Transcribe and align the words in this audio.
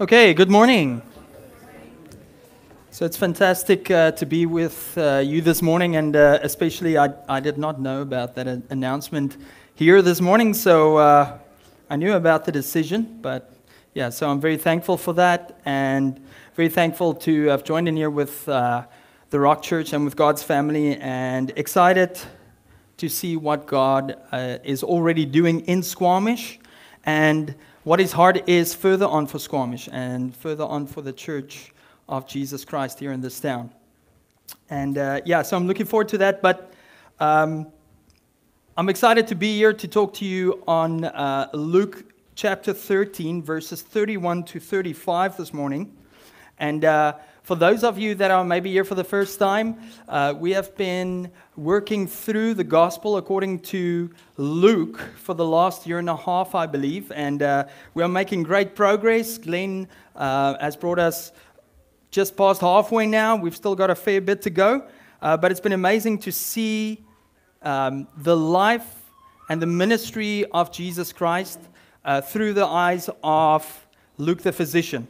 Okay, 0.00 0.32
good 0.32 0.48
morning. 0.48 1.02
So 2.92 3.04
it's 3.04 3.16
fantastic 3.16 3.90
uh, 3.90 4.12
to 4.12 4.26
be 4.26 4.46
with 4.46 4.96
uh, 4.96 5.24
you 5.24 5.40
this 5.40 5.60
morning, 5.60 5.96
and 5.96 6.14
uh, 6.14 6.38
especially 6.40 6.96
I, 6.96 7.14
I 7.28 7.40
did 7.40 7.58
not 7.58 7.80
know 7.80 8.02
about 8.02 8.36
that 8.36 8.46
an- 8.46 8.62
announcement 8.70 9.36
here 9.74 10.00
this 10.00 10.20
morning, 10.20 10.54
so 10.54 10.98
uh, 10.98 11.38
I 11.90 11.96
knew 11.96 12.12
about 12.12 12.44
the 12.44 12.52
decision, 12.52 13.18
but 13.20 13.52
yeah, 13.92 14.10
so 14.10 14.30
I'm 14.30 14.40
very 14.40 14.56
thankful 14.56 14.96
for 14.96 15.14
that, 15.14 15.58
and 15.64 16.24
very 16.54 16.68
thankful 16.68 17.14
to 17.14 17.46
have 17.46 17.64
joined 17.64 17.88
in 17.88 17.96
here 17.96 18.10
with 18.10 18.48
uh, 18.48 18.84
the 19.30 19.40
Rock 19.40 19.62
Church 19.62 19.92
and 19.92 20.04
with 20.04 20.14
God's 20.14 20.44
family, 20.44 20.96
and 20.98 21.52
excited 21.56 22.20
to 22.98 23.08
see 23.08 23.36
what 23.36 23.66
God 23.66 24.14
uh, 24.30 24.58
is 24.62 24.84
already 24.84 25.26
doing 25.26 25.62
in 25.62 25.82
Squamish, 25.82 26.60
and 27.04 27.56
what 27.84 28.00
His 28.00 28.12
heart 28.12 28.48
is 28.48 28.74
further 28.74 29.06
on 29.06 29.26
for 29.26 29.38
Squamish 29.38 29.88
and 29.92 30.34
further 30.34 30.64
on 30.64 30.86
for 30.86 31.02
the 31.02 31.12
Church 31.12 31.72
of 32.08 32.26
Jesus 32.26 32.64
Christ 32.64 32.98
here 32.98 33.12
in 33.12 33.20
this 33.20 33.38
town. 33.38 33.70
And 34.70 34.98
uh, 34.98 35.20
yeah, 35.24 35.42
so 35.42 35.56
I'm 35.56 35.66
looking 35.66 35.86
forward 35.86 36.08
to 36.08 36.18
that. 36.18 36.42
But 36.42 36.72
um, 37.20 37.66
I'm 38.76 38.88
excited 38.88 39.26
to 39.28 39.34
be 39.34 39.56
here 39.56 39.72
to 39.72 39.88
talk 39.88 40.14
to 40.14 40.24
you 40.24 40.62
on 40.66 41.04
uh, 41.04 41.48
Luke 41.52 42.04
chapter 42.34 42.72
13, 42.72 43.42
verses 43.42 43.82
31 43.82 44.44
to 44.44 44.60
35 44.60 45.36
this 45.36 45.52
morning. 45.52 45.96
And 46.58 46.84
uh, 46.84 47.14
for 47.48 47.56
those 47.56 47.82
of 47.82 47.98
you 47.98 48.14
that 48.14 48.30
are 48.30 48.44
maybe 48.44 48.70
here 48.70 48.84
for 48.84 48.94
the 48.94 49.02
first 49.02 49.38
time, 49.38 49.78
uh, 50.06 50.34
we 50.36 50.50
have 50.50 50.76
been 50.76 51.30
working 51.56 52.06
through 52.06 52.52
the 52.52 52.62
gospel 52.62 53.16
according 53.16 53.58
to 53.58 54.10
Luke 54.36 55.00
for 55.16 55.32
the 55.34 55.46
last 55.46 55.86
year 55.86 55.98
and 55.98 56.10
a 56.10 56.16
half, 56.16 56.54
I 56.54 56.66
believe. 56.66 57.10
And 57.10 57.42
uh, 57.42 57.64
we 57.94 58.02
are 58.02 58.08
making 58.08 58.42
great 58.42 58.74
progress. 58.74 59.38
Glenn 59.38 59.88
uh, 60.14 60.58
has 60.60 60.76
brought 60.76 60.98
us 60.98 61.32
just 62.10 62.36
past 62.36 62.60
halfway 62.60 63.06
now. 63.06 63.36
We've 63.36 63.56
still 63.56 63.74
got 63.74 63.88
a 63.88 63.94
fair 63.94 64.20
bit 64.20 64.42
to 64.42 64.50
go. 64.50 64.86
Uh, 65.22 65.38
but 65.38 65.50
it's 65.50 65.58
been 65.58 65.72
amazing 65.72 66.18
to 66.18 66.32
see 66.32 67.02
um, 67.62 68.08
the 68.18 68.36
life 68.36 69.10
and 69.48 69.62
the 69.62 69.66
ministry 69.66 70.44
of 70.52 70.70
Jesus 70.70 71.14
Christ 71.14 71.60
uh, 72.04 72.20
through 72.20 72.52
the 72.52 72.66
eyes 72.66 73.08
of 73.24 73.86
Luke 74.18 74.42
the 74.42 74.52
physician 74.52 75.08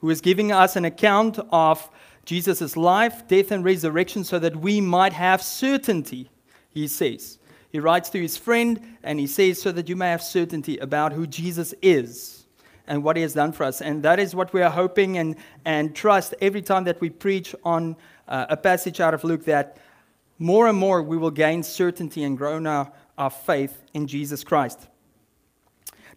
who 0.00 0.10
is 0.10 0.20
giving 0.20 0.52
us 0.52 0.76
an 0.76 0.84
account 0.84 1.38
of 1.50 1.88
Jesus' 2.24 2.76
life, 2.76 3.26
death, 3.28 3.50
and 3.52 3.64
resurrection 3.64 4.24
so 4.24 4.38
that 4.38 4.56
we 4.56 4.80
might 4.80 5.12
have 5.12 5.40
certainty, 5.40 6.30
he 6.70 6.88
says. 6.88 7.38
He 7.70 7.80
writes 7.80 8.10
to 8.10 8.20
his 8.20 8.36
friend 8.36 8.96
and 9.02 9.20
he 9.20 9.26
says, 9.26 9.60
so 9.60 9.72
that 9.72 9.88
you 9.88 9.96
may 9.96 10.10
have 10.10 10.22
certainty 10.22 10.78
about 10.78 11.12
who 11.12 11.26
Jesus 11.26 11.74
is 11.82 12.46
and 12.86 13.02
what 13.02 13.16
he 13.16 13.22
has 13.22 13.34
done 13.34 13.52
for 13.52 13.64
us. 13.64 13.80
And 13.80 14.02
that 14.02 14.18
is 14.18 14.34
what 14.34 14.52
we 14.52 14.62
are 14.62 14.70
hoping 14.70 15.18
and, 15.18 15.36
and 15.64 15.94
trust 15.94 16.34
every 16.40 16.62
time 16.62 16.84
that 16.84 17.00
we 17.00 17.10
preach 17.10 17.54
on 17.64 17.96
uh, 18.28 18.46
a 18.48 18.56
passage 18.56 19.00
out 19.00 19.14
of 19.14 19.24
Luke 19.24 19.44
that 19.44 19.78
more 20.38 20.68
and 20.68 20.78
more 20.78 21.02
we 21.02 21.16
will 21.16 21.30
gain 21.30 21.62
certainty 21.62 22.24
and 22.24 22.36
grow 22.36 22.56
in 22.56 22.66
our, 22.66 22.90
our 23.16 23.30
faith 23.30 23.82
in 23.94 24.06
Jesus 24.06 24.44
Christ. 24.44 24.88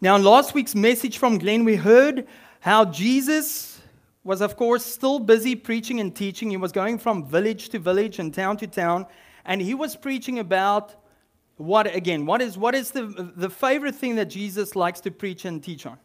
Now, 0.01 0.15
in 0.15 0.23
last 0.23 0.53
week's 0.53 0.75
message 0.75 1.17
from 1.17 1.37
Glenn, 1.37 1.65
we 1.65 1.75
heard 1.75 2.25
how 2.59 2.85
Jesus 2.85 3.81
was, 4.23 4.41
of 4.41 4.57
course, 4.57 4.85
still 4.85 5.19
busy 5.19 5.55
preaching 5.55 5.99
and 5.99 6.15
teaching. 6.15 6.49
He 6.49 6.57
was 6.57 6.71
going 6.71 6.99
from 6.99 7.25
village 7.25 7.69
to 7.69 7.79
village 7.79 8.19
and 8.19 8.33
town 8.33 8.57
to 8.57 8.67
town, 8.67 9.05
and 9.45 9.61
he 9.61 9.73
was 9.73 9.95
preaching 9.95 10.39
about 10.39 10.95
what 11.57 11.93
again? 11.93 12.25
What 12.25 12.41
is, 12.41 12.57
what 12.57 12.73
is 12.73 12.91
the, 12.91 13.33
the 13.35 13.49
favorite 13.49 13.95
thing 13.95 14.15
that 14.15 14.25
Jesus 14.25 14.77
likes 14.77 15.01
to 15.01 15.11
preach 15.11 15.43
and 15.43 15.61
teach 15.61 15.85
on? 15.85 15.97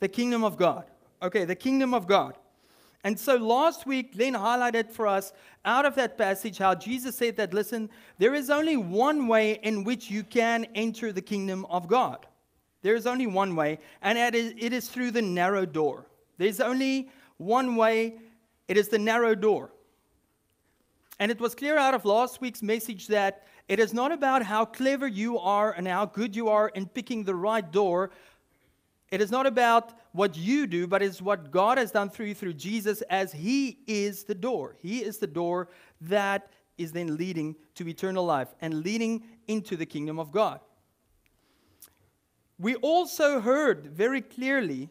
The 0.00 0.08
kingdom 0.08 0.44
of 0.44 0.58
God. 0.58 0.84
Okay, 1.22 1.46
the 1.46 1.54
kingdom 1.54 1.94
of 1.94 2.06
God. 2.06 2.36
And 3.04 3.18
so 3.18 3.36
last 3.36 3.86
week, 3.86 4.14
Glenn 4.14 4.34
highlighted 4.34 4.90
for 4.90 5.06
us 5.06 5.32
out 5.64 5.86
of 5.86 5.94
that 5.94 6.18
passage 6.18 6.58
how 6.58 6.74
Jesus 6.74 7.16
said 7.16 7.36
that, 7.36 7.54
listen, 7.54 7.88
there 8.18 8.34
is 8.34 8.50
only 8.50 8.76
one 8.76 9.26
way 9.26 9.58
in 9.62 9.84
which 9.84 10.10
you 10.10 10.22
can 10.22 10.66
enter 10.74 11.12
the 11.12 11.22
kingdom 11.22 11.64
of 11.66 11.86
God. 11.86 12.26
There 12.84 12.94
is 12.94 13.06
only 13.06 13.26
one 13.26 13.56
way, 13.56 13.78
and 14.02 14.18
it 14.18 14.34
is, 14.34 14.90
through 14.90 15.12
the 15.12 15.22
narrow 15.22 15.64
door. 15.64 16.04
There's 16.36 16.60
only 16.60 17.08
one 17.38 17.76
way, 17.76 18.18
it 18.68 18.76
is 18.76 18.88
the 18.88 18.98
narrow 18.98 19.34
door. 19.34 19.70
And 21.18 21.30
it 21.30 21.40
was 21.40 21.54
clear 21.54 21.78
out 21.78 21.94
of 21.94 22.04
last 22.04 22.42
week's 22.42 22.62
message 22.62 23.06
that 23.06 23.46
it 23.68 23.80
is 23.80 23.94
not 23.94 24.12
about 24.12 24.42
how 24.42 24.66
clever 24.66 25.06
you 25.06 25.38
are 25.38 25.72
and 25.72 25.88
how 25.88 26.04
good 26.04 26.36
you 26.36 26.50
are 26.50 26.68
in 26.68 26.84
picking 26.84 27.24
the 27.24 27.34
right 27.34 27.72
door. 27.72 28.10
It 29.10 29.22
is 29.22 29.30
not 29.30 29.46
about 29.46 29.94
what 30.12 30.36
you 30.36 30.66
do, 30.66 30.86
but 30.86 31.02
it's 31.02 31.22
what 31.22 31.50
God 31.50 31.78
has 31.78 31.90
done 31.90 32.10
through 32.10 32.26
you 32.26 32.34
through 32.34 32.52
Jesus 32.52 33.00
as 33.08 33.32
He 33.32 33.78
is 33.86 34.24
the 34.24 34.34
door. 34.34 34.76
He 34.82 35.02
is 35.02 35.16
the 35.16 35.26
door 35.26 35.68
that 36.02 36.50
is 36.76 36.92
then 36.92 37.16
leading 37.16 37.56
to 37.76 37.88
eternal 37.88 38.26
life 38.26 38.54
and 38.60 38.82
leading 38.82 39.24
into 39.48 39.74
the 39.74 39.86
kingdom 39.86 40.18
of 40.18 40.30
God. 40.30 40.60
We 42.58 42.76
also 42.76 43.40
heard 43.40 43.86
very 43.86 44.20
clearly 44.20 44.90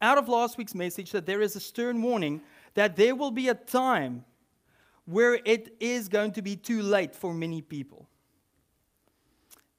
out 0.00 0.18
of 0.18 0.28
last 0.28 0.58
week's 0.58 0.74
message 0.74 1.12
that 1.12 1.26
there 1.26 1.40
is 1.40 1.56
a 1.56 1.60
stern 1.60 2.02
warning 2.02 2.42
that 2.74 2.96
there 2.96 3.14
will 3.14 3.30
be 3.30 3.48
a 3.48 3.54
time 3.54 4.24
where 5.06 5.34
it 5.44 5.76
is 5.80 6.08
going 6.08 6.32
to 6.32 6.42
be 6.42 6.56
too 6.56 6.82
late 6.82 7.14
for 7.14 7.32
many 7.32 7.62
people. 7.62 8.08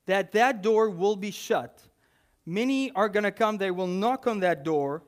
That 0.06 0.31
that 0.34 0.62
door 0.62 0.90
will 0.90 1.16
be 1.16 1.31
shut. 1.31 1.81
Many 2.46 2.92
are 2.92 3.09
going 3.09 3.24
to 3.24 3.31
come, 3.31 3.58
they 3.58 3.72
will 3.72 3.88
knock 3.88 4.28
on 4.28 4.40
that 4.42 4.64
door, 4.64 5.04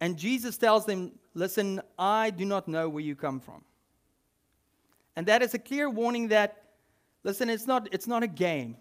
and 0.00 0.16
Jesus 0.16 0.58
tells 0.58 0.84
them, 0.84 1.12
Listen, 1.34 1.80
I 1.98 2.28
do 2.28 2.44
not 2.44 2.68
know 2.68 2.90
where 2.90 3.02
you 3.02 3.16
come 3.16 3.40
from. 3.40 3.64
And 5.16 5.26
that 5.26 5.40
is 5.40 5.54
a 5.54 5.58
clear 5.58 5.88
warning 5.88 6.28
that, 6.28 6.62
listen, 7.24 7.48
it's 7.48 7.66
not, 7.66 7.88
it's 7.90 8.06
not 8.06 8.22
a 8.22 8.26
game 8.26 8.76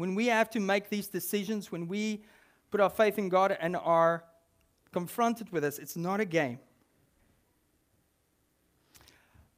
when 0.00 0.14
we 0.14 0.26
have 0.26 0.48
to 0.50 0.60
make 0.60 0.88
these 0.88 1.08
decisions, 1.08 1.70
when 1.70 1.86
we 1.86 2.24
put 2.70 2.80
our 2.80 2.90
faith 2.90 3.18
in 3.18 3.28
God 3.28 3.56
and 3.60 3.76
are 3.76 4.24
confronted 4.92 5.50
with 5.52 5.62
this, 5.62 5.78
it's 5.78 5.96
not 5.96 6.20
a 6.20 6.24
game. 6.24 6.58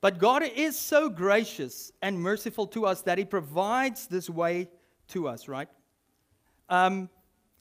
But 0.01 0.19
God 0.19 0.43
is 0.43 0.77
so 0.77 1.09
gracious 1.09 1.93
and 2.03 2.21
merciful 2.21 2.67
to 2.69 2.87
us 2.87 3.03
that 3.03 3.19
He 3.19 3.25
provides 3.25 4.09
this 4.09 4.29
way 4.29 4.69
to 5.09 5.29
us, 5.29 5.47
right? 5.47 5.69
Um, 6.69 7.09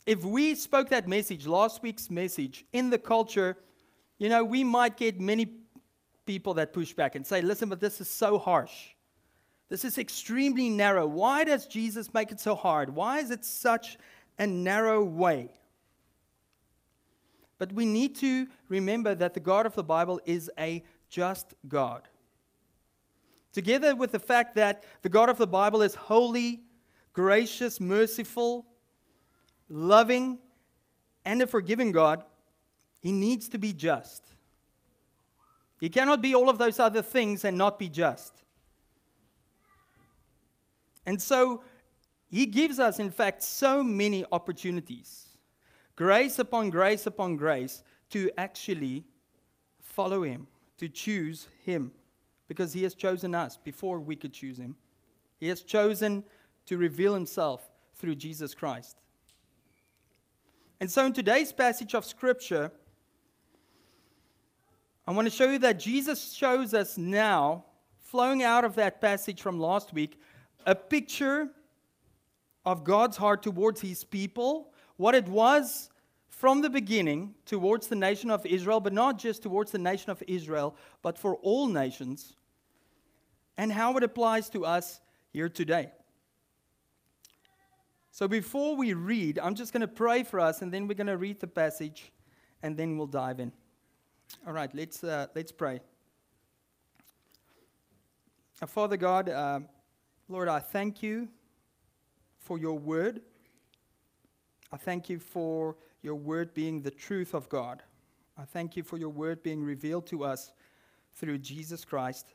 if 0.07 0.25
we 0.25 0.55
spoke 0.55 0.89
that 0.89 1.07
message, 1.07 1.45
last 1.45 1.83
week's 1.83 2.09
message, 2.09 2.65
in 2.73 2.89
the 2.89 2.97
culture, 2.97 3.57
you 4.17 4.27
know, 4.27 4.43
we 4.43 4.63
might 4.63 4.97
get 4.97 5.19
many 5.19 5.53
people 6.25 6.55
that 6.55 6.73
push 6.73 6.93
back 6.93 7.13
and 7.15 7.25
say, 7.25 7.41
listen, 7.41 7.69
but 7.69 7.79
this 7.79 8.01
is 8.01 8.09
so 8.09 8.39
harsh. 8.39 8.71
This 9.71 9.85
is 9.85 9.97
extremely 9.97 10.69
narrow. 10.69 11.07
Why 11.07 11.45
does 11.45 11.65
Jesus 11.65 12.13
make 12.13 12.33
it 12.33 12.41
so 12.41 12.55
hard? 12.55 12.93
Why 12.93 13.19
is 13.19 13.31
it 13.31 13.45
such 13.45 13.97
a 14.37 14.45
narrow 14.45 15.01
way? 15.01 15.49
But 17.57 17.71
we 17.71 17.85
need 17.85 18.17
to 18.17 18.47
remember 18.67 19.15
that 19.15 19.33
the 19.33 19.39
God 19.39 19.65
of 19.65 19.73
the 19.73 19.83
Bible 19.83 20.19
is 20.25 20.51
a 20.59 20.83
just 21.09 21.53
God. 21.69 22.01
Together 23.53 23.95
with 23.95 24.11
the 24.11 24.19
fact 24.19 24.55
that 24.55 24.83
the 25.03 25.09
God 25.09 25.29
of 25.29 25.37
the 25.37 25.47
Bible 25.47 25.81
is 25.81 25.95
holy, 25.95 26.63
gracious, 27.13 27.79
merciful, 27.79 28.65
loving, 29.69 30.37
and 31.23 31.41
a 31.41 31.47
forgiving 31.47 31.93
God, 31.93 32.25
he 32.99 33.13
needs 33.13 33.47
to 33.47 33.57
be 33.57 33.71
just. 33.71 34.21
He 35.79 35.87
cannot 35.87 36.21
be 36.21 36.35
all 36.35 36.49
of 36.49 36.57
those 36.57 36.77
other 36.77 37.01
things 37.01 37.45
and 37.45 37.57
not 37.57 37.79
be 37.79 37.87
just. 37.87 38.40
And 41.05 41.21
so 41.21 41.63
he 42.29 42.45
gives 42.45 42.79
us, 42.79 42.99
in 42.99 43.11
fact, 43.11 43.43
so 43.43 43.83
many 43.83 44.25
opportunities 44.31 45.27
grace 45.95 46.39
upon 46.39 46.69
grace 46.69 47.05
upon 47.05 47.35
grace 47.35 47.83
to 48.09 48.31
actually 48.37 49.03
follow 49.79 50.23
him, 50.23 50.47
to 50.77 50.89
choose 50.89 51.47
him, 51.63 51.91
because 52.47 52.73
he 52.73 52.83
has 52.83 52.95
chosen 52.95 53.35
us 53.35 53.57
before 53.57 53.99
we 53.99 54.15
could 54.15 54.33
choose 54.33 54.57
him. 54.57 54.75
He 55.39 55.47
has 55.47 55.61
chosen 55.61 56.23
to 56.65 56.77
reveal 56.77 57.13
himself 57.13 57.69
through 57.95 58.15
Jesus 58.15 58.55
Christ. 58.55 58.97
And 60.79 60.89
so, 60.89 61.05
in 61.05 61.13
today's 61.13 61.51
passage 61.51 61.93
of 61.93 62.05
Scripture, 62.05 62.71
I 65.05 65.11
want 65.11 65.27
to 65.27 65.33
show 65.33 65.51
you 65.51 65.59
that 65.59 65.79
Jesus 65.79 66.33
shows 66.33 66.73
us 66.73 66.97
now, 66.97 67.65
flowing 67.99 68.43
out 68.43 68.65
of 68.65 68.75
that 68.75 69.01
passage 69.01 69.41
from 69.41 69.59
last 69.59 69.93
week, 69.93 70.19
a 70.65 70.75
picture 70.75 71.49
of 72.65 72.83
God's 72.83 73.17
heart 73.17 73.43
towards 73.43 73.81
his 73.81 74.03
people, 74.03 74.71
what 74.97 75.15
it 75.15 75.27
was 75.27 75.89
from 76.29 76.61
the 76.61 76.69
beginning 76.69 77.35
towards 77.45 77.87
the 77.87 77.95
nation 77.95 78.31
of 78.31 78.45
Israel, 78.45 78.79
but 78.79 78.93
not 78.93 79.19
just 79.19 79.43
towards 79.43 79.71
the 79.71 79.77
nation 79.77 80.09
of 80.09 80.23
Israel, 80.27 80.75
but 81.01 81.17
for 81.17 81.35
all 81.37 81.67
nations, 81.67 82.35
and 83.57 83.71
how 83.71 83.95
it 83.97 84.03
applies 84.03 84.49
to 84.49 84.65
us 84.65 85.01
here 85.31 85.49
today. 85.49 85.91
So 88.11 88.27
before 88.27 88.75
we 88.75 88.93
read, 88.93 89.39
I'm 89.39 89.55
just 89.55 89.71
going 89.71 89.81
to 89.81 89.87
pray 89.87 90.23
for 90.23 90.39
us, 90.39 90.61
and 90.61 90.71
then 90.73 90.87
we're 90.87 90.95
going 90.95 91.07
to 91.07 91.17
read 91.17 91.39
the 91.39 91.47
passage, 91.47 92.11
and 92.61 92.75
then 92.75 92.97
we'll 92.97 93.07
dive 93.07 93.39
in. 93.39 93.51
All 94.45 94.53
right, 94.53 94.73
let's, 94.73 95.03
uh, 95.03 95.27
let's 95.35 95.51
pray. 95.51 95.79
Father 98.67 98.97
God, 98.97 99.29
uh, 99.29 99.61
Lord, 100.31 100.47
I 100.47 100.59
thank 100.59 101.03
you 101.03 101.27
for 102.39 102.57
your 102.57 102.79
word. 102.79 103.19
I 104.71 104.77
thank 104.77 105.09
you 105.09 105.19
for 105.19 105.75
your 106.01 106.15
word 106.15 106.53
being 106.53 106.81
the 106.81 106.89
truth 106.89 107.33
of 107.33 107.49
God. 107.49 107.83
I 108.37 108.45
thank 108.45 108.77
you 108.77 108.83
for 108.83 108.97
your 108.97 109.09
word 109.09 109.43
being 109.43 109.61
revealed 109.61 110.07
to 110.07 110.23
us 110.23 110.53
through 111.15 111.39
Jesus 111.39 111.83
Christ, 111.83 112.33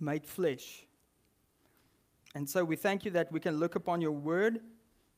made 0.00 0.24
flesh. 0.24 0.86
And 2.34 2.48
so 2.48 2.64
we 2.64 2.76
thank 2.76 3.04
you 3.04 3.10
that 3.10 3.30
we 3.30 3.40
can 3.40 3.58
look 3.58 3.74
upon 3.74 4.00
your 4.00 4.12
word, 4.12 4.60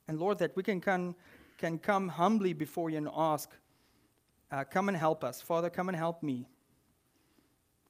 and 0.09 0.19
Lord, 0.19 0.39
that 0.39 0.57
we 0.57 0.65
can 0.65 0.81
come, 0.81 1.15
can 1.59 1.79
come 1.79 2.09
humbly 2.09 2.55
before 2.55 2.91
you 2.91 2.97
and 2.97 3.09
ask, 3.17 3.51
uh, 4.51 4.65
Come 4.65 4.89
and 4.89 4.99
help 4.99 5.23
us. 5.23 5.43
Father, 5.43 5.71
come 5.71 5.89
and 5.89 5.97
help 5.97 6.25
me. 6.25 6.49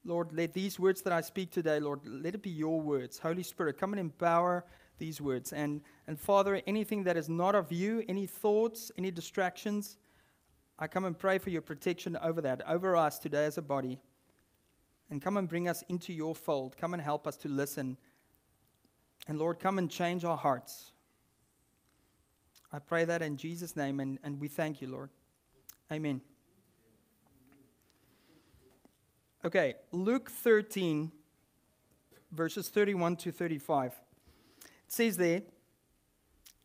Lord, 0.07 0.31
let 0.31 0.53
these 0.53 0.79
words 0.79 1.01
that 1.01 1.11
I 1.11 1.19
speak 1.19 1.51
today, 1.51 1.81
Lord, 1.81 1.99
let 2.05 2.33
it 2.33 2.41
be 2.41 2.49
your 2.49 2.79
words. 2.79 3.19
Holy 3.19 3.43
Spirit, 3.43 3.77
come 3.77 3.91
and 3.91 3.99
empower 3.99 4.63
these 4.97 5.19
words. 5.19 5.51
And, 5.51 5.81
and 6.07 6.17
Father, 6.17 6.61
anything 6.65 7.03
that 7.03 7.17
is 7.17 7.27
not 7.27 7.55
of 7.55 7.73
you, 7.73 8.03
any 8.07 8.25
thoughts, 8.25 8.89
any 8.97 9.11
distractions, 9.11 9.97
I 10.79 10.87
come 10.87 11.03
and 11.03 11.17
pray 11.17 11.39
for 11.39 11.49
your 11.49 11.61
protection 11.61 12.17
over 12.21 12.39
that, 12.41 12.61
over 12.67 12.95
us 12.95 13.19
today 13.19 13.45
as 13.45 13.57
a 13.57 13.61
body. 13.61 13.99
And 15.09 15.21
come 15.21 15.35
and 15.35 15.47
bring 15.47 15.67
us 15.67 15.83
into 15.89 16.13
your 16.13 16.33
fold. 16.33 16.77
Come 16.77 16.93
and 16.93 17.03
help 17.03 17.27
us 17.27 17.35
to 17.37 17.49
listen. 17.49 17.97
And 19.27 19.37
Lord, 19.37 19.59
come 19.59 19.77
and 19.77 19.91
change 19.91 20.23
our 20.23 20.37
hearts. 20.37 20.93
I 22.71 22.79
pray 22.79 23.03
that 23.05 23.21
in 23.21 23.35
Jesus' 23.35 23.75
name, 23.75 23.99
and, 23.99 24.19
and 24.23 24.39
we 24.39 24.47
thank 24.47 24.81
you, 24.81 24.87
Lord. 24.87 25.09
Amen. 25.91 26.21
Okay, 29.47 29.75
Luke 29.93 30.29
13, 30.29 31.09
verses 32.33 32.67
31 32.67 33.15
to 33.15 33.31
35. 33.31 33.93
It 33.93 34.71
says 34.89 35.15
there, 35.15 35.43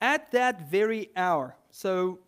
at 0.00 0.32
that 0.32 0.68
very 0.68 1.10
hour, 1.14 1.54
so 1.70 2.18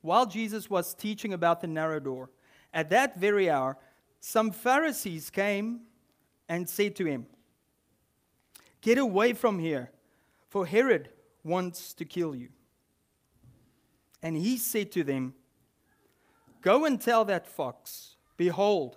while 0.00 0.24
Jesus 0.24 0.70
was 0.70 0.94
teaching 0.94 1.34
about 1.34 1.60
the 1.60 1.66
narrow 1.66 2.00
door, 2.00 2.30
at 2.72 2.88
that 2.88 3.18
very 3.18 3.50
hour, 3.50 3.76
some 4.20 4.52
Pharisees 4.52 5.28
came 5.28 5.80
and 6.48 6.66
said 6.66 6.96
to 6.96 7.04
him, 7.04 7.26
Get 8.80 8.96
away 8.96 9.34
from 9.34 9.58
here, 9.58 9.90
for 10.48 10.64
Herod 10.64 11.10
wants 11.44 11.92
to 11.92 12.06
kill 12.06 12.34
you. 12.34 12.48
And 14.22 14.34
he 14.34 14.56
said 14.56 14.92
to 14.92 15.04
them, 15.04 15.34
Go 16.62 16.86
and 16.86 16.98
tell 16.98 17.26
that 17.26 17.46
fox, 17.46 18.16
Behold, 18.38 18.96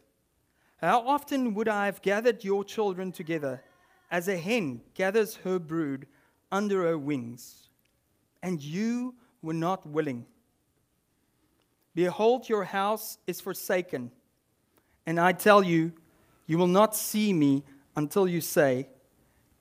How 0.81 1.07
often 1.07 1.53
would 1.53 1.67
I 1.67 1.85
have 1.85 2.01
gathered 2.01 2.43
your 2.43 2.63
children 2.63 3.11
together 3.11 3.61
as 4.09 4.27
a 4.27 4.35
hen 4.35 4.81
gathers 4.95 5.35
her 5.37 5.59
brood 5.59 6.07
under 6.51 6.83
her 6.83 6.97
wings, 6.97 7.69
and 8.41 8.61
you 8.61 9.13
were 9.43 9.53
not 9.53 9.85
willing? 9.85 10.25
Behold, 11.93 12.49
your 12.49 12.63
house 12.63 13.19
is 13.27 13.39
forsaken, 13.39 14.11
and 15.05 15.19
I 15.19 15.33
tell 15.33 15.63
you, 15.63 15.93
you 16.47 16.57
will 16.57 16.67
not 16.67 16.95
see 16.95 17.31
me 17.31 17.63
until 17.95 18.27
you 18.27 18.41
say, 18.41 18.87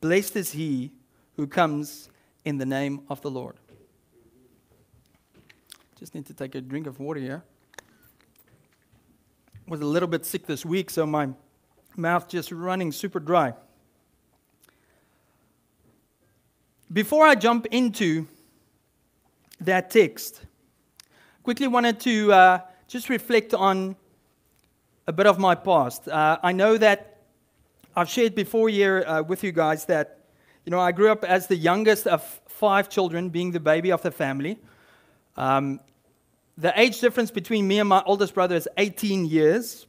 Blessed 0.00 0.36
is 0.36 0.52
he 0.52 0.90
who 1.36 1.46
comes 1.46 2.08
in 2.46 2.56
the 2.56 2.64
name 2.64 3.02
of 3.10 3.20
the 3.20 3.30
Lord. 3.30 3.56
Just 5.98 6.14
need 6.14 6.24
to 6.26 6.34
take 6.34 6.54
a 6.54 6.62
drink 6.62 6.86
of 6.86 6.98
water 6.98 7.20
here 7.20 7.42
was 9.70 9.80
a 9.80 9.86
little 9.86 10.08
bit 10.08 10.26
sick 10.26 10.46
this 10.46 10.66
week, 10.66 10.90
so 10.90 11.06
my 11.06 11.28
mouth 11.96 12.28
just 12.28 12.50
running 12.50 12.90
super 12.90 13.20
dry. 13.20 13.54
Before 16.92 17.24
I 17.24 17.36
jump 17.36 17.66
into 17.70 18.26
that 19.60 19.88
text, 19.92 20.40
quickly 21.44 21.68
wanted 21.68 22.00
to 22.00 22.32
uh, 22.32 22.58
just 22.88 23.08
reflect 23.08 23.54
on 23.54 23.94
a 25.06 25.12
bit 25.12 25.28
of 25.28 25.38
my 25.38 25.54
past. 25.54 26.08
Uh, 26.08 26.38
I 26.42 26.50
know 26.50 26.76
that 26.76 27.18
I've 27.94 28.08
shared 28.08 28.34
before 28.34 28.68
here 28.68 29.04
uh, 29.06 29.22
with 29.22 29.44
you 29.44 29.52
guys 29.52 29.84
that 29.84 30.18
you 30.64 30.70
know 30.72 30.80
I 30.80 30.90
grew 30.90 31.12
up 31.12 31.22
as 31.22 31.46
the 31.46 31.54
youngest 31.54 32.08
of 32.08 32.40
five 32.48 32.88
children, 32.88 33.28
being 33.28 33.52
the 33.52 33.60
baby 33.60 33.92
of 33.92 34.02
the 34.02 34.10
family. 34.10 34.58
Um, 35.36 35.78
the 36.56 36.78
age 36.78 37.00
difference 37.00 37.30
between 37.30 37.66
me 37.66 37.78
and 37.78 37.88
my 37.88 38.02
oldest 38.04 38.34
brother 38.34 38.56
is 38.56 38.68
18 38.76 39.26
years. 39.26 39.86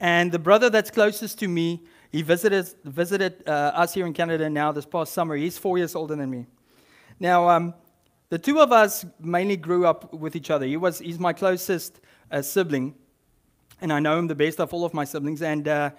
And 0.00 0.32
the 0.32 0.38
brother 0.38 0.70
that's 0.70 0.90
closest 0.90 1.38
to 1.38 1.48
me, 1.48 1.84
he 2.10 2.22
visited, 2.22 2.68
visited 2.84 3.42
uh, 3.46 3.72
us 3.74 3.94
here 3.94 4.06
in 4.06 4.12
Canada 4.12 4.50
now 4.50 4.72
this 4.72 4.84
past 4.86 5.12
summer. 5.12 5.36
He's 5.36 5.58
four 5.58 5.78
years 5.78 5.94
older 5.94 6.16
than 6.16 6.30
me. 6.30 6.46
Now, 7.20 7.48
um, 7.48 7.74
the 8.30 8.38
two 8.38 8.60
of 8.60 8.72
us 8.72 9.06
mainly 9.20 9.56
grew 9.56 9.86
up 9.86 10.12
with 10.12 10.34
each 10.34 10.50
other. 10.50 10.66
He 10.66 10.76
was, 10.76 10.98
he's 10.98 11.18
my 11.18 11.32
closest 11.32 12.00
uh, 12.30 12.42
sibling, 12.42 12.94
and 13.80 13.92
I 13.92 14.00
know 14.00 14.18
him 14.18 14.26
the 14.26 14.34
best 14.34 14.60
of 14.60 14.74
all 14.74 14.84
of 14.84 14.92
my 14.92 15.04
siblings. 15.04 15.42
And, 15.42 15.68
uh, 15.68 15.90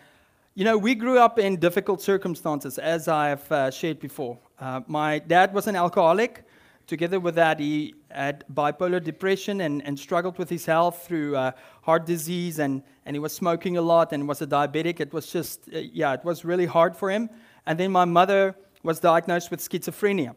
you 0.53 0.65
know, 0.65 0.77
we 0.77 0.95
grew 0.95 1.17
up 1.19 1.39
in 1.39 1.57
difficult 1.57 2.01
circumstances, 2.01 2.77
as 2.77 3.07
I've 3.07 3.49
uh, 3.51 3.71
shared 3.71 3.99
before. 3.99 4.37
Uh, 4.59 4.81
my 4.87 5.19
dad 5.19 5.53
was 5.53 5.67
an 5.67 5.75
alcoholic. 5.75 6.43
Together 6.87 7.19
with 7.19 7.35
that, 7.35 7.59
he 7.59 7.95
had 8.11 8.43
bipolar 8.53 9.03
depression 9.03 9.61
and, 9.61 9.83
and 9.85 9.97
struggled 9.97 10.37
with 10.37 10.49
his 10.49 10.65
health 10.65 11.05
through 11.07 11.35
uh, 11.35 11.51
heart 11.81 12.05
disease, 12.05 12.59
and, 12.59 12.83
and 13.05 13.15
he 13.15 13.19
was 13.19 13.33
smoking 13.33 13.77
a 13.77 13.81
lot 13.81 14.13
and 14.13 14.27
was 14.27 14.41
a 14.41 14.47
diabetic. 14.47 14.99
It 14.99 15.11
was 15.11 15.25
just, 15.27 15.61
uh, 15.73 15.79
yeah, 15.79 16.13
it 16.13 16.23
was 16.23 16.45
really 16.45 16.67
hard 16.67 16.95
for 16.95 17.09
him. 17.09 17.29
And 17.65 17.79
then 17.79 17.91
my 17.91 18.05
mother 18.05 18.55
was 18.83 18.99
diagnosed 18.99 19.49
with 19.49 19.61
schizophrenia. 19.61 20.35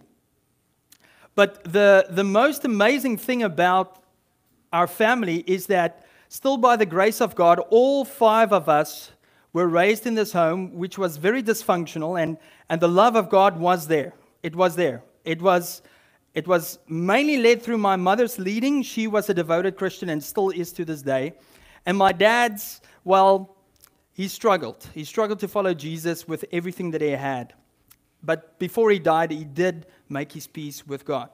But 1.35 1.63
the, 1.65 2.07
the 2.09 2.25
most 2.25 2.65
amazing 2.65 3.19
thing 3.19 3.43
about 3.43 4.03
our 4.73 4.87
family 4.87 5.45
is 5.47 5.67
that, 5.67 6.07
still 6.31 6.57
by 6.57 6.77
the 6.77 6.87
grace 6.87 7.21
of 7.21 7.35
God, 7.35 7.61
all 7.71 8.05
five 8.05 8.53
of 8.53 8.69
us 8.69 9.13
were 9.53 9.69
raised 9.69 10.07
in 10.07 10.15
this 10.15 10.33
home, 10.33 10.75
which 10.75 10.99
was 10.99 11.17
very 11.17 11.43
dysfunctional, 11.43 12.21
and, 12.21 12.39
and 12.69 12.81
the 12.81 12.89
love 12.89 13.17
of 13.17 13.29
God 13.29 13.59
was 13.59 13.87
there. 13.87 14.15
It 14.43 14.57
was 14.57 14.77
there. 14.77 15.03
It 15.25 15.43
was 15.43 15.83
it 16.39 16.47
was 16.47 16.79
mainly 16.87 17.37
led 17.37 17.63
through 17.63 17.79
my 17.79 17.97
mother's 17.97 18.39
leading. 18.39 18.85
She 18.85 19.09
was 19.09 19.29
a 19.29 19.35
devoted 19.35 19.77
Christian 19.77 20.09
and 20.09 20.23
still 20.23 20.51
is 20.51 20.73
to 20.75 20.85
this 20.85 21.03
day. 21.03 21.33
And 21.85 21.99
my 21.99 22.13
dad's, 22.13 22.81
well, 23.03 23.57
he 24.13 24.29
struggled. 24.29 24.89
He 24.95 25.03
struggled 25.03 25.41
to 25.41 25.49
follow 25.49 25.75
Jesus 25.75 26.29
with 26.29 26.45
everything 26.53 26.93
that 26.93 27.01
he 27.01 27.09
had. 27.09 27.55
But 28.23 28.57
before 28.61 28.89
he 28.93 29.01
died, 29.01 29.33
he 29.33 29.43
did 29.43 29.87
make 30.09 30.31
his 30.31 30.47
peace 30.47 30.87
with 30.87 31.05
God. 31.05 31.29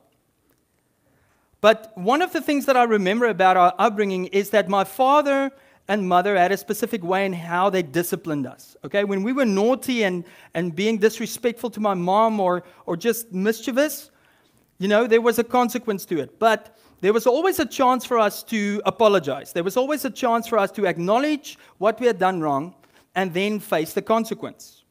But 1.60 1.92
one 1.96 2.22
of 2.22 2.32
the 2.32 2.40
things 2.40 2.64
that 2.64 2.78
I 2.78 2.84
remember 2.84 3.26
about 3.26 3.58
our 3.58 3.74
upbringing 3.78 4.28
is 4.28 4.48
that 4.50 4.70
my 4.70 4.84
father 4.84 5.50
and 5.86 6.08
mother 6.08 6.34
had 6.34 6.50
a 6.50 6.56
specific 6.56 7.04
way 7.04 7.26
in 7.26 7.34
how 7.34 7.68
they 7.68 7.82
disciplined 7.82 8.46
us. 8.46 8.74
Okay, 8.86 9.04
when 9.04 9.22
we 9.22 9.34
were 9.34 9.44
naughty 9.44 10.02
and, 10.04 10.24
and 10.54 10.74
being 10.74 10.96
disrespectful 10.96 11.68
to 11.68 11.80
my 11.80 11.92
mom 11.92 12.40
or, 12.40 12.64
or 12.86 12.96
just 12.96 13.34
mischievous, 13.34 14.10
you 14.84 14.88
know, 14.88 15.06
there 15.06 15.22
was 15.22 15.38
a 15.38 15.44
consequence 15.44 16.04
to 16.04 16.20
it. 16.20 16.38
But 16.38 16.76
there 17.00 17.14
was 17.14 17.26
always 17.26 17.58
a 17.58 17.64
chance 17.64 18.04
for 18.04 18.18
us 18.18 18.42
to 18.42 18.82
apologize. 18.84 19.50
There 19.54 19.64
was 19.64 19.78
always 19.78 20.04
a 20.04 20.10
chance 20.10 20.46
for 20.46 20.58
us 20.58 20.70
to 20.72 20.84
acknowledge 20.84 21.56
what 21.78 21.98
we 22.00 22.06
had 22.06 22.18
done 22.18 22.42
wrong 22.42 22.74
and 23.14 23.32
then 23.32 23.60
face 23.60 23.94
the 23.94 24.02
consequence. 24.02 24.82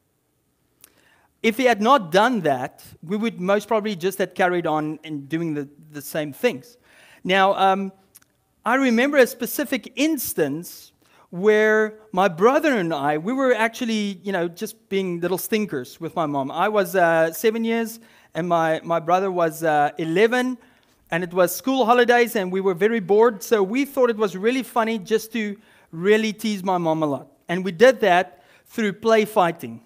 If 1.44 1.58
he 1.58 1.64
had 1.66 1.80
not 1.80 2.10
done 2.10 2.40
that, 2.40 2.82
we 3.04 3.16
would 3.16 3.40
most 3.40 3.68
probably 3.68 3.94
just 3.94 4.18
have 4.18 4.34
carried 4.34 4.66
on 4.66 4.98
in 5.04 5.26
doing 5.26 5.54
the, 5.54 5.68
the 5.92 6.02
same 6.02 6.32
things. 6.32 6.76
Now, 7.22 7.54
um, 7.54 7.92
I 8.64 8.74
remember 8.74 9.18
a 9.18 9.28
specific 9.28 9.92
instance 9.94 10.90
where 11.30 12.00
my 12.10 12.26
brother 12.26 12.76
and 12.76 12.92
I, 12.92 13.18
we 13.18 13.32
were 13.32 13.54
actually, 13.54 14.18
you 14.24 14.32
know, 14.32 14.48
just 14.48 14.88
being 14.88 15.20
little 15.20 15.38
stinkers 15.38 16.00
with 16.00 16.16
my 16.16 16.26
mom. 16.26 16.50
I 16.50 16.68
was 16.68 16.96
uh, 16.96 17.32
seven 17.32 17.62
years 17.62 18.00
and 18.34 18.48
my, 18.48 18.80
my 18.82 18.98
brother 18.98 19.30
was 19.30 19.62
uh, 19.62 19.90
11. 19.98 20.58
and 21.10 21.22
it 21.22 21.32
was 21.32 21.54
school 21.54 21.86
holidays, 21.86 22.34
and 22.34 22.50
we 22.50 22.60
were 22.60 22.74
very 22.74 23.00
bored. 23.00 23.42
So 23.42 23.62
we 23.62 23.84
thought 23.84 24.10
it 24.10 24.16
was 24.16 24.36
really 24.36 24.62
funny 24.62 24.98
just 24.98 25.32
to 25.32 25.56
really 25.92 26.32
tease 26.32 26.64
my 26.64 26.78
mom 26.78 27.02
a 27.02 27.06
lot. 27.06 27.28
And 27.48 27.64
we 27.64 27.72
did 27.72 28.00
that 28.00 28.42
through 28.66 28.94
play 28.94 29.24
fighting. 29.24 29.80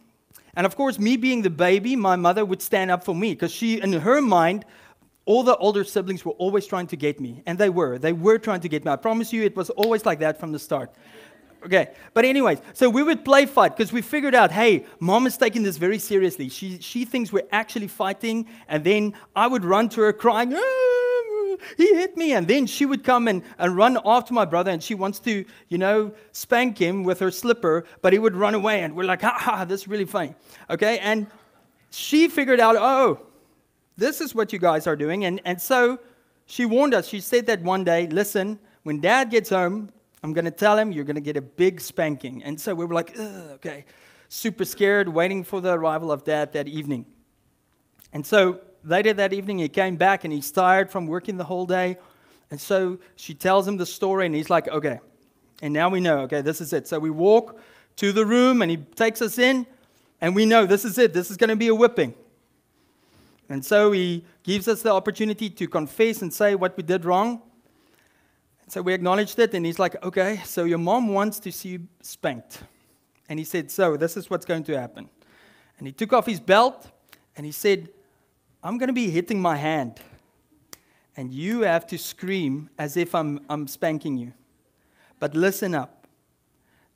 And 0.55 0.67
of 0.67 0.75
course, 0.75 0.99
me 0.99 1.17
being 1.17 1.43
the 1.43 1.51
baby, 1.51 1.95
my 1.97 2.17
mother 2.17 2.45
would 2.45 2.63
stand 2.63 2.91
up 2.91 3.05
for 3.05 3.15
me 3.15 3.33
because 3.33 3.53
she, 3.53 3.81
in 3.81 3.93
her 3.93 4.23
mind, 4.23 4.65
all 5.27 5.43
the 5.43 5.57
older 5.59 5.85
siblings 5.85 6.25
were 6.25 6.33
always 6.33 6.67
trying 6.67 6.87
to 6.87 6.97
get 6.97 7.21
me. 7.21 7.43
And 7.47 7.59
they 7.59 7.69
were. 7.69 7.99
They 7.99 8.15
were 8.15 8.39
trying 8.39 8.61
to 8.61 8.69
get 8.69 8.85
me. 8.85 8.91
I 8.91 8.97
promise 8.97 9.33
you, 9.33 9.43
it 9.43 9.55
was 9.55 9.71
always 9.71 10.07
like 10.07 10.21
that 10.21 10.41
from 10.41 10.53
the 10.53 10.59
start. 10.59 10.91
Okay, 11.65 11.91
but 12.15 12.25
anyways, 12.25 12.59
so 12.73 12.89
we 12.89 13.03
would 13.03 13.25
play 13.25 13.45
fight 13.45 13.77
because 13.77 13.93
we 13.93 14.01
figured 14.01 14.35
out, 14.35 14.53
hey, 14.53 14.87
mom 15.01 15.27
is 15.27 15.37
taking 15.37 15.65
this 15.65 15.77
very 15.77 15.99
seriously. 15.99 16.49
She, 16.49 16.79
she 16.81 17.05
thinks 17.05 17.33
we're 17.33 17.49
actually 17.51 17.89
fighting, 17.89 18.47
and 18.69 18.85
then 18.85 19.15
I 19.35 19.49
would 19.49 19.65
run 19.65 19.89
to 19.91 20.03
her 20.03 20.13
crying, 20.13 20.55
ah, 20.55 21.57
he 21.77 21.95
hit 21.95 22.17
me, 22.17 22.35
and 22.35 22.47
then 22.47 22.67
she 22.67 22.87
would 22.87 23.03
come 23.03 23.27
and, 23.27 23.43
and 23.59 23.77
run 23.77 23.99
after 24.05 24.33
my 24.33 24.45
brother, 24.45 24.71
and 24.71 24.81
she 24.81 24.95
wants 24.95 25.19
to, 25.21 25.45
you 25.69 25.79
know, 25.79 26.13
spank 26.31 26.79
him 26.79 27.03
with 27.03 27.19
her 27.19 27.33
slipper, 27.33 27.85
but 28.03 28.13
he 28.13 28.21
would 28.21 28.37
run 28.37 28.55
away, 28.55 28.83
and 28.83 28.95
we're 28.95 29.05
like, 29.05 29.23
ha 29.23 29.35
ha, 29.37 29.65
this 29.65 29.81
is 29.81 29.89
really 29.89 30.05
funny. 30.05 30.35
Okay, 30.71 31.01
and 31.01 31.27
she 31.91 32.29
figured 32.29 32.61
out, 32.61 32.77
oh, 32.77 33.21
this 33.97 34.21
is 34.21 34.33
what 34.33 34.53
you 34.53 34.61
guys 34.61 34.87
are 34.87 34.95
doing, 34.95 35.25
and, 35.25 35.41
and 35.45 35.61
so 35.61 35.99
she 36.47 36.65
warned 36.65 36.95
us. 36.95 37.09
She 37.09 37.21
said 37.21 37.47
that 37.47 37.61
one 37.63 37.83
day, 37.83 38.07
listen, 38.07 38.61
when 38.85 39.01
dad 39.01 39.31
gets 39.31 39.51
home, 39.51 39.91
I'm 40.23 40.33
going 40.33 40.47
to 40.47 40.51
tell 40.51 40.77
him 40.77 40.91
you're 40.93 41.05
going 41.05 41.17
to 41.17 41.21
get 41.21 41.37
a 41.37 41.43
big 41.43 41.81
spanking. 41.81 42.43
And 42.43 42.61
so 42.61 42.75
we 42.75 42.85
were 42.85 42.95
like, 42.95 43.19
okay, 43.19 43.85
super 44.29 44.65
scared, 44.65 45.09
waiting 45.09 45.45
for 45.45 45.61
the 45.61 45.73
arrival 45.73 46.11
of 46.11 46.25
dad 46.25 46.53
that 46.55 46.67
evening. 46.67 47.07
And 48.13 48.27
so 48.27 48.61
later 48.85 49.13
that 49.13 49.33
evening, 49.33 49.59
he 49.59 49.69
came 49.69 49.97
back 49.97 50.25
and 50.25 50.33
he's 50.33 50.51
tired 50.51 50.91
from 50.91 51.07
working 51.07 51.37
the 51.37 51.45
whole 51.45 51.67
day. 51.67 51.99
And 52.51 52.61
so 52.61 52.99
she 53.17 53.35
tells 53.35 53.69
him 53.69 53.77
the 53.77 53.87
story, 53.87 54.25
and 54.25 54.35
he's 54.35 54.49
like, 54.49 54.69
okay. 54.69 55.01
And 55.61 55.75
now 55.75 55.89
we 55.91 56.01
know, 56.01 56.21
okay, 56.21 56.41
this 56.41 56.61
is 56.61 56.73
it. 56.73 56.89
So 56.89 56.99
we 56.99 57.11
walk 57.11 57.61
to 57.97 58.11
the 58.11 58.25
room, 58.25 58.63
and 58.63 58.71
he 58.71 58.79
takes 58.79 59.21
us 59.21 59.39
in, 59.39 59.67
and 60.21 60.35
we 60.35 60.47
know 60.47 60.65
this 60.65 60.85
is 60.85 60.97
it. 60.99 61.13
This 61.13 61.31
is 61.31 61.37
going 61.37 61.51
to 61.51 61.57
be 61.57 61.69
a 61.69 61.75
whipping. 61.75 62.15
And 63.51 63.65
so 63.65 63.93
he 63.93 64.25
gives 64.43 64.67
us 64.67 64.83
the 64.83 64.93
opportunity 64.93 65.51
to 65.51 65.69
confess 65.69 66.23
and 66.23 66.33
say 66.33 66.55
what 66.55 66.77
we 66.77 66.83
did 66.83 67.05
wrong. 67.05 67.43
So 68.69 68.83
we 68.83 68.93
acknowledged 68.93 69.39
it, 69.39 69.55
and 69.55 69.65
he's 69.65 69.79
like, 69.79 70.03
okay, 70.05 70.43
so 70.45 70.65
your 70.65 70.79
mom 70.79 71.09
wants 71.09 71.39
to 71.41 71.51
see 71.51 71.71
you 71.71 71.89
spanked. 72.03 72.63
And 73.31 73.39
he 73.39 73.45
said, 73.45 73.71
so 73.71 73.97
this 73.97 74.17
is 74.17 74.29
what's 74.29 74.45
going 74.45 74.65
to 74.65 74.79
happen. 74.79 75.09
And 75.79 75.87
he 75.87 75.93
took 75.93 76.13
off 76.13 76.27
his 76.27 76.39
belt, 76.39 76.91
and 77.35 77.47
he 77.47 77.53
said, 77.53 77.89
I'm 78.63 78.77
going 78.77 78.89
to 78.89 78.93
be 78.93 79.11
hitting 79.11 79.41
my 79.41 79.57
hand. 79.57 80.01
And 81.17 81.33
you 81.33 81.63
have 81.63 81.87
to 81.89 81.99
scream 81.99 82.69
as 82.79 82.97
if 82.99 83.15
I'm, 83.15 83.41
I'm 83.49 83.67
spanking 83.67 84.19
you. 84.19 84.35
But 85.19 85.35
listen 85.35 85.75
up. 85.75 86.07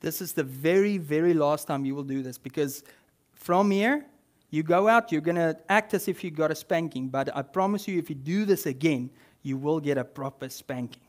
This 0.01 0.21
is 0.21 0.33
the 0.33 0.45
very, 0.45 0.99
very 0.99 1.33
last 1.33 1.67
time 1.67 1.85
you 1.85 1.95
will 1.95 2.03
do 2.03 2.23
this 2.23 2.37
because 2.37 2.85
from 3.33 3.71
here, 3.71 4.05
you 4.51 4.63
go 4.63 4.89
out, 4.89 5.11
you're 5.11 5.21
going 5.21 5.37
to 5.37 5.57
act 5.69 5.95
as 5.95 6.07
if 6.07 6.23
you 6.23 6.31
got 6.31 6.51
a 6.51 6.55
spanking. 6.55 7.09
But 7.09 7.35
I 7.35 7.43
promise 7.43 7.89
you, 7.89 7.99
if 7.99 8.11
you 8.11 8.17
do 8.17 8.45
this 8.45 8.67
again, 8.67 9.11
you 9.43 9.57
will 9.57 9.81
get 9.81 9.97
a 9.97 10.05
proper 10.05 10.49
spanking. 10.49 11.03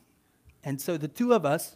And 0.63 0.79
so 0.79 0.97
the 0.97 1.07
two 1.07 1.33
of 1.33 1.45
us, 1.45 1.75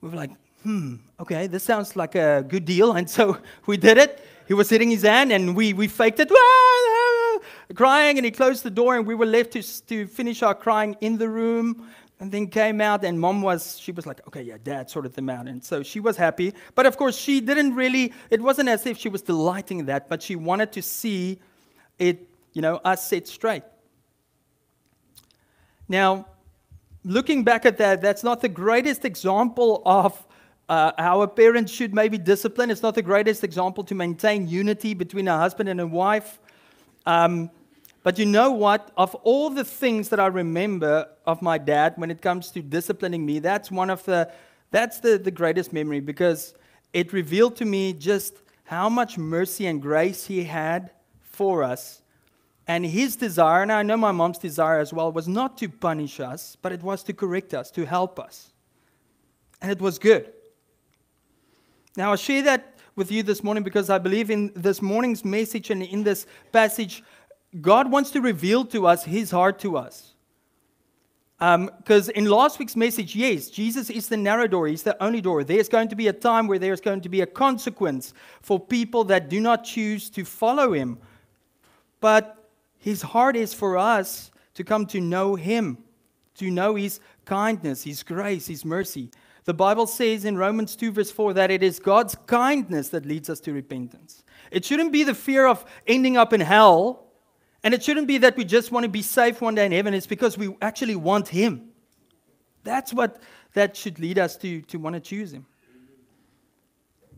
we 0.00 0.08
were 0.08 0.16
like, 0.16 0.30
hmm, 0.62 0.96
okay, 1.20 1.46
this 1.46 1.64
sounds 1.64 1.96
like 1.96 2.14
a 2.14 2.44
good 2.46 2.64
deal. 2.64 2.92
And 2.92 3.08
so 3.08 3.38
we 3.66 3.76
did 3.76 3.98
it. 3.98 4.24
He 4.46 4.54
was 4.54 4.68
hitting 4.68 4.90
his 4.90 5.02
hand, 5.02 5.32
and 5.32 5.56
we, 5.56 5.72
we 5.72 5.88
faked 5.88 6.20
it, 6.20 6.30
crying, 7.74 8.18
and 8.18 8.24
he 8.24 8.30
closed 8.30 8.64
the 8.64 8.70
door, 8.70 8.96
and 8.96 9.06
we 9.06 9.14
were 9.14 9.26
left 9.26 9.52
to, 9.52 9.62
to 9.86 10.06
finish 10.06 10.42
our 10.42 10.54
crying 10.54 10.96
in 11.00 11.16
the 11.16 11.28
room. 11.28 11.88
And 12.20 12.30
then 12.30 12.46
came 12.46 12.80
out, 12.80 13.04
and 13.04 13.18
mom 13.18 13.42
was, 13.42 13.78
she 13.80 13.90
was 13.90 14.06
like, 14.06 14.24
okay, 14.28 14.42
yeah, 14.42 14.56
dad 14.62 14.88
sorted 14.88 15.14
them 15.14 15.28
out. 15.28 15.48
And 15.48 15.62
so 15.64 15.82
she 15.82 15.98
was 15.98 16.16
happy. 16.16 16.54
But 16.76 16.86
of 16.86 16.96
course, 16.96 17.16
she 17.16 17.40
didn't 17.40 17.74
really, 17.74 18.12
it 18.30 18.40
wasn't 18.40 18.68
as 18.68 18.86
if 18.86 18.96
she 18.96 19.08
was 19.08 19.22
delighting 19.22 19.80
in 19.80 19.86
that, 19.86 20.08
but 20.08 20.22
she 20.22 20.36
wanted 20.36 20.70
to 20.72 20.82
see 20.82 21.40
it, 21.98 22.28
you 22.52 22.62
know, 22.62 22.76
us 22.84 23.08
set 23.08 23.26
straight. 23.26 23.64
Now, 25.88 26.26
looking 27.04 27.44
back 27.44 27.66
at 27.66 27.78
that, 27.78 28.00
that's 28.00 28.22
not 28.22 28.40
the 28.40 28.48
greatest 28.48 29.04
example 29.04 29.82
of 29.84 30.26
uh, 30.68 30.92
how 30.98 31.22
a 31.22 31.28
parent 31.28 31.68
should 31.68 31.94
maybe 31.94 32.18
discipline. 32.18 32.70
It's 32.70 32.82
not 32.82 32.94
the 32.94 33.02
greatest 33.02 33.44
example 33.44 33.84
to 33.84 33.94
maintain 33.94 34.48
unity 34.48 34.94
between 34.94 35.28
a 35.28 35.36
husband 35.36 35.68
and 35.68 35.80
a 35.80 35.86
wife. 35.86 36.38
Um, 37.04 37.50
but 38.02 38.18
you 38.18 38.26
know 38.26 38.50
what? 38.50 38.90
Of 38.96 39.14
all 39.16 39.50
the 39.50 39.64
things 39.64 40.08
that 40.08 40.18
I 40.18 40.26
remember 40.26 41.08
of 41.26 41.42
my 41.42 41.58
dad 41.58 41.94
when 41.96 42.10
it 42.10 42.20
comes 42.20 42.50
to 42.52 42.62
disciplining 42.62 43.24
me, 43.24 43.38
that's 43.38 43.70
one 43.70 43.90
of 43.90 44.04
the 44.04 44.30
that's 44.70 45.00
the, 45.00 45.18
the 45.18 45.30
greatest 45.30 45.72
memory 45.72 46.00
because 46.00 46.54
it 46.92 47.12
revealed 47.12 47.56
to 47.56 47.64
me 47.64 47.92
just 47.92 48.38
how 48.64 48.88
much 48.88 49.18
mercy 49.18 49.66
and 49.66 49.82
grace 49.82 50.26
he 50.26 50.44
had 50.44 50.90
for 51.20 51.62
us 51.62 52.01
and 52.66 52.86
his 52.86 53.16
desire, 53.16 53.62
and 53.62 53.72
I 53.72 53.82
know 53.82 53.96
my 53.96 54.12
mom's 54.12 54.38
desire 54.38 54.78
as 54.78 54.92
well, 54.92 55.10
was 55.10 55.26
not 55.26 55.58
to 55.58 55.68
punish 55.68 56.20
us, 56.20 56.56
but 56.62 56.72
it 56.72 56.82
was 56.82 57.02
to 57.04 57.12
correct 57.12 57.54
us, 57.54 57.70
to 57.72 57.84
help 57.84 58.20
us. 58.20 58.52
And 59.60 59.70
it 59.70 59.80
was 59.80 59.98
good. 59.98 60.32
Now, 61.96 62.12
I 62.12 62.16
share 62.16 62.42
that 62.42 62.78
with 62.94 63.10
you 63.10 63.22
this 63.22 63.42
morning 63.42 63.64
because 63.64 63.90
I 63.90 63.98
believe 63.98 64.30
in 64.30 64.52
this 64.54 64.80
morning's 64.80 65.24
message 65.24 65.70
and 65.70 65.82
in 65.82 66.04
this 66.04 66.26
passage, 66.52 67.02
God 67.60 67.90
wants 67.90 68.10
to 68.12 68.20
reveal 68.20 68.64
to 68.66 68.86
us 68.86 69.04
his 69.04 69.30
heart 69.30 69.58
to 69.60 69.76
us. 69.76 70.14
Because 71.38 72.08
um, 72.08 72.14
in 72.14 72.26
last 72.26 72.60
week's 72.60 72.76
message, 72.76 73.16
yes, 73.16 73.50
Jesus 73.50 73.90
is 73.90 74.08
the 74.08 74.16
narrow 74.16 74.46
door, 74.46 74.68
he's 74.68 74.84
the 74.84 75.02
only 75.02 75.20
door. 75.20 75.42
There's 75.42 75.68
going 75.68 75.88
to 75.88 75.96
be 75.96 76.06
a 76.06 76.12
time 76.12 76.46
where 76.46 76.58
there's 76.58 76.80
going 76.80 77.00
to 77.00 77.08
be 77.08 77.20
a 77.22 77.26
consequence 77.26 78.14
for 78.40 78.60
people 78.60 79.02
that 79.04 79.28
do 79.28 79.40
not 79.40 79.64
choose 79.64 80.08
to 80.10 80.24
follow 80.24 80.72
him. 80.72 80.98
But 82.00 82.41
his 82.82 83.00
heart 83.00 83.36
is 83.36 83.54
for 83.54 83.78
us 83.78 84.32
to 84.54 84.64
come 84.64 84.86
to 84.86 85.00
know 85.00 85.36
Him, 85.36 85.78
to 86.34 86.50
know 86.50 86.74
His 86.74 86.98
kindness, 87.24 87.84
His 87.84 88.02
grace, 88.02 88.48
His 88.48 88.64
mercy. 88.64 89.08
The 89.44 89.54
Bible 89.54 89.86
says 89.86 90.24
in 90.24 90.36
Romans 90.36 90.74
2, 90.74 90.90
verse 90.90 91.12
4, 91.12 91.34
that 91.34 91.52
it 91.52 91.62
is 91.62 91.78
God's 91.78 92.16
kindness 92.26 92.88
that 92.88 93.06
leads 93.06 93.30
us 93.30 93.38
to 93.42 93.52
repentance. 93.52 94.24
It 94.50 94.64
shouldn't 94.64 94.90
be 94.90 95.04
the 95.04 95.14
fear 95.14 95.46
of 95.46 95.64
ending 95.86 96.16
up 96.16 96.32
in 96.32 96.40
hell, 96.40 97.06
and 97.62 97.72
it 97.72 97.84
shouldn't 97.84 98.08
be 98.08 98.18
that 98.18 98.36
we 98.36 98.44
just 98.44 98.72
want 98.72 98.82
to 98.82 98.90
be 98.90 99.00
safe 99.00 99.40
one 99.40 99.54
day 99.54 99.66
in 99.66 99.70
heaven. 99.70 99.94
It's 99.94 100.08
because 100.08 100.36
we 100.36 100.56
actually 100.60 100.96
want 100.96 101.28
Him. 101.28 101.68
That's 102.64 102.92
what 102.92 103.22
that 103.54 103.76
should 103.76 104.00
lead 104.00 104.18
us 104.18 104.36
to, 104.38 104.60
to 104.62 104.78
want 104.78 104.94
to 104.94 105.00
choose 105.00 105.32
Him. 105.32 105.46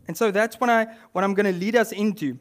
And 0.07 0.15
so 0.15 0.29
that's 0.29 0.59
what, 0.59 0.69
I, 0.69 0.95
what 1.11 1.23
I'm 1.23 1.33
going 1.33 1.51
to 1.51 1.59
lead 1.59 1.75
us 1.75 1.91
into. 1.91 2.37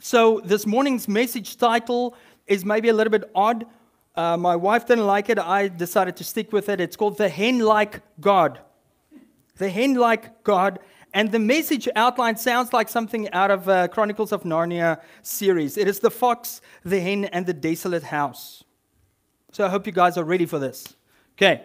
So, 0.00 0.40
this 0.44 0.66
morning's 0.66 1.08
message 1.08 1.56
title 1.56 2.14
is 2.46 2.64
maybe 2.64 2.88
a 2.88 2.92
little 2.92 3.10
bit 3.10 3.30
odd. 3.34 3.66
Uh, 4.14 4.36
my 4.36 4.56
wife 4.56 4.86
didn't 4.86 5.06
like 5.06 5.28
it. 5.28 5.38
I 5.38 5.68
decided 5.68 6.16
to 6.16 6.24
stick 6.24 6.52
with 6.52 6.68
it. 6.68 6.80
It's 6.80 6.96
called 6.96 7.18
The 7.18 7.28
Hen 7.28 7.58
Like 7.58 8.02
God. 8.20 8.60
The 9.58 9.68
Hen 9.68 9.94
Like 9.94 10.42
God. 10.42 10.78
And 11.12 11.32
the 11.32 11.38
message 11.38 11.88
outline 11.96 12.36
sounds 12.36 12.72
like 12.72 12.88
something 12.88 13.32
out 13.32 13.50
of 13.50 13.68
uh, 13.68 13.88
Chronicles 13.88 14.32
of 14.32 14.42
Narnia 14.42 15.00
series. 15.22 15.78
It 15.78 15.88
is 15.88 15.98
the 16.00 16.10
fox, 16.10 16.60
the 16.84 17.00
hen, 17.00 17.24
and 17.24 17.46
the 17.46 17.54
desolate 17.54 18.02
house. 18.02 18.64
So 19.52 19.64
I 19.64 19.70
hope 19.70 19.86
you 19.86 19.92
guys 19.92 20.18
are 20.18 20.24
ready 20.24 20.44
for 20.44 20.58
this. 20.58 20.94
Okay, 21.38 21.62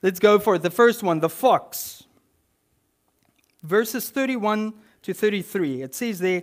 let's 0.00 0.18
go 0.18 0.38
for 0.38 0.54
it. 0.54 0.62
The 0.62 0.70
first 0.70 1.02
one, 1.02 1.20
the 1.20 1.28
fox. 1.28 2.04
Verses 3.62 4.08
31 4.08 4.72
to 5.02 5.12
33. 5.12 5.82
It 5.82 5.94
says 5.94 6.18
there, 6.18 6.42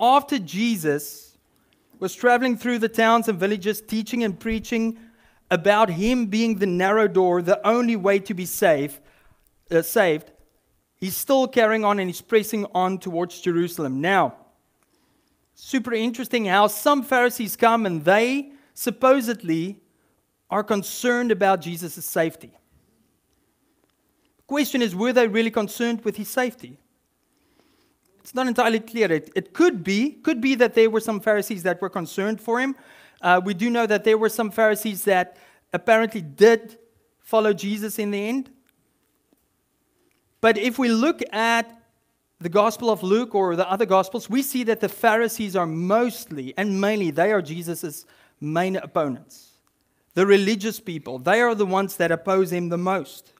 after 0.00 0.38
Jesus 0.38 1.36
was 1.98 2.14
traveling 2.14 2.56
through 2.56 2.78
the 2.78 2.88
towns 2.88 3.28
and 3.28 3.38
villages, 3.38 3.80
teaching 3.80 4.24
and 4.24 4.40
preaching 4.40 4.98
about 5.50 5.90
him 5.90 6.26
being 6.26 6.56
the 6.56 6.66
narrow 6.66 7.06
door, 7.06 7.42
the 7.42 7.64
only 7.66 7.96
way 7.96 8.18
to 8.20 8.32
be 8.32 8.46
safe, 8.46 9.00
uh, 9.70 9.82
saved, 9.82 10.32
he's 10.96 11.16
still 11.16 11.46
carrying 11.46 11.84
on 11.84 11.98
and 11.98 12.08
he's 12.08 12.20
pressing 12.22 12.66
on 12.74 12.98
towards 12.98 13.40
Jerusalem. 13.40 14.00
Now, 14.00 14.34
super 15.54 15.92
interesting 15.92 16.46
how 16.46 16.68
some 16.68 17.02
Pharisees 17.02 17.56
come 17.56 17.84
and 17.84 18.04
they 18.04 18.52
supposedly 18.72 19.80
are 20.48 20.64
concerned 20.64 21.30
about 21.30 21.60
Jesus' 21.60 22.04
safety. 22.04 22.52
The 24.38 24.42
question 24.46 24.80
is 24.82 24.94
were 24.94 25.12
they 25.12 25.28
really 25.28 25.50
concerned 25.50 26.04
with 26.04 26.16
his 26.16 26.28
safety? 26.28 26.78
It's 28.30 28.34
not 28.36 28.46
entirely 28.46 28.78
clear. 28.78 29.10
It, 29.10 29.28
it 29.34 29.52
could 29.52 29.82
be, 29.82 30.12
could 30.12 30.40
be 30.40 30.54
that 30.54 30.74
there 30.74 30.88
were 30.88 31.00
some 31.00 31.18
Pharisees 31.18 31.64
that 31.64 31.82
were 31.82 31.88
concerned 31.90 32.40
for 32.40 32.60
him. 32.60 32.76
Uh, 33.20 33.40
we 33.44 33.54
do 33.54 33.68
know 33.68 33.86
that 33.86 34.04
there 34.04 34.16
were 34.16 34.28
some 34.28 34.52
Pharisees 34.52 35.02
that 35.02 35.36
apparently 35.72 36.20
did 36.20 36.78
follow 37.18 37.52
Jesus 37.52 37.98
in 37.98 38.12
the 38.12 38.28
end. 38.28 38.48
But 40.40 40.58
if 40.58 40.78
we 40.78 40.88
look 40.88 41.22
at 41.32 41.76
the 42.38 42.48
Gospel 42.48 42.90
of 42.90 43.02
Luke 43.02 43.34
or 43.34 43.56
the 43.56 43.68
other 43.68 43.84
Gospels, 43.84 44.30
we 44.30 44.42
see 44.42 44.62
that 44.62 44.78
the 44.78 44.88
Pharisees 44.88 45.56
are 45.56 45.66
mostly 45.66 46.54
and 46.56 46.80
mainly, 46.80 47.10
they 47.10 47.32
are 47.32 47.42
Jesus' 47.42 48.06
main 48.40 48.76
opponents. 48.76 49.54
The 50.14 50.24
religious 50.24 50.78
people, 50.78 51.18
they 51.18 51.40
are 51.40 51.56
the 51.56 51.66
ones 51.66 51.96
that 51.96 52.12
oppose 52.12 52.52
him 52.52 52.68
the 52.68 52.78
most. 52.78 53.32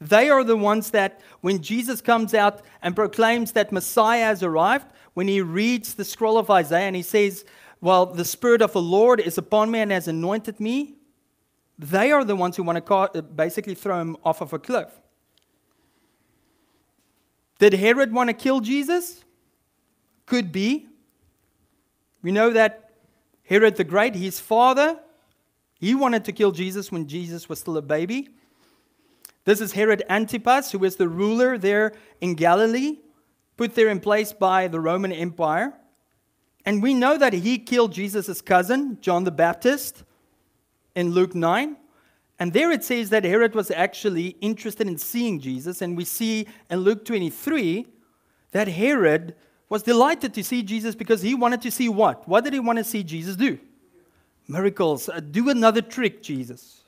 They 0.00 0.30
are 0.30 0.42
the 0.42 0.56
ones 0.56 0.90
that, 0.92 1.20
when 1.42 1.60
Jesus 1.62 2.00
comes 2.00 2.32
out 2.32 2.62
and 2.80 2.96
proclaims 2.96 3.52
that 3.52 3.70
Messiah 3.70 4.24
has 4.24 4.42
arrived, 4.42 4.86
when 5.12 5.28
he 5.28 5.42
reads 5.42 5.94
the 5.94 6.04
scroll 6.04 6.38
of 6.38 6.50
Isaiah 6.50 6.86
and 6.86 6.96
he 6.96 7.02
says, 7.02 7.44
Well, 7.80 8.06
the 8.06 8.24
Spirit 8.24 8.62
of 8.62 8.72
the 8.72 8.80
Lord 8.80 9.20
is 9.20 9.36
upon 9.36 9.70
me 9.70 9.80
and 9.80 9.92
has 9.92 10.08
anointed 10.08 10.58
me, 10.58 10.94
they 11.78 12.12
are 12.12 12.24
the 12.24 12.36
ones 12.36 12.56
who 12.56 12.62
want 12.62 12.84
to 12.84 12.94
uh, 12.94 13.20
basically 13.20 13.74
throw 13.74 14.00
him 14.00 14.16
off 14.24 14.40
of 14.40 14.52
a 14.52 14.58
cliff. 14.58 14.88
Did 17.58 17.74
Herod 17.74 18.12
want 18.12 18.28
to 18.28 18.34
kill 18.34 18.60
Jesus? 18.60 19.24
Could 20.24 20.50
be. 20.50 20.88
We 22.22 22.32
know 22.32 22.50
that 22.50 22.90
Herod 23.44 23.76
the 23.76 23.84
Great, 23.84 24.14
his 24.14 24.40
father, 24.40 24.98
he 25.74 25.94
wanted 25.94 26.24
to 26.26 26.32
kill 26.32 26.52
Jesus 26.52 26.90
when 26.90 27.06
Jesus 27.06 27.48
was 27.48 27.60
still 27.60 27.76
a 27.76 27.82
baby. 27.82 28.28
This 29.50 29.60
is 29.60 29.72
Herod 29.72 30.04
Antipas, 30.08 30.70
who 30.70 30.78
was 30.78 30.94
the 30.94 31.08
ruler 31.08 31.58
there 31.58 31.92
in 32.20 32.34
Galilee, 32.34 32.98
put 33.56 33.74
there 33.74 33.88
in 33.88 33.98
place 33.98 34.32
by 34.32 34.68
the 34.68 34.78
Roman 34.78 35.10
Empire. 35.10 35.74
And 36.64 36.80
we 36.80 36.94
know 36.94 37.18
that 37.18 37.32
he 37.32 37.58
killed 37.58 37.92
Jesus' 37.92 38.40
cousin, 38.40 38.98
John 39.00 39.24
the 39.24 39.32
Baptist, 39.32 40.04
in 40.94 41.10
Luke 41.10 41.34
9. 41.34 41.76
And 42.38 42.52
there 42.52 42.70
it 42.70 42.84
says 42.84 43.10
that 43.10 43.24
Herod 43.24 43.56
was 43.56 43.72
actually 43.72 44.36
interested 44.40 44.86
in 44.86 44.98
seeing 44.98 45.40
Jesus. 45.40 45.82
And 45.82 45.96
we 45.96 46.04
see 46.04 46.46
in 46.70 46.78
Luke 46.78 47.04
23 47.04 47.88
that 48.52 48.68
Herod 48.68 49.34
was 49.68 49.82
delighted 49.82 50.32
to 50.34 50.44
see 50.44 50.62
Jesus 50.62 50.94
because 50.94 51.22
he 51.22 51.34
wanted 51.34 51.60
to 51.62 51.72
see 51.72 51.88
what? 51.88 52.28
What 52.28 52.44
did 52.44 52.52
he 52.52 52.60
want 52.60 52.78
to 52.78 52.84
see 52.84 53.02
Jesus 53.02 53.34
do? 53.34 53.58
Miracles. 54.46 55.08
Uh, 55.08 55.18
do 55.18 55.50
another 55.50 55.82
trick, 55.82 56.22
Jesus. 56.22 56.79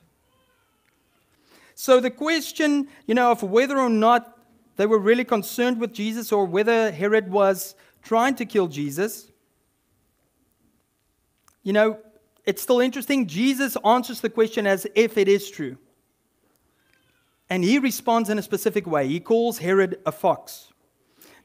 So 1.75 1.99
the 1.99 2.11
question, 2.11 2.87
you 3.07 3.15
know, 3.15 3.31
of 3.31 3.43
whether 3.43 3.79
or 3.79 3.89
not 3.89 4.37
they 4.75 4.85
were 4.85 4.99
really 4.99 5.23
concerned 5.23 5.79
with 5.79 5.93
Jesus 5.93 6.31
or 6.31 6.45
whether 6.45 6.91
Herod 6.91 7.31
was 7.31 7.75
trying 8.03 8.35
to 8.35 8.45
kill 8.45 8.67
Jesus, 8.67 9.31
you 11.63 11.73
know, 11.73 11.99
it's 12.45 12.61
still 12.61 12.81
interesting. 12.81 13.27
Jesus 13.27 13.77
answers 13.85 14.19
the 14.19 14.29
question 14.29 14.67
as 14.67 14.85
if 14.95 15.17
it 15.17 15.27
is 15.27 15.49
true. 15.49 15.77
And 17.49 17.63
he 17.63 17.79
responds 17.79 18.29
in 18.29 18.37
a 18.37 18.41
specific 18.41 18.85
way. 18.87 19.07
He 19.07 19.19
calls 19.19 19.59
Herod 19.59 19.99
a 20.05 20.11
fox. 20.11 20.73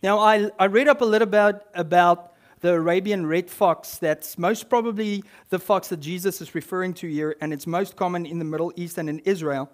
Now, 0.03 0.19
I, 0.19 0.51
I 0.59 0.67
read 0.67 0.89
up 0.89 1.01
a 1.01 1.05
little 1.05 1.27
bit 1.27 1.67
about 1.75 2.35
the 2.61 2.73
Arabian 2.73 3.27
red 3.27 3.51
fox. 3.51 3.99
That's 3.99 4.39
most 4.39 4.69
probably 4.69 5.23
the 5.51 5.59
fox 5.59 5.89
that 5.89 5.99
Jesus 5.99 6.41
is 6.41 6.55
referring 6.55 6.95
to 6.95 7.09
here, 7.09 7.37
and 7.41 7.53
it's 7.53 7.67
most 7.67 7.97
common 7.97 8.27
in 8.27 8.39
the 8.39 8.45
Middle 8.45 8.73
East 8.77 8.99
and 8.99 9.09
in 9.09 9.21
Israel. 9.21 9.71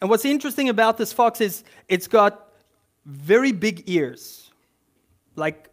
And 0.00 0.10
what's 0.10 0.24
interesting 0.24 0.68
about 0.68 0.98
this 0.98 1.12
fox 1.12 1.40
is 1.40 1.64
it's 1.88 2.08
got 2.08 2.52
very 3.06 3.52
big 3.52 3.84
ears, 3.86 4.50
like 5.36 5.68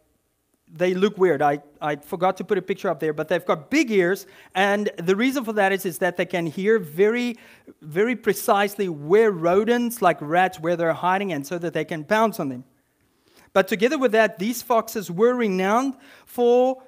they 0.74 0.93
look 0.93 1.17
weird. 1.17 1.41
I, 1.41 1.62
I 1.82 1.98
forgot 1.98 2.38
to 2.38 2.43
put 2.43 2.58
a 2.58 2.62
picture 2.62 2.89
up 2.89 3.00
there, 3.00 3.13
but 3.13 3.28
they've 3.28 3.45
got 3.45 3.69
big 3.69 3.91
ears. 3.91 4.26
And 4.56 4.89
the 4.98 5.15
reason 5.15 5.43
for 5.43 5.54
that 5.54 5.72
is, 5.74 5.86
is 5.86 5.98
that 5.98 6.15
they 6.17 6.26
can 6.26 6.45
hear 6.45 6.80
very, 6.80 7.38
very 7.82 8.15
precisely 8.15 8.88
where 8.88 9.32
rodents, 9.32 10.02
like 10.02 10.17
rats, 10.22 10.60
where 10.60 10.76
they're 10.76 10.93
hiding, 10.93 11.34
and 11.34 11.45
so 11.45 11.58
that 11.58 11.74
they 11.74 11.84
can 11.84 12.06
pounce 12.06 12.39
on 12.39 12.50
them. 12.50 12.63
But 13.54 13.67
together 13.67 13.98
with 13.98 14.13
that, 14.13 14.39
these 14.39 14.62
foxes 14.62 15.12
were 15.12 15.36
renowned 15.36 15.98
for 16.26 16.84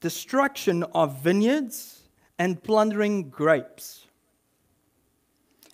destruction 0.00 0.82
of 0.94 1.20
vineyards 1.20 2.00
and 2.38 2.62
plundering 2.62 3.28
grapes. 3.28 4.06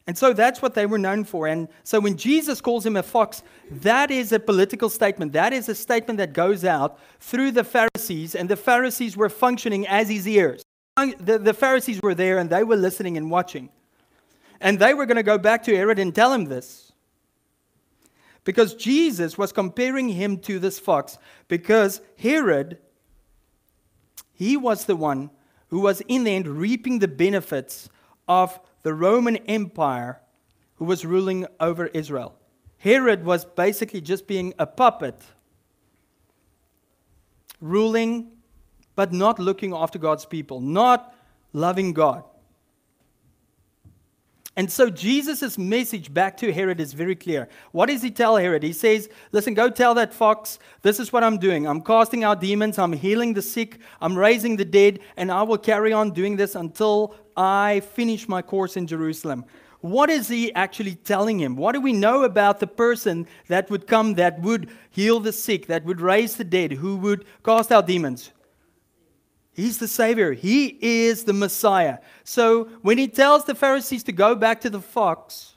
And 0.08 0.16
so 0.16 0.32
that's 0.32 0.62
what 0.62 0.72
they 0.72 0.86
were 0.86 0.98
known 0.98 1.22
for. 1.24 1.46
And 1.46 1.68
so 1.84 2.00
when 2.00 2.16
Jesus 2.16 2.62
calls 2.62 2.86
him 2.86 2.96
a 2.96 3.02
fox, 3.02 3.42
that 3.70 4.10
is 4.10 4.32
a 4.32 4.40
political 4.40 4.88
statement. 4.88 5.34
That 5.34 5.52
is 5.52 5.68
a 5.68 5.74
statement 5.74 6.16
that 6.16 6.32
goes 6.32 6.64
out 6.64 6.98
through 7.20 7.50
the 7.50 7.62
Pharisees, 7.62 8.34
and 8.34 8.48
the 8.48 8.56
Pharisees 8.56 9.18
were 9.18 9.28
functioning 9.28 9.86
as 9.86 10.08
his 10.08 10.26
ears. 10.26 10.64
The, 10.96 11.38
the 11.38 11.52
Pharisees 11.52 12.00
were 12.02 12.14
there 12.14 12.38
and 12.38 12.48
they 12.48 12.64
were 12.64 12.74
listening 12.74 13.18
and 13.18 13.30
watching. 13.30 13.68
And 14.62 14.78
they 14.78 14.94
were 14.94 15.04
going 15.04 15.18
to 15.18 15.22
go 15.22 15.36
back 15.36 15.62
to 15.64 15.76
Herod 15.76 15.98
and 15.98 16.14
tell 16.14 16.32
him 16.32 16.46
this. 16.46 16.90
Because 18.44 18.74
Jesus 18.74 19.36
was 19.36 19.52
comparing 19.52 20.08
him 20.08 20.38
to 20.38 20.58
this 20.58 20.78
fox, 20.78 21.18
because 21.48 22.00
Herod, 22.18 22.78
he 24.32 24.56
was 24.56 24.86
the 24.86 24.96
one 24.96 25.28
who 25.68 25.80
was 25.80 26.00
in 26.08 26.24
the 26.24 26.30
end 26.30 26.48
reaping 26.48 26.98
the 26.98 27.08
benefits 27.08 27.90
of 28.26 28.58
the 28.88 28.94
Roman 28.94 29.36
Empire 29.48 30.18
who 30.76 30.86
was 30.86 31.04
ruling 31.04 31.46
over 31.60 31.88
Israel. 31.88 32.34
Herod 32.78 33.22
was 33.22 33.44
basically 33.44 34.00
just 34.00 34.26
being 34.26 34.54
a 34.58 34.66
puppet, 34.66 35.20
ruling, 37.60 38.30
but 38.96 39.12
not 39.12 39.38
looking 39.38 39.74
after 39.74 39.98
God's 39.98 40.24
people, 40.24 40.62
not 40.62 41.14
loving 41.52 41.92
God. 41.92 42.24
And 44.58 44.72
so 44.72 44.90
Jesus' 44.90 45.56
message 45.56 46.12
back 46.12 46.36
to 46.38 46.52
Herod 46.52 46.80
is 46.80 46.92
very 46.92 47.14
clear. 47.14 47.48
What 47.70 47.86
does 47.86 48.02
he 48.02 48.10
tell 48.10 48.36
Herod? 48.36 48.64
He 48.64 48.72
says, 48.72 49.08
Listen, 49.30 49.54
go 49.54 49.70
tell 49.70 49.94
that 49.94 50.12
fox, 50.12 50.58
this 50.82 50.98
is 50.98 51.12
what 51.12 51.22
I'm 51.22 51.38
doing. 51.38 51.64
I'm 51.64 51.80
casting 51.80 52.24
out 52.24 52.40
demons, 52.40 52.76
I'm 52.76 52.92
healing 52.92 53.34
the 53.34 53.40
sick, 53.40 53.78
I'm 54.00 54.18
raising 54.18 54.56
the 54.56 54.64
dead, 54.64 54.98
and 55.16 55.30
I 55.30 55.44
will 55.44 55.58
carry 55.58 55.92
on 55.92 56.10
doing 56.10 56.34
this 56.34 56.56
until 56.56 57.14
I 57.36 57.82
finish 57.94 58.28
my 58.28 58.42
course 58.42 58.76
in 58.76 58.88
Jerusalem. 58.88 59.44
What 59.80 60.10
is 60.10 60.26
he 60.26 60.52
actually 60.54 60.96
telling 60.96 61.38
him? 61.38 61.54
What 61.54 61.70
do 61.70 61.80
we 61.80 61.92
know 61.92 62.24
about 62.24 62.58
the 62.58 62.66
person 62.66 63.28
that 63.46 63.70
would 63.70 63.86
come, 63.86 64.14
that 64.14 64.40
would 64.40 64.70
heal 64.90 65.20
the 65.20 65.32
sick, 65.32 65.68
that 65.68 65.84
would 65.84 66.00
raise 66.00 66.34
the 66.34 66.42
dead, 66.42 66.72
who 66.72 66.96
would 66.96 67.26
cast 67.44 67.70
out 67.70 67.86
demons? 67.86 68.32
He's 69.58 69.78
the 69.78 69.88
Savior. 69.88 70.34
He 70.34 70.78
is 70.80 71.24
the 71.24 71.32
Messiah. 71.32 71.98
So 72.22 72.66
when 72.82 72.96
he 72.96 73.08
tells 73.08 73.44
the 73.44 73.56
Pharisees 73.56 74.04
to 74.04 74.12
go 74.12 74.36
back 74.36 74.60
to 74.60 74.70
the 74.70 74.80
fox, 74.80 75.56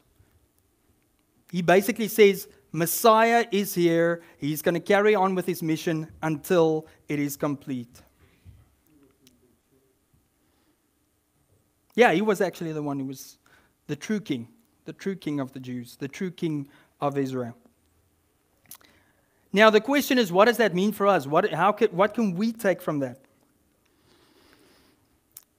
he 1.52 1.62
basically 1.62 2.08
says, 2.08 2.48
Messiah 2.72 3.46
is 3.52 3.76
here. 3.76 4.24
He's 4.40 4.64
going 4.64 4.74
to 4.74 4.80
carry 4.80 5.14
on 5.14 5.36
with 5.36 5.46
his 5.46 5.62
mission 5.62 6.08
until 6.24 6.88
it 7.08 7.20
is 7.20 7.38
complete. 7.38 8.02
Yeah, 11.94 12.12
he 12.12 12.24
was 12.24 12.42
actually 12.42 12.72
the 12.72 12.82
one 12.82 12.98
who 12.98 13.06
was 13.06 13.38
the 13.86 13.96
true 13.96 14.20
king, 14.20 14.48
the 14.86 14.94
true 14.94 15.16
king 15.16 15.40
of 15.40 15.52
the 15.52 15.60
Jews, 15.60 15.96
the 15.98 16.08
true 16.08 16.32
king 16.32 16.68
of 17.02 17.20
Israel. 17.20 17.56
Now, 19.54 19.70
the 19.70 19.82
question 19.82 20.18
is, 20.18 20.32
what 20.32 20.46
does 20.46 20.58
that 20.58 20.74
mean 20.74 20.92
for 20.92 21.06
us? 21.06 21.28
What, 21.28 21.52
how 21.52 21.72
can, 21.72 21.90
what 21.90 22.16
can 22.16 22.34
we 22.34 22.52
take 22.52 22.82
from 22.82 22.98
that? 23.02 23.20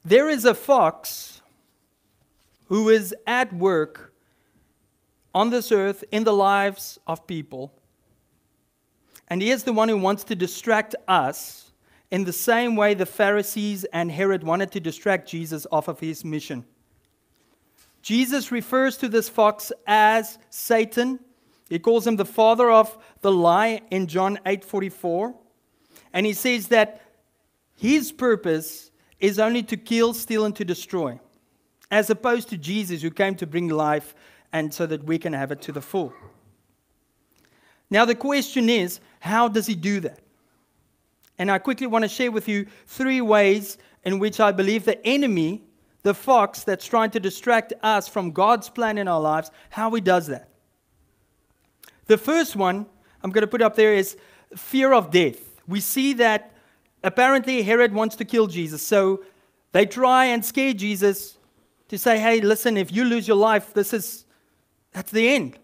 There 0.04 0.28
is 0.28 0.44
a 0.44 0.54
fox 0.54 1.40
who 2.66 2.88
is 2.88 3.14
at 3.26 3.52
work 3.52 4.12
on 5.34 5.50
this 5.50 5.72
earth 5.72 6.04
in 6.10 6.24
the 6.24 6.32
lives 6.32 6.98
of 7.06 7.26
people. 7.26 7.72
And 9.28 9.40
he 9.40 9.50
is 9.50 9.64
the 9.64 9.72
one 9.72 9.88
who 9.88 9.96
wants 9.96 10.24
to 10.24 10.34
distract 10.34 10.94
us 11.08 11.72
in 12.10 12.24
the 12.24 12.32
same 12.32 12.76
way 12.76 12.94
the 12.94 13.06
Pharisees 13.06 13.84
and 13.84 14.10
Herod 14.10 14.44
wanted 14.44 14.70
to 14.72 14.80
distract 14.80 15.28
Jesus 15.28 15.66
off 15.72 15.88
of 15.88 16.00
his 16.00 16.24
mission. 16.24 16.64
Jesus 18.02 18.52
refers 18.52 18.96
to 18.98 19.08
this 19.08 19.28
fox 19.28 19.72
as 19.86 20.38
Satan. 20.50 21.20
He 21.70 21.78
calls 21.78 22.06
him 22.06 22.16
the 22.16 22.24
father 22.24 22.70
of 22.70 22.98
the 23.22 23.32
lie 23.32 23.80
in 23.90 24.06
John 24.08 24.38
8:44. 24.44 25.34
And 26.12 26.26
he 26.26 26.34
says 26.34 26.68
that 26.68 27.00
his 27.76 28.12
purpose 28.12 28.91
is 29.22 29.38
only 29.38 29.62
to 29.62 29.76
kill, 29.76 30.12
steal, 30.12 30.44
and 30.44 30.54
to 30.56 30.64
destroy, 30.64 31.18
as 31.90 32.11
opposed 32.11 32.48
to 32.50 32.58
Jesus, 32.58 33.00
who 33.00 33.11
came 33.11 33.37
to 33.37 33.46
bring 33.46 33.68
life 33.68 34.14
and 34.52 34.74
so 34.74 34.85
that 34.85 35.04
we 35.04 35.18
can 35.18 35.32
have 35.32 35.52
it 35.52 35.62
to 35.62 35.72
the 35.72 35.80
full. 35.80 36.12
Now, 37.88 38.04
the 38.04 38.16
question 38.16 38.68
is 38.68 39.00
how 39.20 39.48
does 39.48 39.66
he 39.66 39.76
do 39.76 40.00
that? 40.00 40.18
And 41.38 41.50
I 41.50 41.58
quickly 41.58 41.87
want 41.87 42.02
to 42.02 42.08
share 42.08 42.32
with 42.32 42.48
you 42.48 42.66
three 42.87 43.20
ways 43.20 43.78
in 44.04 44.18
which 44.18 44.40
I 44.40 44.50
believe 44.50 44.85
the 44.85 45.04
enemy, 45.06 45.62
the 46.02 46.14
fox 46.14 46.64
that's 46.64 46.85
trying 46.85 47.11
to 47.12 47.20
distract 47.20 47.72
us 47.82 48.08
from 48.08 48.32
God's 48.32 48.68
plan 48.68 48.98
in 48.98 49.06
our 49.06 49.20
lives, 49.20 49.50
how 49.70 49.90
he 49.94 50.00
does 50.00 50.26
that. 50.26 50.48
The 52.06 52.18
first 52.18 52.56
one 52.56 52.87
I'm 53.22 53.30
going 53.30 53.42
to 53.42 53.46
put 53.46 53.62
up 53.62 53.76
there 53.76 53.94
is 53.94 54.16
fear 54.56 54.92
of 54.92 55.12
death. 55.12 55.38
We 55.68 55.78
see 55.78 56.14
that 56.14 56.51
apparently 57.02 57.62
Herod 57.62 57.92
wants 57.92 58.16
to 58.16 58.24
kill 58.24 58.46
Jesus. 58.46 58.86
So 58.86 59.24
they 59.72 59.86
try 59.86 60.26
and 60.26 60.44
scare 60.44 60.72
Jesus 60.72 61.38
to 61.88 61.98
say, 61.98 62.18
hey, 62.18 62.40
listen, 62.40 62.76
if 62.76 62.92
you 62.92 63.04
lose 63.04 63.26
your 63.28 63.36
life, 63.36 63.74
this 63.74 63.92
is, 63.92 64.24
that's 64.92 65.10
the 65.10 65.28
end. 65.28 65.58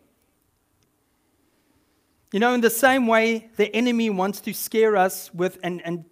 You 2.33 2.41
know, 2.41 2.53
in 2.53 2.61
the 2.61 2.71
same 2.71 3.07
way, 3.07 3.49
the 3.57 3.75
enemy 3.75 4.11
wants 4.11 4.41
to 4.43 4.53
scare 4.53 4.97
us 4.97 5.33
with 5.33 5.59
and, 5.63 5.81
and 5.87 6.05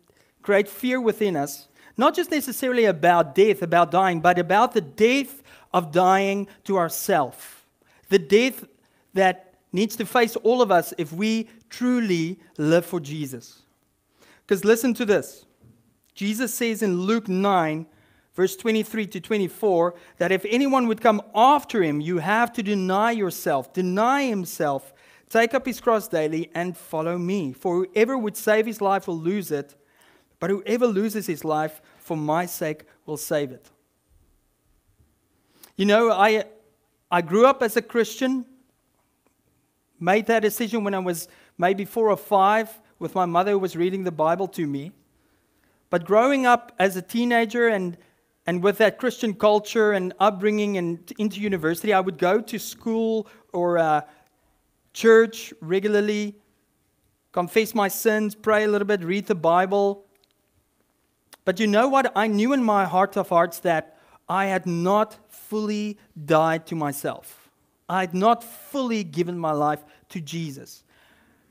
create 0.42 0.68
fear 0.68 1.00
within 1.00 1.36
us, 1.36 1.68
not 1.96 2.14
just 2.14 2.30
necessarily 2.30 2.86
about 2.86 3.34
death, 3.34 3.62
about 3.62 3.90
dying, 3.90 4.20
but 4.20 4.38
about 4.38 4.72
the 4.72 4.80
death 4.80 5.42
of 5.74 5.92
dying 5.92 6.48
to 6.64 6.78
ourself. 6.78 7.66
The 8.08 8.18
death 8.18 8.64
that 9.12 9.54
needs 9.72 9.96
to 9.96 10.06
face 10.06 10.36
all 10.36 10.62
of 10.62 10.70
us 10.70 10.94
if 10.96 11.12
we 11.12 11.48
truly 11.68 12.38
live 12.56 12.86
for 12.86 13.00
Jesus. 13.00 13.62
Because 14.46 14.64
listen 14.64 14.94
to 14.94 15.04
this 15.04 15.44
Jesus 16.14 16.54
says 16.54 16.82
in 16.82 17.02
Luke 17.02 17.28
9, 17.28 17.86
verse 18.34 18.56
23 18.56 19.06
to 19.08 19.20
24, 19.20 19.94
that 20.18 20.32
if 20.32 20.44
anyone 20.48 20.86
would 20.88 21.00
come 21.00 21.20
after 21.34 21.82
him, 21.82 22.00
you 22.00 22.18
have 22.18 22.52
to 22.54 22.62
deny 22.62 23.10
yourself, 23.10 23.72
deny 23.72 24.24
himself, 24.24 24.94
take 25.28 25.52
up 25.52 25.66
his 25.66 25.80
cross 25.80 26.08
daily, 26.08 26.50
and 26.54 26.76
follow 26.76 27.18
me. 27.18 27.52
For 27.52 27.84
whoever 27.84 28.16
would 28.16 28.36
save 28.36 28.66
his 28.66 28.80
life 28.80 29.08
will 29.08 29.18
lose 29.18 29.50
it, 29.50 29.74
but 30.38 30.50
whoever 30.50 30.86
loses 30.86 31.26
his 31.26 31.44
life 31.44 31.82
for 31.98 32.16
my 32.16 32.46
sake 32.46 32.84
will 33.04 33.16
save 33.16 33.50
it. 33.50 33.70
You 35.76 35.84
know, 35.84 36.10
I, 36.10 36.44
I 37.10 37.20
grew 37.20 37.46
up 37.46 37.62
as 37.62 37.76
a 37.76 37.82
Christian, 37.82 38.46
made 39.98 40.26
that 40.26 40.40
decision 40.40 40.84
when 40.84 40.94
I 40.94 40.98
was 41.00 41.28
maybe 41.58 41.84
four 41.84 42.10
or 42.10 42.16
five 42.16 42.80
with 42.98 43.14
my 43.14 43.24
mother 43.24 43.52
who 43.52 43.58
was 43.58 43.76
reading 43.76 44.04
the 44.04 44.12
Bible 44.12 44.48
to 44.48 44.66
me. 44.66 44.92
But 45.90 46.04
growing 46.04 46.46
up 46.46 46.72
as 46.78 46.96
a 46.96 47.02
teenager 47.02 47.68
and, 47.68 47.96
and 48.46 48.62
with 48.62 48.78
that 48.78 48.98
Christian 48.98 49.34
culture 49.34 49.92
and 49.92 50.12
upbringing 50.18 50.76
and 50.78 51.12
into 51.18 51.40
university, 51.40 51.92
I 51.92 52.00
would 52.00 52.18
go 52.18 52.40
to 52.40 52.58
school 52.58 53.28
or 53.52 53.78
uh, 53.78 54.00
church 54.92 55.52
regularly, 55.60 56.34
confess 57.32 57.74
my 57.74 57.88
sins, 57.88 58.34
pray 58.34 58.64
a 58.64 58.68
little 58.68 58.86
bit, 58.86 59.04
read 59.04 59.26
the 59.26 59.34
Bible. 59.34 60.04
But 61.44 61.60
you 61.60 61.66
know 61.66 61.88
what? 61.88 62.10
I 62.16 62.26
knew 62.26 62.52
in 62.52 62.62
my 62.62 62.84
heart 62.84 63.16
of 63.16 63.28
hearts 63.28 63.60
that 63.60 63.98
I 64.28 64.46
had 64.46 64.66
not 64.66 65.16
fully 65.28 65.98
died 66.24 66.66
to 66.66 66.74
myself. 66.74 67.50
I 67.88 68.00
had 68.00 68.14
not 68.14 68.42
fully 68.42 69.04
given 69.04 69.38
my 69.38 69.52
life 69.52 69.84
to 70.08 70.20
Jesus. 70.20 70.82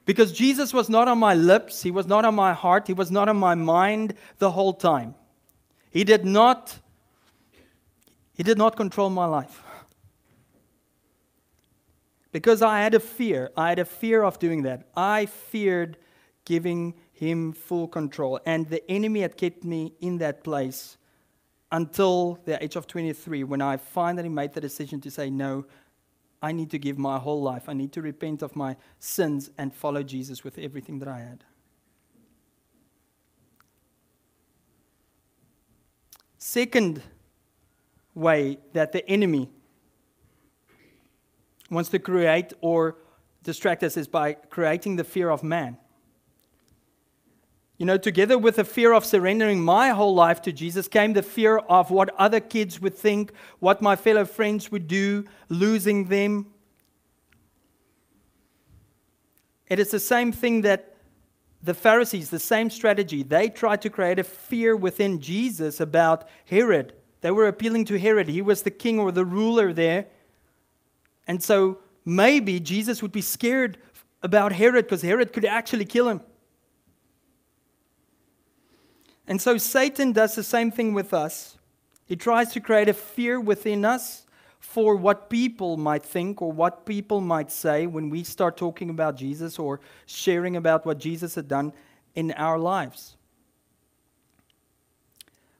Because 0.05 0.31
Jesus 0.31 0.73
was 0.73 0.87
not 0.87 1.07
on 1.07 1.17
my 1.17 1.33
lips, 1.33 1.81
He 1.81 1.91
was 1.91 2.05
not 2.05 2.25
on 2.25 2.35
my 2.35 2.53
heart, 2.53 2.87
He 2.87 2.93
was 2.93 3.11
not 3.11 3.27
on 3.27 3.37
my 3.37 3.55
mind 3.55 4.13
the 4.37 4.51
whole 4.51 4.73
time. 4.73 5.15
He 5.89 6.03
did 6.03 6.23
not, 6.23 6.79
He 8.33 8.43
did 8.43 8.57
not 8.57 8.75
control 8.75 9.09
my 9.09 9.25
life. 9.25 9.63
Because 12.31 12.61
I 12.61 12.81
had 12.81 12.93
a 12.93 12.99
fear. 12.99 13.51
I 13.55 13.69
had 13.69 13.79
a 13.79 13.85
fear 13.85 14.23
of 14.23 14.39
doing 14.39 14.63
that. 14.63 14.87
I 14.95 15.25
feared 15.25 15.97
giving 16.43 16.93
Him 17.13 17.53
full 17.53 17.87
control. 17.87 18.39
And 18.45 18.69
the 18.69 18.89
enemy 18.91 19.21
had 19.21 19.37
kept 19.37 19.63
me 19.63 19.93
in 20.01 20.17
that 20.19 20.43
place 20.43 20.97
until 21.71 22.39
the 22.45 22.61
age 22.63 22.75
of 22.75 22.87
23 22.87 23.43
when 23.43 23.61
I 23.61 23.77
finally 23.77 24.29
made 24.29 24.53
the 24.53 24.61
decision 24.61 25.01
to 25.01 25.09
say, 25.09 25.29
no, 25.29 25.65
I 26.45 26.51
need 26.51 26.69
to 26.69 26.77
give 26.77 26.99
my 26.99 27.17
whole 27.17 27.41
life. 27.41 27.67
I 27.67 27.73
need 27.73 27.91
to 27.93 28.03
repent 28.03 28.43
of 28.43 28.55
my 28.55 28.77
sins 28.99 29.49
and 29.58 29.73
follow 29.73 30.03
Jesus 30.03 30.43
with 30.43 30.60
everything 30.60 30.99
that 30.99 31.08
I 31.08 31.17
had. 31.17 31.43
Second 36.38 37.01
way 38.13 38.60
that 38.73 38.91
the 38.91 39.03
enemy 39.10 39.49
wants 41.71 41.89
to 41.89 41.97
create 41.97 42.53
or 42.62 42.97
distract 43.41 43.81
us 43.81 43.97
is 43.97 44.08
by 44.08 44.34
creating 44.34 44.97
the 44.97 45.03
fear 45.03 45.31
of 45.31 45.43
man. 45.43 45.79
You 47.77 47.85
know, 47.85 47.97
together 47.97 48.38
with 48.38 48.55
the 48.55 48.63
fear 48.63 48.93
of 48.93 49.03
surrendering 49.03 49.61
my 49.61 49.89
whole 49.89 50.15
life 50.15 50.41
to 50.43 50.53
Jesus 50.53 50.88
came 50.88 51.13
the 51.13 51.21
fear 51.21 51.57
of 51.57 51.91
what 51.91 52.15
other 52.17 52.39
kids 52.39 52.79
would 52.79 52.95
think, 52.95 53.33
what 53.59 53.81
my 53.81 53.97
fellow 53.97 54.23
friends 54.23 54.71
would 54.71 54.88
do, 54.88 55.25
losing 55.49 56.05
them. 56.05 56.47
It 59.67 59.79
is 59.79 59.91
the 59.91 59.99
same 59.99 60.31
thing 60.31 60.61
that 60.61 60.95
the 61.61 61.73
Pharisees, 61.73 62.29
the 62.29 62.39
same 62.39 62.69
strategy, 62.69 63.23
they 63.23 63.49
tried 63.49 63.81
to 63.81 63.89
create 63.89 64.19
a 64.19 64.23
fear 64.23 64.75
within 64.75 65.19
Jesus 65.19 65.79
about 65.79 66.29
Herod. 66.45 66.93
They 67.21 67.31
were 67.31 67.47
appealing 67.47 67.85
to 67.85 67.99
Herod. 67.99 68.29
He 68.29 68.41
was 68.41 68.61
the 68.61 68.71
king 68.71 68.99
or 68.99 69.11
the 69.11 69.25
ruler 69.25 69.73
there. 69.73 70.05
And 71.27 71.43
so 71.43 71.79
maybe 72.05 72.59
Jesus 72.59 73.01
would 73.01 73.11
be 73.11 73.21
scared 73.21 73.79
about 74.21 74.53
Herod 74.53 74.85
because 74.85 75.01
Herod 75.01 75.33
could 75.33 75.43
actually 75.43 75.85
kill 75.85 76.07
him. 76.07 76.21
And 79.27 79.41
so 79.41 79.57
Satan 79.57 80.11
does 80.11 80.35
the 80.35 80.43
same 80.43 80.71
thing 80.71 80.93
with 80.93 81.13
us. 81.13 81.57
He 82.05 82.15
tries 82.15 82.51
to 82.53 82.59
create 82.59 82.89
a 82.89 82.93
fear 82.93 83.39
within 83.39 83.83
us 83.83 84.25
for 84.59 84.95
what 84.95 85.29
people 85.29 85.77
might 85.77 86.03
think 86.03 86.41
or 86.41 86.51
what 86.51 86.85
people 86.85 87.21
might 87.21 87.51
say 87.51 87.88
when 87.88 88.09
we 88.09 88.23
start 88.23 88.57
talking 88.57 88.89
about 88.89 89.15
Jesus 89.15 89.57
or 89.57 89.79
sharing 90.05 90.55
about 90.55 90.85
what 90.85 90.97
Jesus 90.97 91.35
had 91.35 91.47
done 91.47 91.73
in 92.13 92.31
our 92.33 92.59
lives. 92.59 93.15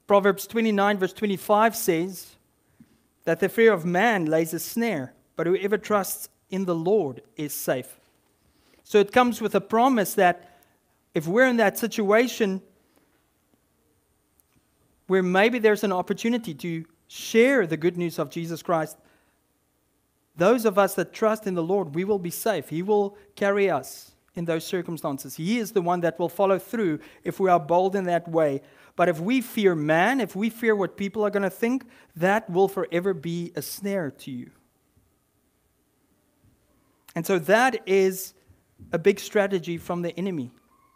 Proverbs 0.06 0.46
29, 0.46 0.98
verse 0.98 1.12
25 1.12 1.74
says 1.74 2.36
that 3.24 3.40
the 3.40 3.48
fear 3.48 3.72
of 3.72 3.84
man 3.84 4.26
lays 4.26 4.54
a 4.54 4.60
snare, 4.60 5.12
but 5.34 5.46
whoever 5.46 5.78
trusts 5.78 6.28
in 6.50 6.64
the 6.64 6.74
Lord 6.74 7.22
is 7.36 7.52
safe. 7.52 7.98
So 8.84 8.98
it 8.98 9.12
comes 9.12 9.40
with 9.40 9.54
a 9.54 9.60
promise 9.60 10.14
that 10.14 10.60
if 11.12 11.26
we're 11.26 11.46
in 11.46 11.56
that 11.56 11.76
situation, 11.76 12.62
where 15.06 15.22
maybe 15.22 15.58
there's 15.58 15.84
an 15.84 15.92
opportunity 15.92 16.54
to 16.54 16.84
share 17.08 17.66
the 17.66 17.76
good 17.76 17.96
news 17.96 18.18
of 18.18 18.30
Jesus 18.30 18.62
Christ, 18.62 18.96
those 20.36 20.64
of 20.64 20.78
us 20.78 20.94
that 20.94 21.12
trust 21.12 21.46
in 21.46 21.54
the 21.54 21.62
Lord, 21.62 21.94
we 21.94 22.04
will 22.04 22.18
be 22.18 22.30
safe. 22.30 22.68
He 22.68 22.82
will 22.82 23.16
carry 23.36 23.70
us 23.70 24.12
in 24.34 24.44
those 24.44 24.66
circumstances. 24.66 25.36
He 25.36 25.58
is 25.58 25.72
the 25.72 25.80
one 25.80 26.00
that 26.00 26.18
will 26.18 26.28
follow 26.28 26.58
through 26.58 27.00
if 27.24 27.40
we 27.40 27.48
are 27.48 27.60
bold 27.60 27.96
in 27.96 28.04
that 28.04 28.28
way. 28.28 28.60
But 28.96 29.08
if 29.08 29.18
we 29.18 29.40
fear 29.40 29.74
man, 29.74 30.20
if 30.20 30.36
we 30.36 30.50
fear 30.50 30.74
what 30.74 30.96
people 30.96 31.24
are 31.24 31.30
going 31.30 31.42
to 31.42 31.50
think, 31.50 31.84
that 32.16 32.48
will 32.50 32.68
forever 32.68 33.14
be 33.14 33.52
a 33.56 33.62
snare 33.62 34.10
to 34.10 34.30
you. 34.30 34.50
And 37.14 37.24
so 37.24 37.38
that 37.40 37.80
is 37.86 38.34
a 38.92 38.98
big 38.98 39.18
strategy 39.18 39.78
from 39.78 40.02
the 40.02 40.16
enemy 40.18 40.50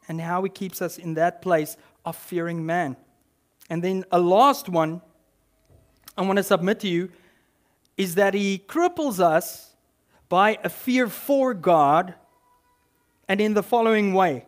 and 0.07 0.21
how 0.21 0.43
he 0.43 0.51
keeps 0.51 0.83
us 0.83 0.99
in 0.99 1.15
that 1.15 1.41
place 1.41 1.79
of 2.05 2.15
fearing 2.15 2.65
man. 2.65 2.97
And 3.71 3.83
then 3.83 4.05
a 4.11 4.21
last 4.21 4.69
one 4.69 5.01
I 6.19 6.23
want 6.23 6.37
to 6.37 6.43
submit 6.43 6.81
to 6.81 6.89
you 6.89 7.11
is 7.97 8.17
that 8.17 8.35
he 8.35 8.63
cripples 8.67 9.21
us 9.21 9.77
by 10.29 10.59
a 10.65 10.69
fear 10.69 11.09
for 11.09 11.55
God 11.55 12.15
and 13.29 13.41
in 13.41 13.55
the 13.55 13.63
following 13.63 14.13
way. 14.13 14.45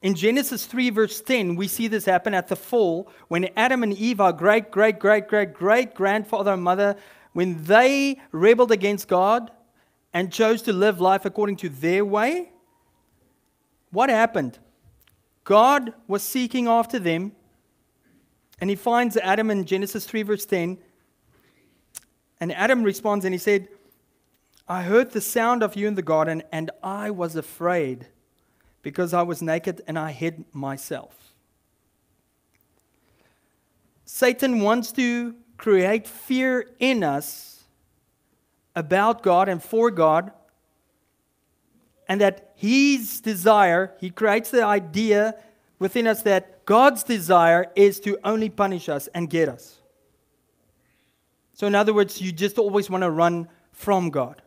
In 0.00 0.14
Genesis 0.14 0.66
3, 0.66 0.90
verse 0.90 1.20
10, 1.20 1.54
we 1.54 1.68
see 1.68 1.86
this 1.86 2.06
happen 2.06 2.34
at 2.34 2.48
the 2.48 2.56
fall 2.56 3.08
when 3.28 3.50
Adam 3.56 3.82
and 3.84 3.92
Eve, 3.92 4.20
our 4.20 4.32
great, 4.32 4.70
great, 4.70 4.98
great, 4.98 5.28
great, 5.28 5.54
great 5.54 5.94
grandfather 5.94 6.52
and 6.52 6.62
mother, 6.62 6.96
when 7.34 7.62
they 7.64 8.20
rebelled 8.32 8.72
against 8.72 9.06
God 9.06 9.50
and 10.12 10.32
chose 10.32 10.62
to 10.62 10.72
live 10.72 11.00
life 11.00 11.24
according 11.24 11.56
to 11.56 11.68
their 11.68 12.04
way, 12.04 12.50
what 13.90 14.10
happened? 14.10 14.58
God 15.44 15.92
was 16.06 16.22
seeking 16.22 16.68
after 16.68 16.98
them, 16.98 17.32
and 18.60 18.70
he 18.70 18.76
finds 18.76 19.16
Adam 19.16 19.50
in 19.50 19.64
Genesis 19.64 20.06
3, 20.06 20.22
verse 20.22 20.44
10. 20.44 20.78
And 22.40 22.52
Adam 22.52 22.82
responds 22.82 23.24
and 23.24 23.34
he 23.34 23.38
said, 23.38 23.68
I 24.68 24.82
heard 24.82 25.10
the 25.10 25.20
sound 25.20 25.62
of 25.62 25.76
you 25.76 25.88
in 25.88 25.96
the 25.96 26.02
garden, 26.02 26.42
and 26.52 26.70
I 26.82 27.10
was 27.10 27.36
afraid 27.36 28.06
because 28.82 29.12
I 29.12 29.22
was 29.22 29.42
naked 29.42 29.82
and 29.86 29.98
I 29.98 30.12
hid 30.12 30.44
myself. 30.52 31.34
Satan 34.04 34.60
wants 34.60 34.92
to 34.92 35.34
create 35.56 36.06
fear 36.06 36.66
in 36.78 37.02
us 37.02 37.64
about 38.74 39.22
God 39.22 39.48
and 39.48 39.62
for 39.62 39.90
God 39.90 40.32
and 42.08 42.20
that 42.20 42.51
his 42.62 43.20
desire, 43.20 43.92
he 43.98 44.08
creates 44.08 44.52
the 44.52 44.64
idea 44.64 45.34
within 45.80 46.06
us 46.06 46.22
that 46.22 46.64
God's 46.64 47.02
desire 47.02 47.66
is 47.74 47.98
to 48.00 48.16
only 48.22 48.48
punish 48.50 48.88
us 48.88 49.08
and 49.16 49.28
get 49.28 49.48
us. 49.48 49.80
So, 51.54 51.66
in 51.66 51.74
other 51.74 51.92
words, 51.92 52.20
you 52.20 52.30
just 52.30 52.58
always 52.58 52.88
want 52.88 53.02
to 53.02 53.10
run 53.10 53.48
from 53.72 54.10
God. 54.10 54.42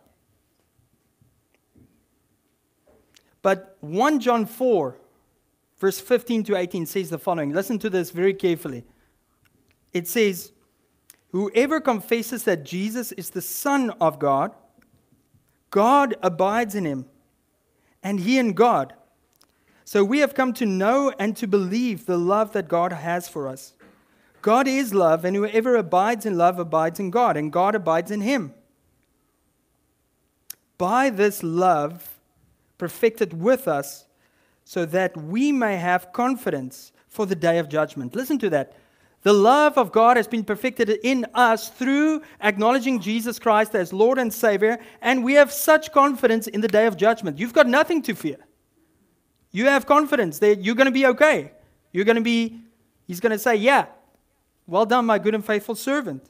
But 3.41 3.75
1 3.81 4.21
John 4.21 4.45
4, 4.45 4.95
verse 5.77 5.99
15 5.99 6.45
to 6.45 6.55
18 6.55 6.85
says 6.85 7.09
the 7.09 7.17
following. 7.17 7.51
Listen 7.51 7.77
to 7.79 7.89
this 7.89 8.11
very 8.11 8.33
carefully. 8.33 8.85
It 9.91 10.07
says, 10.07 10.53
Whoever 11.31 11.81
confesses 11.81 12.45
that 12.45 12.63
Jesus 12.63 13.11
is 13.11 13.31
the 13.31 13.41
Son 13.41 13.89
of 13.99 14.19
God, 14.19 14.55
God 15.69 16.15
abides 16.23 16.75
in 16.75 16.85
him, 16.85 17.07
and 18.05 18.19
he 18.19 18.37
in 18.37 18.53
God. 18.53 18.93
So 19.83 20.05
we 20.05 20.19
have 20.19 20.35
come 20.35 20.53
to 20.53 20.65
know 20.65 21.11
and 21.17 21.35
to 21.37 21.47
believe 21.47 22.05
the 22.05 22.17
love 22.17 22.53
that 22.53 22.67
God 22.67 22.93
has 22.93 23.27
for 23.27 23.47
us. 23.47 23.73
God 24.43 24.67
is 24.67 24.93
love, 24.93 25.25
and 25.25 25.35
whoever 25.35 25.75
abides 25.75 26.23
in 26.23 26.37
love 26.37 26.59
abides 26.59 26.99
in 26.99 27.09
God, 27.09 27.35
and 27.35 27.51
God 27.51 27.73
abides 27.73 28.11
in 28.11 28.21
him. 28.21 28.53
By 30.77 31.09
this 31.09 31.41
love, 31.41 32.19
perfected 32.77 33.41
with 33.41 33.67
us, 33.67 34.05
so 34.63 34.85
that 34.85 35.17
we 35.17 35.51
may 35.51 35.77
have 35.77 36.13
confidence 36.13 36.91
for 37.07 37.25
the 37.25 37.35
day 37.35 37.57
of 37.57 37.69
judgment. 37.69 38.15
Listen 38.15 38.37
to 38.37 38.51
that. 38.51 38.73
The 39.25 39.33
love 39.33 39.79
of 39.79 39.91
God 39.91 40.17
has 40.17 40.27
been 40.27 40.43
perfected 40.43 40.87
in 40.87 41.25
us 41.33 41.69
through 41.69 42.21
acknowledging 42.41 42.99
Jesus 42.99 43.39
Christ 43.39 43.73
as 43.73 43.91
Lord 43.91 44.19
and 44.19 44.31
Savior, 44.31 44.77
and 45.01 45.23
we 45.23 45.33
have 45.33 45.51
such 45.51 45.91
confidence 45.91 46.45
in 46.45 46.61
the 46.61 46.67
day 46.67 46.85
of 46.85 46.95
judgment. 46.95 47.39
You've 47.39 47.51
got 47.51 47.65
nothing 47.65 48.03
to 48.03 48.13
fear. 48.13 48.37
You 49.49 49.65
have 49.65 49.87
confidence 49.87 50.37
that 50.39 50.63
you're 50.63 50.75
going 50.75 50.85
to 50.85 50.91
be 50.91 51.07
okay. 51.07 51.53
You're 51.91 52.05
going 52.05 52.17
to 52.17 52.21
be, 52.21 52.61
He's 53.07 53.19
going 53.19 53.31
to 53.31 53.39
say, 53.39 53.55
Yeah, 53.55 53.87
well 54.67 54.85
done, 54.85 55.07
my 55.07 55.17
good 55.17 55.33
and 55.33 55.43
faithful 55.43 55.73
servant. 55.73 56.23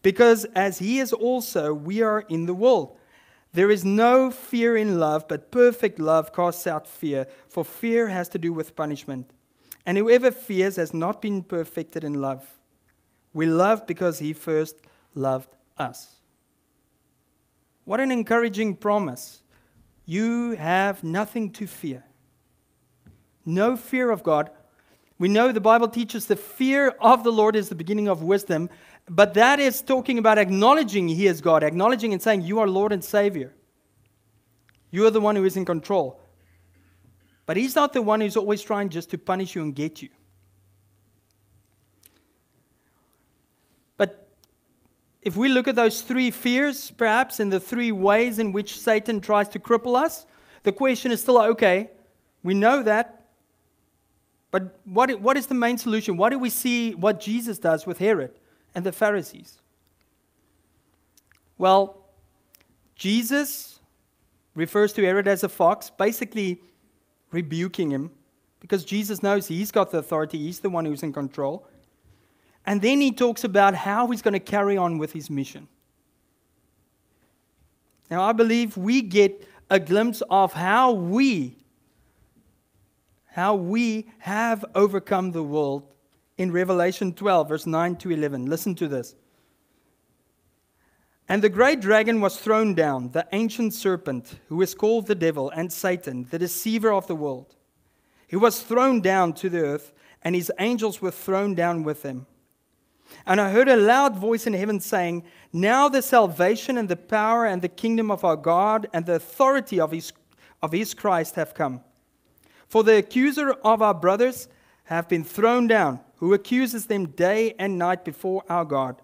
Because 0.00 0.44
as 0.54 0.78
He 0.78 1.00
is 1.00 1.12
also, 1.12 1.74
we 1.74 2.00
are 2.02 2.20
in 2.28 2.46
the 2.46 2.54
world. 2.54 2.96
There 3.54 3.72
is 3.72 3.84
no 3.84 4.30
fear 4.30 4.76
in 4.76 5.00
love, 5.00 5.26
but 5.26 5.50
perfect 5.50 5.98
love 5.98 6.32
casts 6.32 6.68
out 6.68 6.86
fear, 6.86 7.26
for 7.48 7.64
fear 7.64 8.06
has 8.06 8.28
to 8.28 8.38
do 8.38 8.52
with 8.52 8.76
punishment. 8.76 9.32
And 9.88 9.96
whoever 9.96 10.30
fears 10.30 10.76
has 10.76 10.92
not 10.92 11.22
been 11.22 11.42
perfected 11.42 12.04
in 12.04 12.20
love. 12.20 12.46
We 13.32 13.46
love 13.46 13.86
because 13.86 14.18
he 14.18 14.34
first 14.34 14.76
loved 15.14 15.48
us. 15.78 16.16
What 17.86 17.98
an 17.98 18.12
encouraging 18.12 18.76
promise. 18.76 19.40
You 20.04 20.50
have 20.56 21.02
nothing 21.02 21.52
to 21.52 21.66
fear. 21.66 22.04
No 23.46 23.78
fear 23.78 24.10
of 24.10 24.22
God. 24.22 24.50
We 25.18 25.28
know 25.28 25.52
the 25.52 25.58
Bible 25.58 25.88
teaches 25.88 26.26
the 26.26 26.36
fear 26.36 26.88
of 27.00 27.24
the 27.24 27.32
Lord 27.32 27.56
is 27.56 27.70
the 27.70 27.74
beginning 27.74 28.08
of 28.08 28.22
wisdom, 28.22 28.68
but 29.08 29.32
that 29.32 29.58
is 29.58 29.80
talking 29.80 30.18
about 30.18 30.36
acknowledging 30.36 31.08
He 31.08 31.26
is 31.26 31.40
God, 31.40 31.62
acknowledging 31.62 32.12
and 32.12 32.20
saying, 32.20 32.42
You 32.42 32.58
are 32.58 32.68
Lord 32.68 32.92
and 32.92 33.02
Savior. 33.02 33.54
You 34.90 35.06
are 35.06 35.10
the 35.10 35.22
one 35.22 35.34
who 35.34 35.46
is 35.46 35.56
in 35.56 35.64
control. 35.64 36.20
But 37.48 37.56
he's 37.56 37.74
not 37.74 37.94
the 37.94 38.02
one 38.02 38.20
who's 38.20 38.36
always 38.36 38.60
trying 38.60 38.90
just 38.90 39.08
to 39.12 39.16
punish 39.16 39.54
you 39.54 39.62
and 39.62 39.74
get 39.74 40.02
you. 40.02 40.10
But 43.96 44.28
if 45.22 45.34
we 45.34 45.48
look 45.48 45.66
at 45.66 45.74
those 45.74 46.02
three 46.02 46.30
fears, 46.30 46.90
perhaps, 46.90 47.40
and 47.40 47.50
the 47.50 47.58
three 47.58 47.90
ways 47.90 48.38
in 48.38 48.52
which 48.52 48.78
Satan 48.78 49.22
tries 49.22 49.48
to 49.48 49.58
cripple 49.58 49.96
us, 49.96 50.26
the 50.64 50.72
question 50.72 51.10
is 51.10 51.22
still 51.22 51.38
okay, 51.38 51.88
we 52.42 52.52
know 52.52 52.82
that. 52.82 53.24
But 54.50 54.78
what, 54.84 55.18
what 55.18 55.38
is 55.38 55.46
the 55.46 55.54
main 55.54 55.78
solution? 55.78 56.18
What 56.18 56.28
do 56.28 56.38
we 56.38 56.50
see 56.50 56.94
what 56.96 57.18
Jesus 57.18 57.58
does 57.58 57.86
with 57.86 57.96
Herod 57.96 58.32
and 58.74 58.84
the 58.84 58.92
Pharisees? 58.92 59.56
Well, 61.56 62.04
Jesus 62.94 63.80
refers 64.54 64.92
to 64.92 65.02
Herod 65.02 65.26
as 65.26 65.44
a 65.44 65.48
fox. 65.48 65.88
Basically, 65.88 66.60
rebuking 67.30 67.90
him 67.90 68.10
because 68.60 68.84
Jesus 68.84 69.22
knows 69.22 69.46
he's 69.46 69.70
got 69.70 69.90
the 69.90 69.98
authority, 69.98 70.38
he's 70.38 70.60
the 70.60 70.70
one 70.70 70.84
who's 70.84 71.02
in 71.02 71.12
control. 71.12 71.66
And 72.66 72.82
then 72.82 73.00
he 73.00 73.12
talks 73.12 73.44
about 73.44 73.74
how 73.74 74.08
he's 74.08 74.22
going 74.22 74.34
to 74.34 74.40
carry 74.40 74.76
on 74.76 74.98
with 74.98 75.12
his 75.12 75.30
mission. 75.30 75.68
Now, 78.10 78.22
I 78.22 78.32
believe 78.32 78.76
we 78.76 79.02
get 79.02 79.46
a 79.70 79.78
glimpse 79.78 80.22
of 80.30 80.52
how 80.52 80.92
we 80.92 81.56
how 83.30 83.54
we 83.54 84.10
have 84.18 84.64
overcome 84.74 85.30
the 85.30 85.42
world 85.42 85.84
in 86.38 86.50
Revelation 86.50 87.12
12 87.12 87.48
verse 87.48 87.66
9 87.66 87.94
to 87.96 88.10
11. 88.10 88.46
Listen 88.46 88.74
to 88.74 88.88
this. 88.88 89.14
And 91.28 91.42
the 91.42 91.50
great 91.50 91.80
dragon 91.80 92.22
was 92.22 92.38
thrown 92.38 92.74
down, 92.74 93.10
the 93.10 93.26
ancient 93.32 93.74
serpent, 93.74 94.40
who 94.48 94.62
is 94.62 94.74
called 94.74 95.06
the 95.06 95.14
devil 95.14 95.50
and 95.50 95.70
Satan, 95.70 96.26
the 96.30 96.38
deceiver 96.38 96.90
of 96.90 97.06
the 97.06 97.14
world. 97.14 97.54
He 98.26 98.36
was 98.36 98.62
thrown 98.62 99.02
down 99.02 99.34
to 99.34 99.50
the 99.50 99.60
earth, 99.60 99.92
and 100.22 100.34
his 100.34 100.50
angels 100.58 101.02
were 101.02 101.10
thrown 101.10 101.54
down 101.54 101.82
with 101.82 102.02
him. 102.02 102.26
And 103.26 103.40
I 103.40 103.50
heard 103.50 103.68
a 103.68 103.76
loud 103.76 104.16
voice 104.16 104.46
in 104.46 104.54
heaven 104.54 104.80
saying, 104.80 105.24
Now 105.52 105.88
the 105.88 106.00
salvation 106.00 106.78
and 106.78 106.88
the 106.88 106.96
power 106.96 107.44
and 107.44 107.60
the 107.60 107.68
kingdom 107.68 108.10
of 108.10 108.24
our 108.24 108.36
God 108.36 108.88
and 108.94 109.04
the 109.04 109.16
authority 109.16 109.78
of 109.78 109.92
his, 109.92 110.12
of 110.62 110.72
his 110.72 110.94
Christ 110.94 111.34
have 111.34 111.54
come. 111.54 111.82
For 112.68 112.82
the 112.82 112.96
accuser 112.96 113.50
of 113.50 113.82
our 113.82 113.94
brothers 113.94 114.48
have 114.84 115.08
been 115.08 115.24
thrown 115.24 115.66
down, 115.66 116.00
who 116.16 116.32
accuses 116.32 116.86
them 116.86 117.06
day 117.06 117.54
and 117.58 117.78
night 117.78 118.04
before 118.04 118.44
our 118.48 118.64
God 118.64 119.00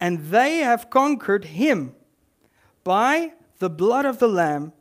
and 0.00 0.18
they 0.26 0.58
have 0.58 0.90
conquered 0.90 1.46
him 1.46 1.94
by 2.82 3.32
the 3.58 3.70
blood 3.70 4.04
of 4.04 4.18
the 4.18 4.28
Lamb 4.28 4.72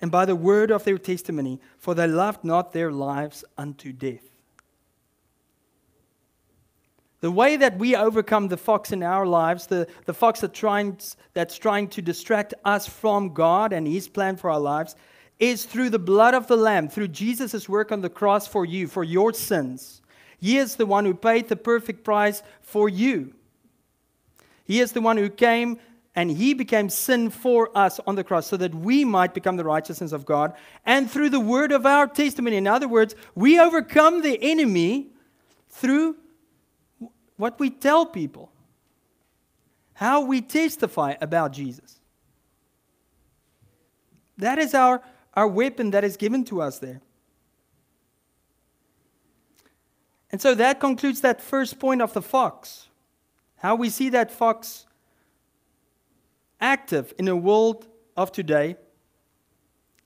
and 0.00 0.10
by 0.10 0.24
the 0.24 0.36
word 0.36 0.70
of 0.70 0.84
their 0.84 0.98
testimony, 0.98 1.60
for 1.78 1.94
they 1.94 2.06
loved 2.06 2.44
not 2.44 2.72
their 2.72 2.92
lives 2.92 3.44
unto 3.58 3.92
death. 3.92 4.30
The 7.20 7.30
way 7.30 7.56
that 7.58 7.78
we 7.78 7.94
overcome 7.94 8.48
the 8.48 8.56
fox 8.56 8.92
in 8.92 9.02
our 9.02 9.26
lives, 9.26 9.66
the, 9.66 9.86
the 10.06 10.14
fox 10.14 10.40
that 10.40 10.54
trying, 10.54 10.98
that's 11.34 11.58
trying 11.58 11.88
to 11.88 12.00
distract 12.00 12.54
us 12.64 12.86
from 12.86 13.34
God 13.34 13.74
and 13.74 13.86
His 13.86 14.08
plan 14.08 14.36
for 14.36 14.48
our 14.48 14.60
lives, 14.60 14.96
is 15.38 15.66
through 15.66 15.90
the 15.90 15.98
blood 15.98 16.34
of 16.34 16.46
the 16.46 16.56
Lamb, 16.56 16.88
through 16.88 17.08
Jesus' 17.08 17.68
work 17.68 17.92
on 17.92 18.00
the 18.00 18.08
cross 18.08 18.46
for 18.46 18.64
you, 18.64 18.86
for 18.86 19.04
your 19.04 19.34
sins. 19.34 20.00
He 20.38 20.56
is 20.56 20.76
the 20.76 20.86
one 20.86 21.04
who 21.04 21.14
paid 21.14 21.48
the 21.48 21.56
perfect 21.56 22.04
price 22.04 22.42
for 22.62 22.88
you. 22.88 23.34
He 24.70 24.78
is 24.78 24.92
the 24.92 25.00
one 25.00 25.16
who 25.16 25.28
came 25.28 25.80
and 26.14 26.30
he 26.30 26.54
became 26.54 26.90
sin 26.90 27.30
for 27.30 27.76
us 27.76 27.98
on 28.06 28.14
the 28.14 28.22
cross 28.22 28.46
so 28.46 28.56
that 28.56 28.72
we 28.72 29.04
might 29.04 29.34
become 29.34 29.56
the 29.56 29.64
righteousness 29.64 30.12
of 30.12 30.24
God. 30.24 30.54
And 30.86 31.10
through 31.10 31.30
the 31.30 31.40
word 31.40 31.72
of 31.72 31.86
our 31.86 32.06
testimony, 32.06 32.56
in 32.56 32.68
other 32.68 32.86
words, 32.86 33.16
we 33.34 33.58
overcome 33.58 34.22
the 34.22 34.38
enemy 34.40 35.08
through 35.70 36.14
what 37.36 37.58
we 37.58 37.68
tell 37.68 38.06
people, 38.06 38.52
how 39.94 40.20
we 40.20 40.40
testify 40.40 41.16
about 41.20 41.50
Jesus. 41.50 41.98
That 44.38 44.60
is 44.60 44.72
our, 44.72 45.02
our 45.34 45.48
weapon 45.48 45.90
that 45.90 46.04
is 46.04 46.16
given 46.16 46.44
to 46.44 46.62
us 46.62 46.78
there. 46.78 47.00
And 50.30 50.40
so 50.40 50.54
that 50.54 50.78
concludes 50.78 51.22
that 51.22 51.42
first 51.42 51.80
point 51.80 52.00
of 52.00 52.12
the 52.12 52.22
fox. 52.22 52.86
How 53.60 53.74
we 53.74 53.90
see 53.90 54.08
that 54.08 54.30
fox 54.30 54.86
active 56.62 57.12
in 57.18 57.28
a 57.28 57.36
world 57.36 57.86
of 58.16 58.32
today, 58.32 58.76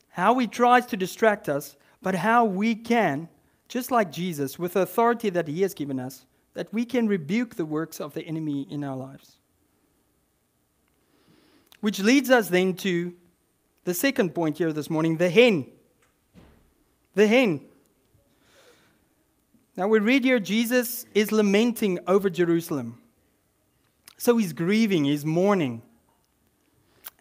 how 0.09 0.37
he 0.38 0.49
tries 0.49 0.87
to 0.87 0.97
distract 0.97 1.49
us, 1.49 1.77
but 2.03 2.17
how 2.17 2.45
we 2.45 2.75
can, 2.75 3.29
just 3.69 3.93
like 3.93 4.11
Jesus, 4.11 4.59
with 4.59 4.73
the 4.73 4.81
authority 4.81 5.31
that 5.31 5.47
he 5.47 5.62
has 5.62 5.73
given 5.73 6.01
us, 6.01 6.27
that 6.55 6.73
we 6.73 6.85
can 6.85 7.07
rebuke 7.07 7.55
the 7.55 7.64
works 7.64 8.01
of 8.01 8.12
the 8.12 8.23
enemy 8.23 8.67
in 8.71 8.83
our 8.83 8.97
lives. 8.97 9.37
Which 11.81 12.01
leads 12.01 12.31
us 12.31 12.49
then 12.49 12.75
to 12.79 13.14
the 13.85 13.95
second 13.95 14.35
point 14.35 14.59
here 14.59 14.73
this 14.73 14.90
morning 14.90 15.17
the 15.17 15.31
hen. 15.31 15.71
The 17.14 17.29
hen. 17.29 17.61
Now 19.77 19.87
we 19.87 20.01
read 20.01 20.25
here 20.25 20.40
Jesus 20.40 21.07
is 21.14 21.31
lamenting 21.31 22.01
over 22.09 22.29
Jerusalem. 22.29 22.99
So 24.25 24.39
he's 24.39 24.55
grieving, 24.55 25.05
he's 25.05 25.27
mourning. 25.27 25.83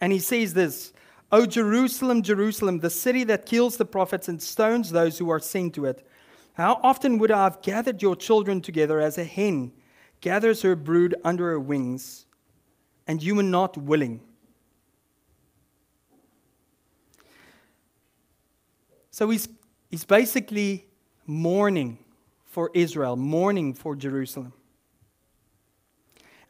And 0.00 0.10
he 0.10 0.18
says 0.18 0.54
this 0.54 0.94
O 1.30 1.44
Jerusalem, 1.44 2.22
Jerusalem, 2.22 2.78
the 2.78 2.88
city 2.88 3.24
that 3.24 3.44
kills 3.44 3.76
the 3.76 3.84
prophets 3.84 4.26
and 4.28 4.40
stones 4.40 4.90
those 4.90 5.18
who 5.18 5.28
are 5.28 5.38
sent 5.38 5.74
to 5.74 5.84
it. 5.84 6.08
How 6.54 6.80
often 6.82 7.18
would 7.18 7.30
I 7.30 7.44
have 7.44 7.60
gathered 7.60 8.00
your 8.00 8.16
children 8.16 8.62
together 8.62 9.00
as 9.00 9.18
a 9.18 9.24
hen 9.24 9.72
gathers 10.22 10.62
her 10.62 10.74
brood 10.74 11.14
under 11.22 11.50
her 11.50 11.60
wings, 11.60 12.24
and 13.06 13.22
you 13.22 13.34
were 13.34 13.42
not 13.42 13.76
willing? 13.76 14.22
So 19.10 19.28
he's, 19.28 19.46
he's 19.90 20.06
basically 20.06 20.86
mourning 21.26 21.98
for 22.46 22.70
Israel, 22.72 23.16
mourning 23.16 23.74
for 23.74 23.94
Jerusalem. 23.94 24.54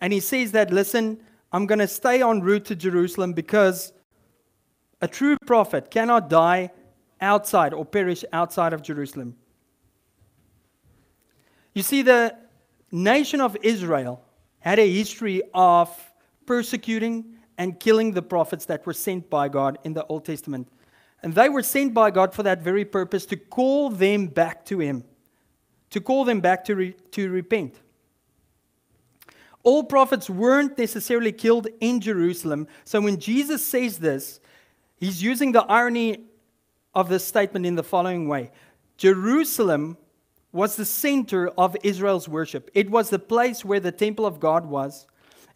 And 0.05 0.13
he 0.13 0.21
says 0.21 0.53
that, 0.53 0.71
listen, 0.71 1.19
I'm 1.51 1.65
going 1.65 1.79
to 1.79 1.89
stay 1.89 2.21
en 2.21 2.43
route 2.43 2.67
to 2.67 2.77
Jerusalem 2.77 3.33
because 3.33 3.95
a 5.01 5.09
true 5.09 5.39
prophet 5.47 5.91
cannot 5.91 6.29
die 6.29 6.73
outside 7.23 7.73
or 7.73 7.87
perish 7.87 8.23
outside 8.31 8.75
of 8.75 8.83
Jerusalem. 8.83 9.35
You 11.73 11.83
see, 11.83 12.03
the 12.03 12.37
nation 12.93 13.41
of 13.41 13.57
Israel 13.63 14.23
had 14.59 14.79
a 14.79 14.87
history 14.93 15.41
of 15.55 15.89
persecuting 16.45 17.39
and 17.57 17.81
killing 17.81 18.13
the 18.13 18.21
prophets 18.21 18.67
that 18.67 18.85
were 18.85 18.93
sent 18.93 19.31
by 19.31 19.49
God 19.49 19.79
in 19.85 19.95
the 19.95 20.05
Old 20.05 20.27
Testament. 20.27 20.69
And 21.23 21.35
they 21.35 21.49
were 21.49 21.63
sent 21.63 21.95
by 21.95 22.11
God 22.11 22.35
for 22.35 22.43
that 22.43 22.61
very 22.61 22.85
purpose 22.85 23.25
to 23.25 23.39
call 23.39 23.89
them 23.89 24.27
back 24.27 24.67
to 24.67 24.81
Him, 24.81 25.03
to 25.89 26.01
call 26.03 26.27
them 26.27 26.43
back 26.43 26.63
to, 26.67 26.77
re- 26.77 26.97
to 27.13 27.31
repent. 27.31 27.81
All 29.65 29.83
prophets 29.83 30.31
weren't 30.31 30.79
necessarily 30.79 31.33
killed 31.33 31.67
in 31.81 32.01
Jerusalem. 32.01 32.69
So 32.85 33.01
when 33.01 33.19
Jesus 33.19 33.65
says 33.65 33.99
this, 33.99 34.39
he's 34.97 35.23
using 35.23 35.53
the 35.53 35.65
irony 35.65 36.27
of 36.95 37.09
this 37.09 37.27
statement 37.27 37.67
in 37.67 37.75
the 37.75 37.83
following 37.83 38.29
way 38.29 38.53
Jerusalem 38.97 39.97
was 40.53 40.77
the 40.77 40.85
center 40.85 41.49
of 41.49 41.77
Israel's 41.83 42.29
worship, 42.29 42.71
it 42.75 42.89
was 42.89 43.11
the 43.11 43.19
place 43.19 43.65
where 43.65 43.81
the 43.81 43.91
temple 43.91 44.25
of 44.25 44.39
God 44.39 44.67
was, 44.67 45.07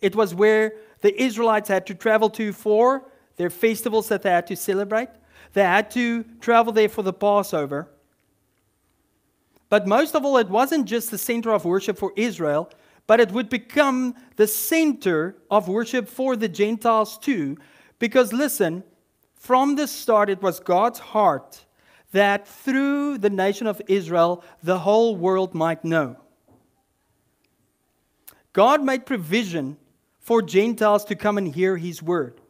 it 0.00 0.16
was 0.16 0.34
where 0.34 0.72
the 1.02 1.22
Israelites 1.22 1.68
had 1.68 1.86
to 1.86 1.94
travel 1.94 2.28
to 2.30 2.52
for 2.52 3.04
their 3.36 3.50
festivals 3.50 4.08
that 4.08 4.22
they 4.22 4.30
had 4.30 4.46
to 4.48 4.56
celebrate. 4.56 5.08
They 5.52 5.62
had 5.62 5.90
to 5.92 6.24
travel 6.40 6.72
there 6.72 6.88
for 6.88 7.02
the 7.02 7.12
Passover. 7.12 7.88
But 9.68 9.86
most 9.86 10.14
of 10.14 10.24
all, 10.24 10.38
it 10.38 10.48
wasn't 10.48 10.86
just 10.86 11.10
the 11.10 11.18
center 11.18 11.52
of 11.52 11.64
worship 11.64 11.98
for 11.98 12.12
Israel, 12.16 12.70
but 13.08 13.20
it 13.20 13.32
would 13.32 13.48
become 13.48 14.14
the 14.36 14.46
center 14.46 15.34
of 15.50 15.66
worship 15.66 16.08
for 16.08 16.36
the 16.36 16.48
Gentiles 16.48 17.18
too. 17.18 17.56
Because 17.98 18.32
listen, 18.32 18.84
from 19.34 19.76
the 19.76 19.88
start, 19.88 20.28
it 20.28 20.42
was 20.42 20.60
God's 20.60 20.98
heart 20.98 21.64
that 22.12 22.46
through 22.46 23.18
the 23.18 23.30
nation 23.30 23.66
of 23.66 23.80
Israel, 23.88 24.44
the 24.62 24.80
whole 24.80 25.16
world 25.16 25.54
might 25.54 25.84
know. 25.84 26.16
God 28.52 28.84
made 28.84 29.06
provision 29.06 29.78
for 30.20 30.42
Gentiles 30.42 31.04
to 31.06 31.16
come 31.16 31.38
and 31.38 31.54
hear 31.54 31.78
his 31.78 32.02
word. 32.02 32.40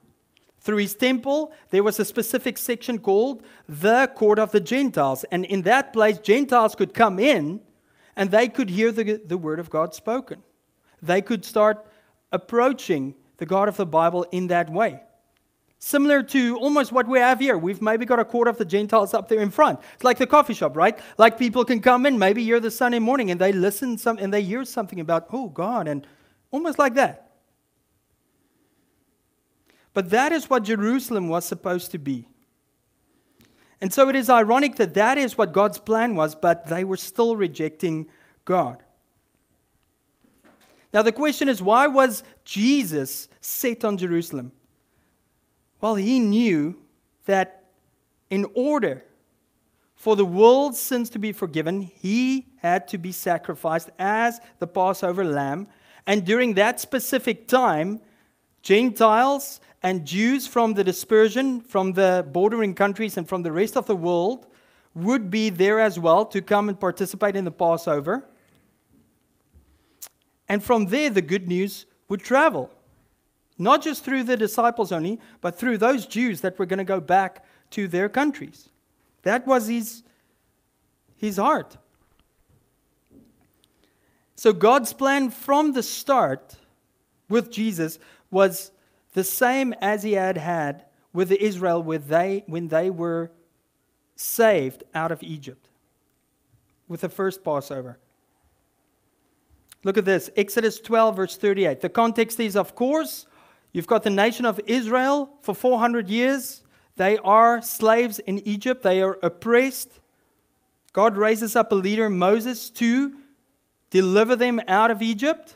Through 0.59 0.79
his 0.79 0.95
temple, 0.95 1.53
there 1.71 1.85
was 1.85 2.01
a 2.01 2.05
specific 2.05 2.59
section 2.59 2.99
called 2.99 3.45
the 3.69 4.11
court 4.17 4.41
of 4.41 4.51
the 4.51 4.61
Gentiles. 4.61 5.25
And 5.31 5.45
in 5.45 5.63
that 5.63 5.93
place, 5.93 6.19
Gentiles 6.19 6.75
could 6.75 6.95
come 6.95 7.21
in 7.21 7.61
and 8.17 8.33
they 8.33 8.49
could 8.49 8.71
hear 8.71 8.91
the, 8.91 9.21
the 9.25 9.39
word 9.39 9.61
of 9.61 9.71
God 9.71 9.95
spoken. 9.95 10.43
They 11.03 11.23
could 11.23 11.45
start 11.45 11.87
approaching 12.33 13.15
the 13.39 13.47
God 13.47 13.69
of 13.69 13.77
the 13.77 13.87
Bible 13.87 14.25
in 14.31 14.49
that 14.49 14.71
way. 14.71 15.01
Similar 15.81 16.25
to 16.25 16.59
almost 16.59 16.91
what 16.91 17.07
we 17.07 17.21
have 17.21 17.39
here. 17.39 17.57
We've 17.57 17.81
maybe 17.81 18.05
got 18.05 18.19
a 18.19 18.25
quarter 18.25 18.51
of 18.51 18.59
the 18.59 18.65
Gentiles 18.65 19.15
up 19.15 19.29
there 19.29 19.41
in 19.41 19.51
front. 19.51 19.79
It's 19.95 20.03
like 20.03 20.19
the 20.19 20.27
coffee 20.27 20.55
shop, 20.55 20.77
right? 20.77 20.99
Like 21.19 21.39
people 21.39 21.65
can 21.65 21.81
come 21.81 22.05
in 22.05 22.19
maybe 22.19 22.43
hear 22.43 22.59
the 22.59 22.71
Sunday 22.71 22.99
morning 22.99 23.31
and 23.31 23.41
they 23.41 23.53
listen 23.53 23.97
some 23.97 24.19
and 24.19 24.35
they 24.35 24.43
hear 24.43 24.65
something 24.65 24.99
about, 24.99 25.29
oh 25.33 25.49
God, 25.49 25.87
and 25.87 26.05
almost 26.51 26.81
like 26.81 26.95
that. 26.95 27.31
But 29.95 30.11
that 30.11 30.33
is 30.33 30.51
what 30.51 30.65
Jerusalem 30.65 31.29
was 31.29 31.45
supposed 31.45 31.93
to 31.93 31.99
be. 31.99 32.27
And 33.81 33.93
so 33.93 34.09
it 34.09 34.17
is 34.17 34.29
ironic 34.29 34.77
that 34.77 34.95
that 34.95 35.17
is 35.17 35.39
what 35.39 35.53
God's 35.53 35.79
plan 35.79 36.17
was, 36.17 36.35
but 36.35 36.67
they 36.67 36.83
were 36.83 36.97
still 36.97 37.37
rejecting 37.37 38.09
God. 38.45 38.83
Now, 40.99 41.03
the 41.03 41.13
question 41.13 41.49
is 41.49 41.63
why 41.63 41.87
was 41.87 42.25
Jesus 42.45 43.29
set 43.41 43.85
on 43.85 43.99
Jerusalem? 43.99 44.51
Well, 45.81 45.95
he 45.95 46.19
knew 46.19 46.77
that 47.27 47.67
in 48.31 48.45
order 48.53 49.05
for 49.95 50.17
the 50.17 50.25
world's 50.25 50.81
sins 50.81 51.09
to 51.11 51.21
be 51.21 51.31
forgiven, 51.31 51.83
he 51.83 52.47
had 52.57 52.89
to 52.89 52.99
be 52.99 53.13
sacrificed 53.13 53.91
as 54.01 54.41
the 54.59 54.67
Passover 54.67 55.25
lamb. 55.25 55.69
And 56.05 56.25
during 56.25 56.55
that 56.55 56.81
specific 56.81 57.47
time, 57.47 58.01
Gentiles 58.63 59.61
and 59.85 60.05
Jews 60.05 60.49
from 60.49 60.75
the 60.75 60.83
dispersion, 60.83 61.61
from 61.61 61.93
the 61.93 62.27
bordering 62.33 62.75
countries, 62.75 63.17
and 63.17 63.29
from 63.29 63.45
the 63.45 63.53
rest 63.53 63.77
of 63.77 63.87
the 63.87 63.95
world 63.95 64.49
would 64.97 65.31
be 65.31 65.49
there 65.49 65.79
as 65.79 65.97
well 65.97 66.27
to 66.27 66.43
come 66.43 66.69
and 66.69 66.81
participate 66.81 67.37
in 67.37 67.45
the 67.45 67.53
Passover. 67.53 68.29
And 70.49 70.63
from 70.63 70.87
there, 70.87 71.11
the 71.11 71.23
good 71.23 71.47
news 71.47 71.87
would 72.09 72.21
travel. 72.21 72.71
Not 73.59 73.83
just 73.83 74.05
through 74.05 74.25
the 74.25 74.37
disciples 74.37 74.93
only, 74.93 75.21
but 75.41 75.59
through 75.59 75.79
those 75.79 76.07
Jews 76.07 76.41
that 76.43 76.59
were 76.59 76.67
going 76.67 76.79
to 76.79 76.85
go 76.85 77.01
back 77.01 77.45
to 77.71 77.89
their 77.89 78.09
countries. 78.09 78.69
That 79.23 79.47
was 79.47 79.67
his, 79.67 80.03
his 81.17 81.37
heart. 81.37 81.77
So, 84.37 84.53
God's 84.53 84.93
plan 84.93 85.31
from 85.31 85.73
the 85.73 85.83
start 85.83 86.55
with 87.29 87.51
Jesus 87.51 87.99
was 88.31 88.71
the 89.13 89.25
same 89.25 89.75
as 89.81 90.05
he 90.05 90.13
had 90.13 90.37
had 90.37 90.85
with 91.13 91.33
Israel 91.33 91.83
when 91.83 92.05
they, 92.07 92.45
when 92.47 92.69
they 92.69 92.91
were 92.91 93.33
saved 94.15 94.85
out 94.95 95.11
of 95.11 95.23
Egypt 95.23 95.69
with 96.87 97.01
the 97.01 97.09
first 97.09 97.43
Passover. 97.43 97.99
Look 99.85 99.97
at 99.97 100.05
this 100.05 100.31
Exodus 100.37 100.81
12, 100.81 101.17
verse 101.17 101.37
38. 101.37 101.81
The 101.81 101.89
context 101.89 102.41
is, 102.41 102.57
of 102.57 102.75
course, 102.75 103.27
you've 103.73 103.87
got 103.87 104.03
the 104.03 104.11
nation 104.11 104.45
of 104.45 104.61
Israel 104.67 105.31
for 105.43 105.55
400 105.55 106.09
years. 106.09 106.63
They 106.97 107.19
are 107.19 107.63
slaves 107.63 108.19
in 108.19 108.41
Egypt, 108.41 108.83
they 108.83 109.03
are 109.03 109.19
oppressed. 109.23 110.01
God 110.93 111.17
raises 111.17 111.55
up 111.55 111.71
a 111.71 111.77
leader, 111.77 112.11
Moses, 112.11 112.71
to 112.71 113.15
deliver 113.91 114.35
them 114.35 114.61
out 114.67 114.91
of 114.91 115.01
Egypt. 115.01 115.55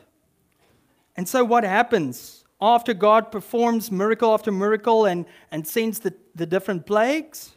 And 1.17 1.27
so, 1.27 1.43
what 1.43 1.63
happens? 1.63 2.43
after 2.63 2.93
God 2.93 3.29
performs 3.29 3.91
miracle 3.91 4.33
after 4.33 4.49
miracle 4.49 5.05
and, 5.05 5.25
and 5.51 5.67
sends 5.67 5.99
the, 5.99 6.13
the 6.33 6.45
different 6.45 6.85
plagues, 6.85 7.51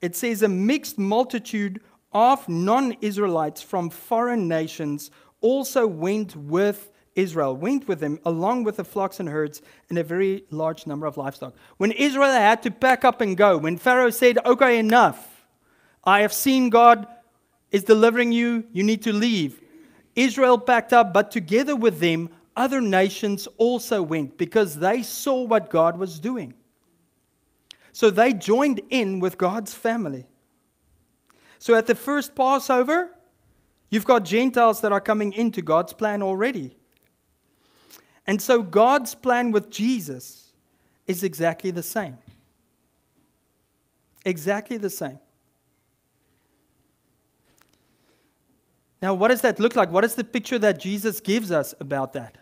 it 0.00 0.14
says 0.14 0.42
a 0.42 0.48
mixed 0.48 0.98
multitude 0.98 1.82
of 2.12 2.48
non 2.48 2.92
Israelites 3.00 3.62
from 3.62 3.90
foreign 3.90 4.48
nations 4.48 5.10
also 5.40 5.86
went 5.86 6.36
with 6.36 6.90
Israel, 7.14 7.56
went 7.56 7.88
with 7.88 8.00
them 8.00 8.18
along 8.24 8.64
with 8.64 8.76
the 8.76 8.84
flocks 8.84 9.20
and 9.20 9.28
herds 9.28 9.62
and 9.88 9.98
a 9.98 10.04
very 10.04 10.44
large 10.50 10.86
number 10.86 11.06
of 11.06 11.16
livestock. 11.16 11.54
When 11.76 11.92
Israel 11.92 12.32
had 12.32 12.62
to 12.62 12.70
pack 12.70 13.04
up 13.04 13.20
and 13.20 13.36
go, 13.36 13.58
when 13.58 13.76
Pharaoh 13.76 14.10
said, 14.10 14.38
Okay, 14.44 14.78
enough, 14.78 15.44
I 16.04 16.20
have 16.20 16.32
seen 16.32 16.70
God 16.70 17.06
is 17.70 17.84
delivering 17.84 18.32
you, 18.32 18.64
you 18.72 18.82
need 18.82 19.02
to 19.02 19.12
leave. 19.12 19.60
Israel 20.16 20.58
packed 20.58 20.92
up, 20.92 21.12
but 21.12 21.30
together 21.30 21.76
with 21.76 22.00
them, 22.00 22.30
other 22.56 22.80
nations 22.80 23.46
also 23.58 24.02
went 24.02 24.36
because 24.36 24.76
they 24.76 25.02
saw 25.02 25.42
what 25.42 25.70
God 25.70 25.98
was 25.98 26.18
doing. 26.18 26.54
So 27.92 28.10
they 28.10 28.32
joined 28.32 28.80
in 28.90 29.20
with 29.20 29.38
God's 29.38 29.74
family. 29.74 30.26
So 31.60 31.74
at 31.74 31.86
the 31.86 31.94
first 31.94 32.34
Passover, 32.34 33.10
you've 33.90 34.06
got 34.06 34.24
Gentiles 34.24 34.80
that 34.80 34.92
are 34.92 35.00
coming 35.00 35.34
into 35.34 35.60
God's 35.60 35.92
plan 35.92 36.22
already. 36.22 36.74
And 38.26 38.40
so 38.40 38.62
God's 38.62 39.14
plan 39.14 39.52
with 39.52 39.70
Jesus 39.70 40.52
is 41.06 41.22
exactly 41.22 41.70
the 41.70 41.82
same. 41.82 42.16
Exactly 44.24 44.78
the 44.78 44.88
same. 44.88 45.18
Now, 49.02 49.12
what 49.12 49.28
does 49.28 49.42
that 49.42 49.60
look 49.60 49.76
like? 49.76 49.90
What 49.90 50.04
is 50.04 50.14
the 50.14 50.24
picture 50.24 50.58
that 50.58 50.80
Jesus 50.80 51.20
gives 51.20 51.52
us 51.52 51.74
about 51.78 52.14
that? 52.14 52.38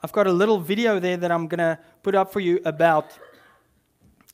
I've 0.00 0.12
got 0.12 0.28
a 0.28 0.32
little 0.32 0.60
video 0.60 1.00
there 1.00 1.16
that 1.16 1.32
I'm 1.32 1.48
going 1.48 1.58
to 1.58 1.78
put 2.04 2.14
up 2.14 2.32
for 2.32 2.40
you 2.40 2.60
about, 2.64 3.18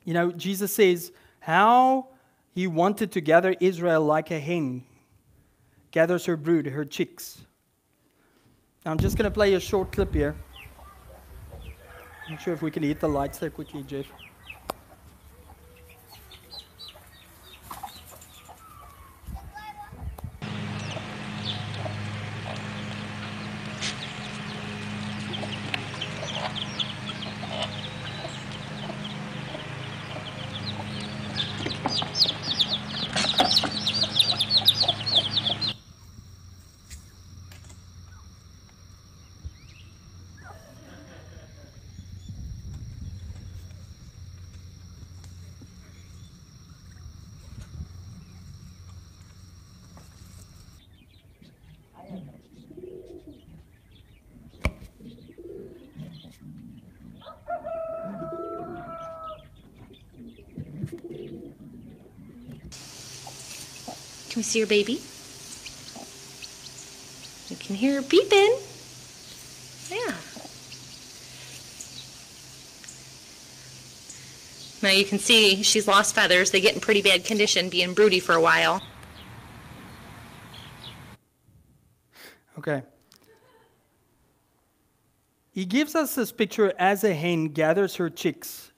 you 0.04 0.12
know, 0.12 0.30
Jesus 0.30 0.74
says 0.74 1.10
how 1.40 2.08
he 2.54 2.66
wanted 2.66 3.12
to 3.12 3.20
gather 3.20 3.54
Israel 3.60 4.04
like 4.04 4.30
a 4.30 4.38
hen 4.38 4.84
gathers 5.90 6.26
her 6.26 6.36
brood, 6.36 6.66
her 6.66 6.84
chicks. 6.84 7.40
I'm 8.84 8.98
just 8.98 9.16
going 9.16 9.24
to 9.24 9.30
play 9.30 9.54
a 9.54 9.60
short 9.60 9.92
clip 9.92 10.14
here. 10.14 10.34
I'm 12.26 12.34
not 12.34 12.42
sure 12.42 12.54
if 12.54 12.62
we 12.62 12.70
can 12.70 12.82
hit 12.82 13.00
the 13.00 13.08
lights 13.08 13.38
there 13.38 13.50
quickly, 13.50 13.82
Jeff. 13.82 14.06
Can 64.38 64.44
you 64.44 64.50
see 64.50 64.58
your 64.60 64.68
baby? 64.68 65.02
You 67.48 67.56
can 67.56 67.74
hear 67.74 68.00
her 68.00 68.02
beeping. 68.02 68.60
Yeah. 69.90 70.14
Now 74.80 74.90
you 74.90 75.04
can 75.04 75.18
see 75.18 75.64
she's 75.64 75.88
lost 75.88 76.14
feathers. 76.14 76.52
They 76.52 76.60
get 76.60 76.76
in 76.76 76.80
pretty 76.80 77.02
bad 77.02 77.24
condition 77.24 77.68
being 77.68 77.94
broody 77.94 78.20
for 78.20 78.36
a 78.36 78.40
while. 78.40 78.80
Okay. 82.58 82.84
He 85.50 85.64
gives 85.64 85.96
us 85.96 86.14
this 86.14 86.30
picture 86.30 86.72
as 86.78 87.02
a 87.02 87.12
hen 87.12 87.48
gathers 87.48 87.96
her 87.96 88.08
chicks. 88.08 88.70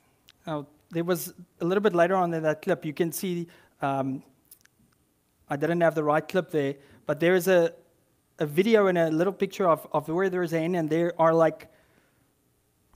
Now, 0.46 0.68
there 0.88 1.04
was 1.04 1.34
a 1.60 1.66
little 1.66 1.82
bit 1.82 1.94
later 1.94 2.14
on 2.14 2.32
in 2.32 2.44
that 2.44 2.62
clip, 2.62 2.86
you 2.86 2.94
can 2.94 3.12
see, 3.12 3.46
um, 3.82 4.22
I 5.50 5.56
didn't 5.56 5.80
have 5.80 5.96
the 5.96 6.04
right 6.04 6.26
clip 6.26 6.50
there, 6.50 6.76
but 7.06 7.18
there 7.18 7.34
is 7.34 7.48
a, 7.48 7.74
a 8.38 8.46
video 8.46 8.86
and 8.86 8.96
a 8.96 9.10
little 9.10 9.32
picture 9.32 9.68
of, 9.68 9.86
of 9.92 10.08
where 10.08 10.30
there 10.30 10.44
is 10.44 10.52
a 10.52 10.60
hen, 10.60 10.76
and 10.76 10.88
there 10.88 11.12
are 11.18 11.34
like 11.34 11.68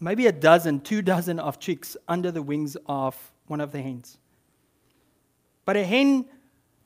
maybe 0.01 0.29
a 0.29 0.33
dozen, 0.33 0.81
two 0.81 1.03
dozen 1.03 1.41
of 1.41 1.59
chicks 1.59 1.97
under 2.07 2.31
the 2.31 2.43
wings 2.43 2.77
of 2.87 3.17
one 3.49 3.61
of 3.61 3.73
the 3.73 3.83
hens. 3.83 4.19
But 5.65 5.77
a 5.77 5.85
hen 5.85 6.27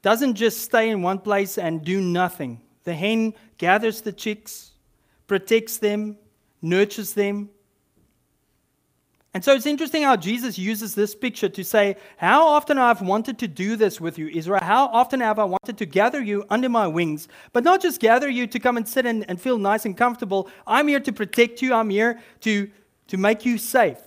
doesn't 0.02 0.34
just 0.34 0.62
stay 0.62 0.88
in 0.88 1.02
one 1.02 1.18
place 1.18 1.58
and 1.58 1.84
do 1.84 2.00
nothing. 2.00 2.62
The 2.84 2.94
hen 2.94 3.34
gathers 3.58 4.00
the 4.00 4.12
chicks, 4.12 4.72
protects 5.26 5.76
them, 5.76 6.16
nurtures 6.62 7.12
them. 7.12 7.50
And 9.34 9.44
so 9.44 9.54
it's 9.54 9.66
interesting 9.66 10.02
how 10.02 10.16
Jesus 10.16 10.58
uses 10.58 10.94
this 10.94 11.14
picture 11.14 11.50
to 11.50 11.62
say, 11.62 11.96
How 12.16 12.46
often 12.46 12.78
I've 12.78 13.02
wanted 13.02 13.38
to 13.40 13.48
do 13.48 13.76
this 13.76 14.00
with 14.00 14.18
you, 14.18 14.28
Israel. 14.28 14.60
How 14.62 14.86
often 14.86 15.20
have 15.20 15.38
I 15.38 15.44
wanted 15.44 15.76
to 15.78 15.86
gather 15.86 16.20
you 16.20 16.44
under 16.48 16.68
my 16.68 16.86
wings, 16.86 17.28
but 17.52 17.62
not 17.62 17.82
just 17.82 18.00
gather 18.00 18.28
you 18.28 18.46
to 18.46 18.58
come 18.58 18.76
and 18.78 18.88
sit 18.88 19.04
and, 19.04 19.28
and 19.28 19.40
feel 19.40 19.58
nice 19.58 19.84
and 19.84 19.96
comfortable. 19.96 20.48
I'm 20.66 20.88
here 20.88 21.00
to 21.00 21.12
protect 21.12 21.60
you, 21.60 21.74
I'm 21.74 21.90
here 21.90 22.20
to 22.40 22.70
to 23.08 23.16
make 23.16 23.44
you 23.44 23.58
safe. 23.58 23.98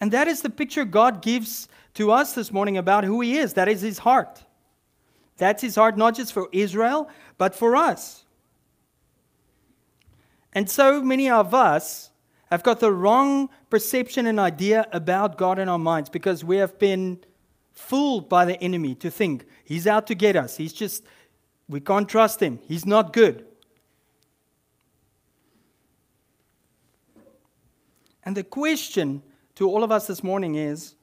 And 0.00 0.10
that 0.12 0.26
is 0.26 0.40
the 0.40 0.50
picture 0.50 0.84
God 0.84 1.22
gives 1.22 1.68
to 1.94 2.10
us 2.10 2.32
this 2.32 2.50
morning 2.50 2.78
about 2.78 3.04
who 3.04 3.20
He 3.20 3.36
is. 3.36 3.54
That 3.54 3.68
is 3.68 3.82
His 3.82 3.98
heart. 3.98 4.42
That's 5.36 5.62
His 5.62 5.76
heart, 5.76 5.96
not 5.96 6.16
just 6.16 6.32
for 6.32 6.48
Israel, 6.52 7.08
but 7.38 7.54
for 7.54 7.76
us. 7.76 8.24
And 10.52 10.68
so 10.68 11.02
many 11.02 11.30
of 11.30 11.54
us 11.54 12.10
have 12.50 12.62
got 12.62 12.80
the 12.80 12.92
wrong 12.92 13.48
perception 13.70 14.26
and 14.26 14.38
idea 14.38 14.86
about 14.92 15.38
God 15.38 15.58
in 15.58 15.68
our 15.68 15.78
minds 15.78 16.10
because 16.10 16.44
we 16.44 16.58
have 16.58 16.78
been 16.78 17.18
fooled 17.72 18.28
by 18.28 18.44
the 18.44 18.60
enemy 18.62 18.94
to 18.96 19.10
think 19.10 19.46
He's 19.64 19.86
out 19.86 20.06
to 20.08 20.14
get 20.14 20.36
us. 20.36 20.56
He's 20.56 20.72
just, 20.72 21.04
we 21.68 21.80
can't 21.80 22.08
trust 22.08 22.40
Him. 22.40 22.58
He's 22.66 22.84
not 22.84 23.12
good. 23.12 23.46
And 28.24 28.36
the 28.36 28.44
question 28.44 29.22
to 29.54 29.68
all 29.68 29.82
of 29.82 29.90
us 29.90 30.06
this 30.06 30.22
morning 30.22 30.54
is 30.54 30.94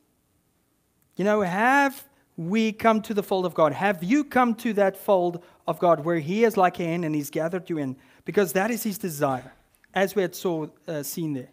you 1.19 1.25
know, 1.25 1.41
have 1.41 2.07
we 2.37 2.71
come 2.71 3.01
to 3.01 3.13
the 3.13 3.21
fold 3.21 3.45
of 3.45 3.53
God? 3.53 3.73
Have 3.73 4.01
you 4.01 4.23
come 4.23 4.55
to 4.55 4.71
that 4.73 4.95
fold 4.95 5.43
of 5.67 5.77
God 5.77 6.05
where 6.05 6.19
He 6.19 6.45
is 6.45 6.55
like 6.55 6.79
a 6.79 6.85
hen 6.85 7.03
and 7.03 7.13
He's 7.13 7.29
gathered 7.29 7.69
you 7.69 7.77
in? 7.77 7.97
Because 8.25 8.53
that 8.53 8.71
is 8.71 8.83
His 8.83 8.97
desire, 8.97 9.53
as 9.93 10.15
we 10.15 10.21
had 10.21 10.35
saw, 10.35 10.67
uh, 10.87 11.03
seen 11.03 11.33
there. 11.33 11.49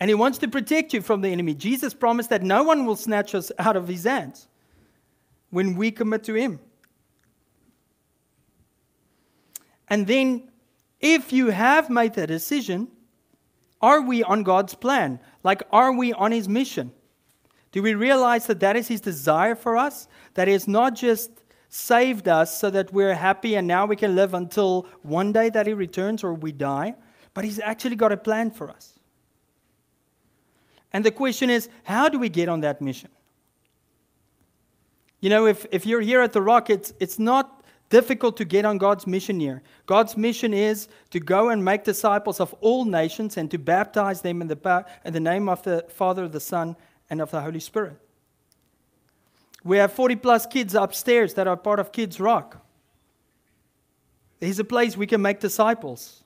And 0.00 0.08
He 0.08 0.14
wants 0.14 0.38
to 0.38 0.48
protect 0.48 0.92
you 0.92 1.00
from 1.00 1.20
the 1.20 1.28
enemy. 1.28 1.54
Jesus 1.54 1.94
promised 1.94 2.30
that 2.30 2.42
no 2.42 2.62
one 2.62 2.86
will 2.86 2.96
snatch 2.96 3.34
us 3.34 3.52
out 3.58 3.76
of 3.76 3.88
His 3.88 4.04
hands 4.04 4.48
when 5.50 5.76
we 5.76 5.90
commit 5.90 6.24
to 6.24 6.34
Him. 6.34 6.58
And 9.88 10.06
then, 10.06 10.50
if 11.00 11.32
you 11.32 11.48
have 11.48 11.90
made 11.90 12.14
that 12.14 12.26
decision, 12.26 12.88
are 13.80 14.00
we 14.00 14.22
on 14.22 14.42
God's 14.42 14.74
plan? 14.74 15.20
Like, 15.42 15.62
are 15.70 15.92
we 15.92 16.12
on 16.12 16.32
His 16.32 16.48
mission? 16.48 16.92
Do 17.72 17.82
we 17.82 17.94
realize 17.94 18.46
that 18.46 18.60
that 18.60 18.76
is 18.76 18.88
His 18.88 19.00
desire 19.00 19.54
for 19.54 19.76
us? 19.76 20.08
That 20.34 20.48
He 20.48 20.58
not 20.66 20.94
just 20.94 21.30
saved 21.74 22.28
us 22.28 22.58
so 22.58 22.68
that 22.68 22.92
we're 22.92 23.14
happy 23.14 23.54
and 23.54 23.66
now 23.66 23.86
we 23.86 23.96
can 23.96 24.14
live 24.14 24.34
until 24.34 24.86
one 25.00 25.32
day 25.32 25.48
that 25.48 25.66
He 25.66 25.72
returns 25.72 26.22
or 26.22 26.34
we 26.34 26.52
die, 26.52 26.94
but 27.32 27.44
He's 27.44 27.58
actually 27.58 27.96
got 27.96 28.12
a 28.12 28.16
plan 28.16 28.50
for 28.50 28.68
us. 28.68 28.98
And 30.92 31.02
the 31.02 31.10
question 31.10 31.48
is, 31.48 31.70
how 31.84 32.10
do 32.10 32.18
we 32.18 32.28
get 32.28 32.50
on 32.50 32.60
that 32.60 32.82
mission? 32.82 33.08
You 35.20 35.30
know, 35.30 35.46
if, 35.46 35.64
if 35.72 35.86
you're 35.86 36.02
here 36.02 36.20
at 36.20 36.34
the 36.34 36.42
Rock, 36.42 36.68
it's, 36.68 36.92
it's 37.00 37.18
not 37.18 37.64
difficult 37.88 38.36
to 38.36 38.44
get 38.44 38.66
on 38.66 38.76
God's 38.76 39.06
mission 39.06 39.40
here. 39.40 39.62
God's 39.86 40.14
mission 40.14 40.52
is 40.52 40.88
to 41.10 41.20
go 41.20 41.48
and 41.48 41.64
make 41.64 41.84
disciples 41.84 42.38
of 42.38 42.52
all 42.60 42.84
nations 42.84 43.38
and 43.38 43.50
to 43.50 43.56
baptize 43.56 44.20
them 44.20 44.42
in 44.42 44.48
the, 44.48 44.86
in 45.06 45.14
the 45.14 45.20
name 45.20 45.48
of 45.48 45.62
the 45.62 45.86
Father, 45.88 46.28
the 46.28 46.40
Son, 46.40 46.76
and 47.08 47.22
of 47.22 47.30
the 47.30 47.40
Holy 47.40 47.60
Spirit. 47.60 47.96
We 49.64 49.76
have 49.76 49.92
40 49.92 50.16
plus 50.16 50.46
kids 50.46 50.74
upstairs 50.74 51.34
that 51.34 51.46
are 51.46 51.56
part 51.56 51.78
of 51.78 51.92
Kids 51.92 52.18
Rock. 52.18 52.64
There's 54.40 54.58
a 54.58 54.64
place 54.64 54.96
we 54.96 55.06
can 55.06 55.22
make 55.22 55.38
disciples. 55.38 56.24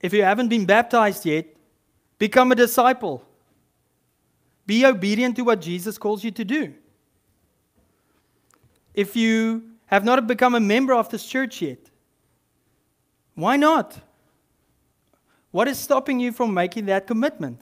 If 0.00 0.12
you 0.12 0.22
haven't 0.22 0.48
been 0.48 0.64
baptized 0.64 1.26
yet, 1.26 1.46
become 2.18 2.52
a 2.52 2.54
disciple. 2.54 3.24
Be 4.66 4.86
obedient 4.86 5.36
to 5.36 5.42
what 5.42 5.60
Jesus 5.60 5.98
calls 5.98 6.24
you 6.24 6.30
to 6.30 6.44
do 6.44 6.74
if 8.98 9.14
you 9.14 9.62
have 9.86 10.04
not 10.04 10.26
become 10.26 10.56
a 10.56 10.60
member 10.60 10.92
of 10.92 11.08
this 11.08 11.24
church 11.24 11.62
yet? 11.62 11.78
Why 13.36 13.56
not? 13.56 13.96
What 15.52 15.68
is 15.68 15.78
stopping 15.78 16.18
you 16.18 16.32
from 16.32 16.52
making 16.52 16.86
that 16.86 17.06
commitment? 17.06 17.60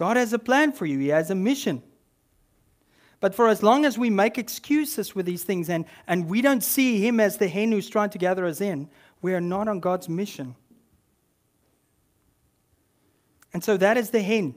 God 0.00 0.16
has 0.16 0.32
a 0.32 0.38
plan 0.38 0.72
for 0.72 0.86
you, 0.86 0.98
He 0.98 1.08
has 1.08 1.30
a 1.30 1.34
mission. 1.34 1.82
But 3.20 3.34
for 3.34 3.48
as 3.48 3.62
long 3.62 3.84
as 3.84 3.98
we 3.98 4.08
make 4.08 4.38
excuses 4.38 5.14
with 5.14 5.26
these 5.26 5.44
things 5.44 5.68
and, 5.68 5.84
and 6.06 6.26
we 6.26 6.40
don't 6.40 6.64
see 6.64 7.06
Him 7.06 7.20
as 7.20 7.36
the 7.36 7.48
hen 7.48 7.70
who's 7.70 7.90
trying 7.90 8.08
to 8.08 8.16
gather 8.18 8.46
us 8.46 8.62
in, 8.62 8.88
we 9.20 9.34
are 9.34 9.42
not 9.42 9.68
on 9.68 9.78
God's 9.78 10.08
mission. 10.08 10.56
And 13.52 13.62
so 13.62 13.76
that 13.76 13.98
is 13.98 14.08
the 14.08 14.22
hen 14.22 14.54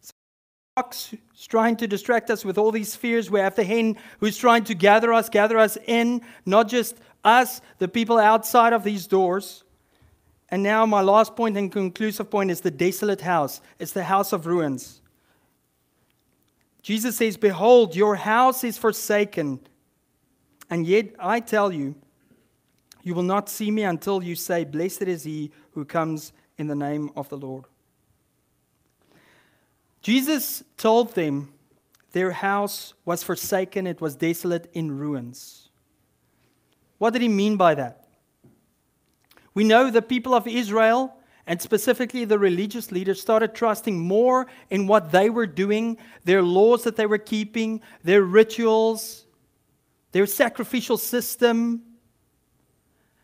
So 0.00 0.12
the 0.14 0.80
fox 0.80 1.08
who's 1.10 1.46
trying 1.46 1.76
to 1.76 1.86
distract 1.86 2.30
us 2.30 2.42
with 2.42 2.56
all 2.56 2.72
these 2.72 2.96
fears. 2.96 3.30
We 3.30 3.40
have 3.40 3.54
the 3.54 3.64
hen 3.64 3.98
who's 4.20 4.38
trying 4.38 4.64
to 4.64 4.74
gather 4.74 5.12
us, 5.12 5.28
gather 5.28 5.58
us 5.58 5.76
in, 5.86 6.22
not 6.46 6.68
just 6.68 6.96
us, 7.22 7.60
the 7.80 7.88
people 7.88 8.16
outside 8.16 8.72
of 8.72 8.82
these 8.82 9.06
doors. 9.06 9.62
And 10.48 10.62
now, 10.62 10.86
my 10.86 11.00
last 11.00 11.34
point 11.34 11.56
and 11.56 11.72
conclusive 11.72 12.30
point 12.30 12.50
is 12.50 12.60
the 12.60 12.70
desolate 12.70 13.20
house. 13.20 13.60
It's 13.78 13.92
the 13.92 14.04
house 14.04 14.32
of 14.32 14.46
ruins. 14.46 15.00
Jesus 16.82 17.16
says, 17.16 17.36
Behold, 17.36 17.96
your 17.96 18.14
house 18.14 18.62
is 18.62 18.78
forsaken. 18.78 19.58
And 20.70 20.86
yet 20.86 21.14
I 21.18 21.40
tell 21.40 21.72
you, 21.72 21.96
you 23.02 23.14
will 23.14 23.24
not 23.24 23.48
see 23.48 23.70
me 23.70 23.82
until 23.82 24.22
you 24.22 24.36
say, 24.36 24.64
Blessed 24.64 25.02
is 25.02 25.24
he 25.24 25.50
who 25.72 25.84
comes 25.84 26.32
in 26.58 26.68
the 26.68 26.76
name 26.76 27.10
of 27.16 27.28
the 27.28 27.36
Lord. 27.36 27.64
Jesus 30.00 30.62
told 30.76 31.14
them 31.14 31.52
their 32.12 32.30
house 32.30 32.94
was 33.04 33.24
forsaken, 33.24 33.86
it 33.86 34.00
was 34.00 34.14
desolate 34.14 34.70
in 34.72 34.96
ruins. 34.96 35.68
What 36.98 37.12
did 37.12 37.22
he 37.22 37.28
mean 37.28 37.56
by 37.56 37.74
that? 37.74 38.05
We 39.56 39.64
know 39.64 39.90
the 39.90 40.02
people 40.02 40.34
of 40.34 40.46
Israel, 40.46 41.16
and 41.46 41.62
specifically 41.62 42.26
the 42.26 42.38
religious 42.38 42.92
leaders, 42.92 43.22
started 43.22 43.54
trusting 43.54 43.98
more 43.98 44.48
in 44.68 44.86
what 44.86 45.12
they 45.12 45.30
were 45.30 45.46
doing, 45.46 45.96
their 46.24 46.42
laws 46.42 46.84
that 46.84 46.96
they 46.96 47.06
were 47.06 47.16
keeping, 47.16 47.80
their 48.04 48.20
rituals, 48.20 49.24
their 50.12 50.26
sacrificial 50.26 50.98
system. 50.98 51.80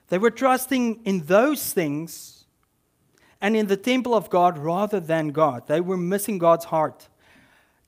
They 0.09 0.17
were 0.17 0.31
trusting 0.31 1.03
in 1.05 1.27
those 1.27 1.75
things 1.75 2.47
and 3.43 3.55
in 3.55 3.67
the 3.67 3.77
temple 3.77 4.15
of 4.15 4.31
God 4.31 4.57
rather 4.57 5.01
than 5.01 5.33
God. 5.33 5.67
They 5.67 5.83
were 5.83 5.99
missing 5.99 6.39
God's 6.39 6.65
heart. 6.65 7.11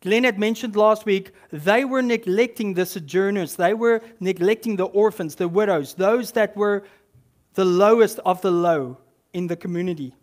Glenn 0.02 0.24
had 0.24 0.38
mentioned 0.38 0.76
last 0.76 1.06
week, 1.06 1.32
they 1.50 1.86
were 1.86 2.02
neglecting 2.02 2.74
the 2.74 2.84
sojourners, 2.84 3.56
they 3.56 3.72
were 3.72 4.02
neglecting 4.20 4.76
the 4.76 4.84
orphans, 4.84 5.36
the 5.36 5.48
widows, 5.48 5.94
those 5.94 6.32
that 6.32 6.54
were 6.54 6.84
the 7.54 7.64
lowest 7.64 8.18
of 8.24 8.40
the 8.42 8.50
low 8.50 8.98
in 9.32 9.46
the 9.46 9.56
community. 9.56 10.14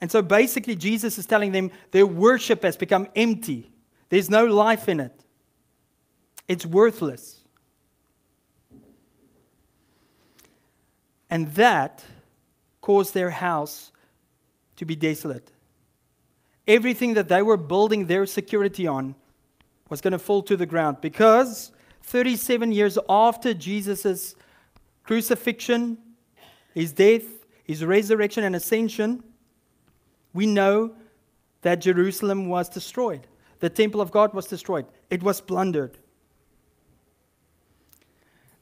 And 0.00 0.10
so 0.10 0.22
basically, 0.22 0.76
Jesus 0.76 1.18
is 1.18 1.26
telling 1.26 1.52
them 1.52 1.70
their 1.90 2.06
worship 2.06 2.62
has 2.62 2.76
become 2.76 3.08
empty. 3.16 3.70
There's 4.08 4.30
no 4.30 4.46
life 4.46 4.88
in 4.88 5.00
it, 5.00 5.24
it's 6.46 6.64
worthless. 6.64 7.40
And 11.30 11.52
that 11.54 12.04
caused 12.80 13.12
their 13.12 13.30
house 13.30 13.92
to 14.76 14.86
be 14.86 14.96
desolate. 14.96 15.50
everything 16.68 17.14
that 17.14 17.28
they 17.28 17.42
were 17.42 17.56
building 17.56 18.06
their 18.06 18.26
security 18.26 18.86
on 18.86 19.14
was 19.88 20.02
going 20.02 20.12
to 20.12 20.18
fall 20.18 20.42
to 20.42 20.56
the 20.56 20.66
ground 20.66 20.98
because 21.00 21.72
37 22.02 22.70
years 22.72 22.98
after 23.08 23.54
Jesus' 23.54 24.36
crucifixion, 25.08 25.96
his 26.74 26.92
death, 26.92 27.24
his 27.64 27.82
resurrection, 27.82 28.44
and 28.44 28.54
ascension, 28.54 29.24
we 30.34 30.44
know 30.44 30.92
that 31.62 31.76
Jerusalem 31.76 32.50
was 32.50 32.68
destroyed. 32.68 33.26
The 33.60 33.70
temple 33.70 34.02
of 34.02 34.10
God 34.10 34.34
was 34.34 34.46
destroyed, 34.46 34.84
it 35.08 35.22
was 35.22 35.40
plundered. 35.40 35.96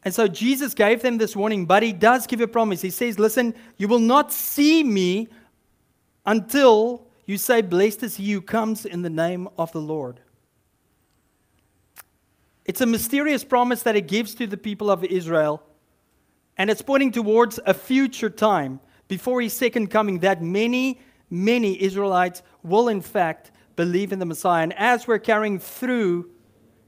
And 0.05 0.15
so 0.15 0.29
Jesus 0.29 0.73
gave 0.73 1.03
them 1.03 1.19
this 1.19 1.35
warning, 1.35 1.67
but 1.67 1.83
he 1.83 1.93
does 1.93 2.29
give 2.29 2.41
a 2.41 2.47
promise. 2.47 2.81
He 2.81 2.91
says, 2.91 3.19
Listen, 3.19 3.53
you 3.77 3.89
will 3.89 3.99
not 3.99 4.33
see 4.33 4.85
me 4.85 5.27
until 6.25 7.09
you 7.27 7.39
say, 7.39 7.61
Blessed 7.61 8.05
is 8.05 8.17
he 8.19 8.31
who 8.31 8.41
comes 8.41 8.87
in 8.87 9.03
the 9.03 9.11
name 9.11 9.49
of 9.59 9.73
the 9.73 9.81
Lord. 9.81 10.21
It's 12.65 12.81
a 12.81 12.87
mysterious 12.87 13.43
promise 13.43 13.83
that 13.83 13.97
he 13.97 14.01
gives 14.01 14.33
to 14.37 14.47
the 14.47 14.57
people 14.57 14.93
of 14.93 15.03
Israel, 15.03 15.61
and 16.59 16.71
it's 16.71 16.83
pointing 16.83 17.13
towards 17.13 17.61
a 17.67 17.75
future 17.75 18.31
time 18.31 18.81
before 19.09 19.41
his 19.41 19.53
second 19.53 19.89
coming 19.89 20.21
that 20.21 20.43
many, 20.43 21.01
many 21.31 21.81
Israelites 21.83 22.43
will, 22.63 22.89
in 22.89 23.01
fact, 23.01 23.53
believe 23.77 24.13
in 24.13 24.19
the 24.19 24.27
Messiah. 24.27 24.63
And 24.63 24.73
as 24.75 25.07
we're 25.07 25.19
carrying 25.19 25.59
through 25.59 26.31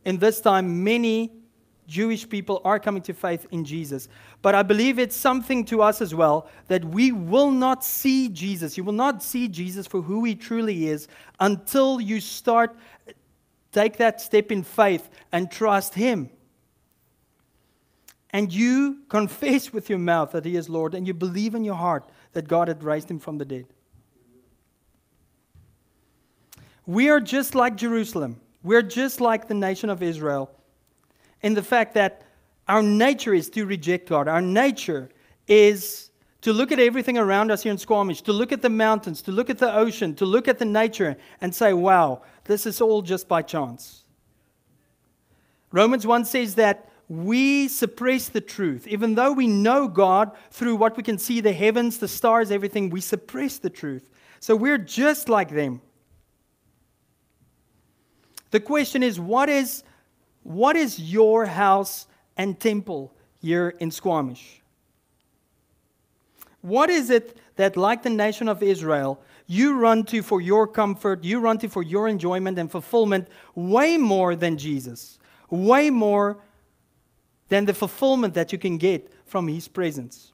in 0.05 0.19
this 0.19 0.41
time, 0.41 0.83
many 0.83 1.33
Jewish 1.87 2.29
people 2.29 2.61
are 2.65 2.79
coming 2.79 3.03
to 3.03 3.15
faith 3.15 3.47
in 3.51 3.65
Jesus. 3.65 4.09
But 4.43 4.55
I 4.55 4.63
believe 4.63 4.99
it's 4.99 5.17
something 5.17 5.65
to 5.67 5.83
us 5.83 6.03
as 6.03 6.15
well 6.15 6.49
that 6.69 6.85
we 6.85 7.13
will 7.13 7.51
not 7.51 7.85
see 7.85 8.29
Jesus. 8.29 8.77
You 8.77 8.85
will 8.85 8.93
not 8.93 9.23
see 9.23 9.49
Jesus 9.49 9.87
for 9.87 10.03
who 10.03 10.25
he 10.25 10.35
truly 10.35 10.89
is 10.89 11.09
until 11.41 12.01
you 12.01 12.21
start 12.21 12.77
take 13.73 13.99
that 13.99 14.21
step 14.21 14.51
in 14.51 14.63
faith 14.63 15.09
and 15.31 15.51
trust 15.51 15.95
him. 15.95 16.31
And 18.31 18.53
you 18.53 18.99
confess 19.09 19.73
with 19.73 19.89
your 19.89 19.99
mouth 19.99 20.33
that 20.33 20.45
he 20.45 20.57
is 20.57 20.69
Lord 20.69 20.95
and 20.95 21.07
you 21.07 21.15
believe 21.15 21.55
in 21.55 21.65
your 21.65 21.77
heart 21.77 22.09
that 22.33 22.47
God 22.47 22.69
had 22.69 22.83
raised 22.85 23.11
him 23.11 23.19
from 23.19 23.39
the 23.39 23.45
dead. 23.45 23.67
We 26.87 27.11
are 27.11 27.21
just 27.21 27.55
like 27.55 27.77
Jerusalem. 27.77 28.41
We're 28.63 28.83
just 28.83 29.21
like 29.21 29.49
the 29.49 29.55
nation 29.55 29.89
of 29.89 30.03
Israel 30.03 30.51
in 31.43 31.55
the 31.55 31.63
fact 31.63 31.95
that 31.95 32.23
our 32.67 32.83
nature 32.83 33.33
is 33.33 33.49
to 33.51 33.65
reject 33.65 34.09
God. 34.09 34.29
Our 34.29 34.43
nature 34.43 35.09
is 35.47 36.11
to 36.43 36.53
look 36.53 36.71
at 36.71 36.79
everything 36.79 37.19
around 37.19 37.51
us 37.51 37.63
here 37.63 37.73
in 37.73 37.79
Squamish, 37.79 38.23
to 38.23 38.33
look 38.33 38.53
at 38.53 38.63
the 38.63 38.71
mountains, 38.71 39.23
to 39.23 39.33
look 39.33 39.51
at 39.51 39.59
the 39.59 39.75
ocean, 39.75 40.15
to 40.17 40.27
look 40.27 40.49
at 40.49 40.59
the 40.59 40.65
nature 40.65 41.17
and 41.41 41.55
say, 41.55 41.73
wow, 41.73 42.23
this 42.45 42.67
is 42.67 42.81
all 42.81 43.03
just 43.03 43.27
by 43.27 43.43
chance. 43.43 44.05
Romans 45.73 46.07
1 46.07 46.25
says 46.25 46.55
that 46.55 46.88
we 47.09 47.69
suppress 47.69 48.29
the 48.29 48.41
truth. 48.41 48.87
Even 48.87 49.15
though 49.15 49.33
we 49.33 49.47
know 49.47 49.89
God 49.89 50.33
through 50.51 50.77
what 50.77 50.97
we 50.97 51.03
can 51.03 51.19
see 51.19 51.41
the 51.41 51.53
heavens, 51.53 51.99
the 51.99 52.09
stars, 52.09 52.51
everything, 52.51 52.91
we 52.91 53.01
suppress 53.01 53.59
the 53.59 53.71
truth. 53.71 54.11
So 54.41 54.55
we're 54.55 54.79
just 54.79 55.29
like 55.29 55.51
them. 55.51 55.81
The 58.51 58.61
question 58.61 59.03
is 59.03 59.19
what 59.19 59.49
is 59.49 59.83
what 60.43 60.77
is 60.77 60.99
your 60.99 61.45
house 61.45 62.07
and 62.37 62.59
temple 62.59 63.13
here 63.41 63.75
in 63.81 63.91
Squamish? 63.91 64.63
What 66.63 66.91
is 66.91 67.11
it 67.11 67.37
that, 67.57 67.77
like 67.77 68.03
the 68.03 68.11
nation 68.11 68.49
of 68.49 68.63
Israel, 68.63 69.21
you 69.47 69.79
run 69.79 70.05
to 70.05 70.23
for 70.23 70.41
your 70.41 70.67
comfort, 70.67 71.23
you 71.25 71.41
run 71.41 71.59
to 71.59 71.69
for 71.69 71.83
your 71.83 72.09
enjoyment 72.09 72.59
and 72.59 72.71
fulfillment 72.71 73.29
way 73.55 73.97
more 73.97 74.35
than 74.35 74.57
Jesus? 74.57 75.19
Way 75.51 75.91
more 75.91 76.39
than 77.49 77.65
the 77.65 77.75
fulfillment 77.75 78.35
that 78.35 78.53
you 78.53 78.59
can 78.59 78.79
get 78.79 79.13
from 79.25 79.49
His 79.49 79.69
presence. 79.69 80.33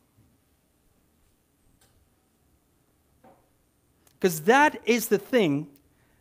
Because 4.19 4.41
that 4.43 4.81
is 4.87 5.09
the 5.09 5.19
thing 5.19 5.69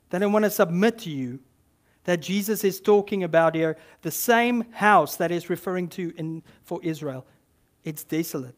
that 0.10 0.22
I 0.22 0.26
want 0.26 0.44
to 0.44 0.52
submit 0.52 1.00
to 1.00 1.10
you 1.10 1.40
that 2.04 2.22
Jesus 2.22 2.64
is 2.64 2.82
talking 2.82 3.24
about 3.24 3.56
here, 3.56 3.78
the 4.02 4.12
same 4.12 4.66
house 4.72 5.16
that 5.16 5.32
is 5.32 5.50
referring 5.50 5.88
to 5.90 6.14
in, 6.18 6.44
for 6.64 6.80
Israel, 6.84 7.26
it's 7.84 8.04
desolate. 8.04 8.56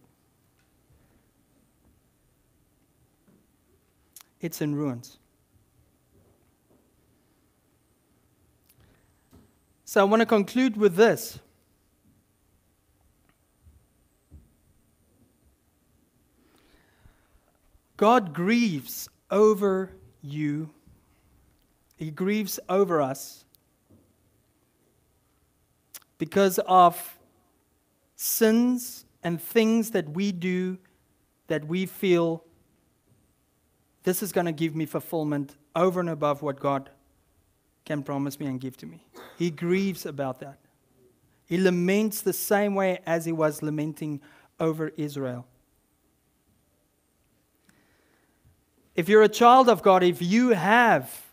It's 4.41 4.61
in 4.61 4.75
ruins. 4.75 5.17
So 9.85 10.01
I 10.01 10.03
want 10.03 10.21
to 10.21 10.25
conclude 10.25 10.75
with 10.75 10.95
this. 10.95 11.39
God 17.97 18.33
grieves 18.33 19.09
over 19.31 19.91
you 20.21 20.69
he 21.95 22.11
grieves 22.11 22.59
over 22.67 23.01
us 23.01 23.45
because 26.17 26.59
of 26.59 27.17
sins 28.15 29.05
and 29.23 29.41
things 29.41 29.91
that 29.91 30.09
we 30.09 30.31
do 30.31 30.77
that 31.47 31.65
we 31.65 31.85
feel 31.85 32.43
this 34.03 34.21
is 34.21 34.31
going 34.31 34.45
to 34.45 34.51
give 34.51 34.75
me 34.75 34.85
fulfillment 34.85 35.55
over 35.75 35.99
and 35.99 36.09
above 36.09 36.41
what 36.41 36.59
God 36.59 36.89
can 37.85 38.03
promise 38.03 38.39
me 38.39 38.47
and 38.47 38.59
give 38.59 38.77
to 38.77 38.85
me. 38.85 39.03
He 39.37 39.49
grieves 39.49 40.05
about 40.05 40.39
that. 40.39 40.59
He 41.47 41.57
laments 41.57 42.21
the 42.21 42.33
same 42.33 42.75
way 42.75 42.99
as 43.05 43.25
he 43.25 43.31
was 43.31 43.61
lamenting 43.61 44.21
over 44.59 44.89
Israel. 44.97 45.45
If 48.95 49.09
you're 49.09 49.23
a 49.23 49.29
child 49.29 49.67
of 49.69 49.81
God, 49.81 50.03
if 50.03 50.21
you 50.21 50.49
have 50.49 51.25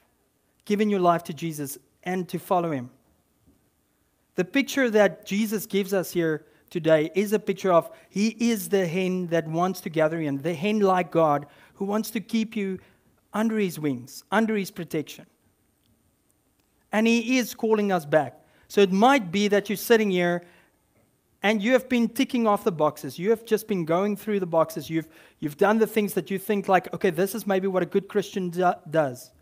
given 0.64 0.90
your 0.90 1.00
life 1.00 1.24
to 1.24 1.34
Jesus 1.34 1.78
and 2.02 2.28
to 2.28 2.38
follow 2.38 2.70
him. 2.70 2.90
The 4.34 4.44
picture 4.44 4.90
that 4.90 5.26
Jesus 5.26 5.66
gives 5.66 5.92
us 5.92 6.12
here 6.12 6.46
today 6.70 7.10
is 7.14 7.32
a 7.32 7.38
picture 7.38 7.72
of 7.72 7.90
he 8.08 8.28
is 8.38 8.68
the 8.68 8.86
hen 8.86 9.26
that 9.28 9.46
wants 9.46 9.80
to 9.82 9.90
gather 9.90 10.20
in, 10.20 10.38
the 10.38 10.54
hen 10.54 10.80
like 10.80 11.10
God 11.10 11.46
who 11.74 11.84
wants 11.84 12.10
to 12.10 12.20
keep 12.20 12.56
you 12.56 12.78
under 13.32 13.58
his 13.58 13.78
wings, 13.78 14.24
under 14.30 14.56
his 14.56 14.70
protection. 14.70 15.26
And 16.92 17.06
he 17.06 17.38
is 17.38 17.54
calling 17.54 17.92
us 17.92 18.04
back. 18.04 18.38
So 18.68 18.80
it 18.80 18.92
might 18.92 19.30
be 19.30 19.48
that 19.48 19.68
you're 19.68 19.76
sitting 19.76 20.10
here 20.10 20.42
and 21.42 21.60
you 21.60 21.72
have 21.72 21.88
been 21.88 22.08
ticking 22.08 22.46
off 22.46 22.62
the 22.62 22.72
boxes. 22.72 23.18
You 23.18 23.30
have 23.30 23.44
just 23.44 23.66
been 23.66 23.84
going 23.84 24.16
through 24.16 24.38
the 24.40 24.46
boxes. 24.46 24.88
You've, 24.88 25.08
you've 25.40 25.56
done 25.56 25.78
the 25.78 25.86
things 25.86 26.14
that 26.14 26.30
you 26.30 26.38
think, 26.38 26.68
like, 26.68 26.92
okay, 26.94 27.10
this 27.10 27.34
is 27.34 27.46
maybe 27.46 27.66
what 27.66 27.82
a 27.82 27.86
good 27.86 28.06
Christian 28.06 28.50
do- 28.50 28.72
does. 28.88 29.32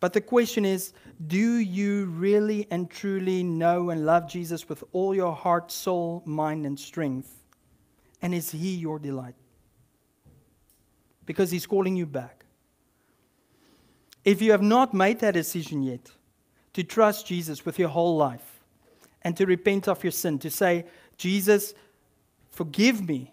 But 0.00 0.12
the 0.14 0.20
question 0.20 0.64
is 0.64 0.92
do 1.26 1.56
you 1.58 2.06
really 2.06 2.66
and 2.70 2.90
truly 2.90 3.44
know 3.44 3.90
and 3.90 4.06
love 4.06 4.28
Jesus 4.28 4.68
with 4.68 4.82
all 4.92 5.14
your 5.14 5.34
heart, 5.34 5.70
soul, 5.70 6.22
mind, 6.24 6.66
and 6.66 6.78
strength? 6.80 7.44
And 8.22 8.34
is 8.34 8.50
He 8.50 8.74
your 8.74 8.98
delight? 8.98 9.34
Because 11.24 11.50
He's 11.50 11.66
calling 11.66 11.94
you 11.94 12.06
back. 12.06 12.44
If 14.24 14.42
you 14.42 14.50
have 14.50 14.62
not 14.62 14.92
made 14.92 15.20
that 15.20 15.34
decision 15.34 15.82
yet 15.82 16.10
to 16.72 16.82
trust 16.82 17.26
Jesus 17.26 17.64
with 17.64 17.78
your 17.78 17.88
whole 17.90 18.16
life 18.16 18.49
and 19.22 19.36
to 19.36 19.46
repent 19.46 19.88
of 19.88 20.02
your 20.02 20.10
sin, 20.10 20.38
to 20.38 20.50
say, 20.50 20.86
Jesus, 21.16 21.74
forgive 22.50 23.06
me 23.06 23.32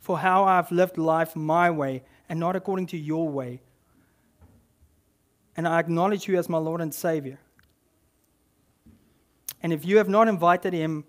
for 0.00 0.18
how 0.18 0.44
I've 0.44 0.70
lived 0.72 0.98
life 0.98 1.36
my 1.36 1.70
way 1.70 2.02
and 2.28 2.40
not 2.40 2.56
according 2.56 2.86
to 2.88 2.98
your 2.98 3.28
way 3.28 3.60
and 5.58 5.66
I 5.66 5.80
acknowledge 5.80 6.28
you 6.28 6.38
as 6.38 6.48
my 6.48 6.56
Lord 6.56 6.80
and 6.80 6.94
Savior. 6.94 7.40
And 9.60 9.72
if 9.72 9.84
you 9.84 9.98
have 9.98 10.08
not 10.08 10.28
invited 10.28 10.72
Him 10.72 11.02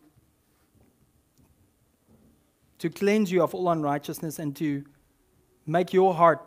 to 2.80 2.90
cleanse 2.90 3.32
you 3.32 3.44
of 3.44 3.54
all 3.54 3.70
unrighteousness 3.70 4.40
and 4.40 4.56
to 4.56 4.84
make 5.68 5.94
your 5.94 6.16
heart 6.16 6.44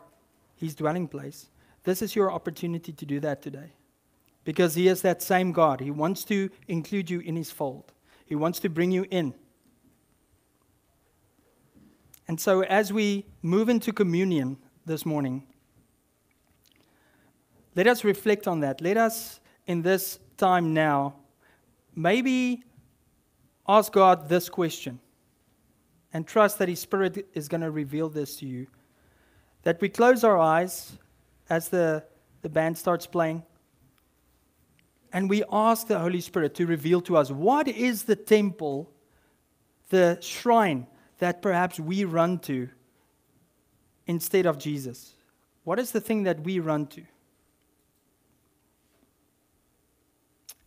His 0.57 0.75
dwelling 0.75 1.07
place, 1.07 1.47
this 1.85 2.01
is 2.01 2.13
your 2.13 2.29
opportunity 2.29 2.91
to 2.91 3.05
do 3.05 3.21
that 3.21 3.41
today. 3.41 3.71
Because 4.43 4.75
He 4.75 4.87
is 4.87 5.01
that 5.01 5.21
same 5.21 5.51
God. 5.51 5.79
He 5.79 5.91
wants 5.91 6.23
to 6.25 6.49
include 6.67 7.09
you 7.09 7.19
in 7.19 7.35
His 7.35 7.51
fold, 7.51 7.91
He 8.25 8.35
wants 8.35 8.59
to 8.59 8.69
bring 8.69 8.91
you 8.91 9.05
in. 9.09 9.33
And 12.27 12.39
so, 12.39 12.61
as 12.61 12.93
we 12.93 13.25
move 13.41 13.67
into 13.69 13.91
communion 13.91 14.57
this 14.85 15.05
morning, 15.05 15.43
let 17.75 17.87
us 17.87 18.03
reflect 18.03 18.47
on 18.47 18.61
that. 18.61 18.81
Let 18.81 18.97
us, 18.97 19.39
in 19.67 19.81
this 19.81 20.19
time 20.37 20.73
now, 20.73 21.15
maybe 21.95 22.63
ask 23.67 23.91
God 23.91 24.29
this 24.29 24.49
question 24.49 24.99
and 26.13 26.27
trust 26.27 26.59
that 26.59 26.69
His 26.69 26.79
Spirit 26.79 27.27
is 27.33 27.47
going 27.47 27.61
to 27.61 27.71
reveal 27.71 28.09
this 28.09 28.37
to 28.37 28.45
you. 28.45 28.67
That 29.63 29.81
we 29.81 29.89
close 29.89 30.23
our 30.23 30.37
eyes 30.37 30.93
as 31.49 31.69
the, 31.69 32.03
the 32.41 32.49
band 32.49 32.77
starts 32.77 33.07
playing. 33.07 33.43
And 35.13 35.29
we 35.29 35.43
ask 35.51 35.85
the 35.87 35.99
Holy 35.99 36.19
Spirit 36.19 36.55
to 36.55 36.65
reveal 36.65 36.99
to 37.01 37.15
us 37.15 37.29
what 37.29 37.67
is 37.67 38.03
the 38.03 38.15
temple, 38.15 38.91
the 39.89 40.17
shrine 40.19 40.87
that 41.19 41.43
perhaps 41.43 41.79
we 41.79 42.03
run 42.03 42.39
to 42.39 42.67
instead 44.07 44.47
of 44.47 44.57
Jesus? 44.57 45.13
What 45.63 45.79
is 45.79 45.91
the 45.91 46.01
thing 46.01 46.23
that 46.23 46.41
we 46.41 46.59
run 46.59 46.87
to? 46.87 47.03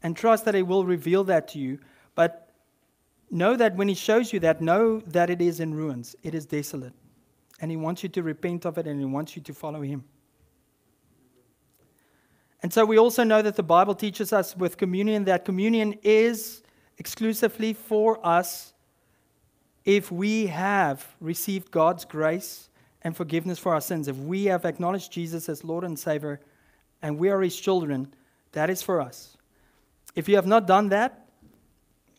And 0.02 0.16
trust 0.16 0.44
that 0.44 0.54
He 0.54 0.62
will 0.62 0.84
reveal 0.84 1.24
that 1.24 1.48
to 1.48 1.58
you. 1.58 1.80
But 2.14 2.52
know 3.30 3.56
that 3.56 3.74
when 3.74 3.88
He 3.88 3.94
shows 3.94 4.32
you 4.32 4.38
that, 4.40 4.62
know 4.62 5.00
that 5.00 5.28
it 5.28 5.42
is 5.42 5.58
in 5.58 5.74
ruins, 5.74 6.14
it 6.22 6.34
is 6.34 6.46
desolate. 6.46 6.92
And 7.60 7.70
He 7.70 7.76
wants 7.76 8.04
you 8.04 8.08
to 8.10 8.22
repent 8.22 8.64
of 8.64 8.78
it 8.78 8.86
and 8.86 9.00
He 9.00 9.06
wants 9.06 9.34
you 9.34 9.42
to 9.42 9.52
follow 9.52 9.82
Him. 9.82 10.04
And 12.62 12.72
so 12.72 12.84
we 12.84 12.98
also 12.98 13.22
know 13.22 13.42
that 13.42 13.56
the 13.56 13.62
Bible 13.62 13.94
teaches 13.94 14.32
us 14.32 14.56
with 14.56 14.76
communion 14.76 15.24
that 15.24 15.44
communion 15.44 15.94
is 16.02 16.62
exclusively 16.98 17.72
for 17.72 18.24
us 18.26 18.72
if 19.84 20.10
we 20.10 20.46
have 20.46 21.06
received 21.20 21.70
God's 21.70 22.04
grace 22.04 22.70
and 23.02 23.16
forgiveness 23.16 23.58
for 23.58 23.74
our 23.74 23.80
sins. 23.80 24.08
If 24.08 24.16
we 24.16 24.46
have 24.46 24.64
acknowledged 24.64 25.12
Jesus 25.12 25.48
as 25.48 25.62
Lord 25.62 25.84
and 25.84 25.98
Savior 25.98 26.40
and 27.02 27.18
we 27.18 27.28
are 27.28 27.40
His 27.40 27.58
children, 27.58 28.12
that 28.52 28.70
is 28.70 28.82
for 28.82 29.00
us. 29.00 29.36
If 30.14 30.28
you 30.28 30.36
have 30.36 30.46
not 30.46 30.66
done 30.66 30.88
that, 30.88 31.28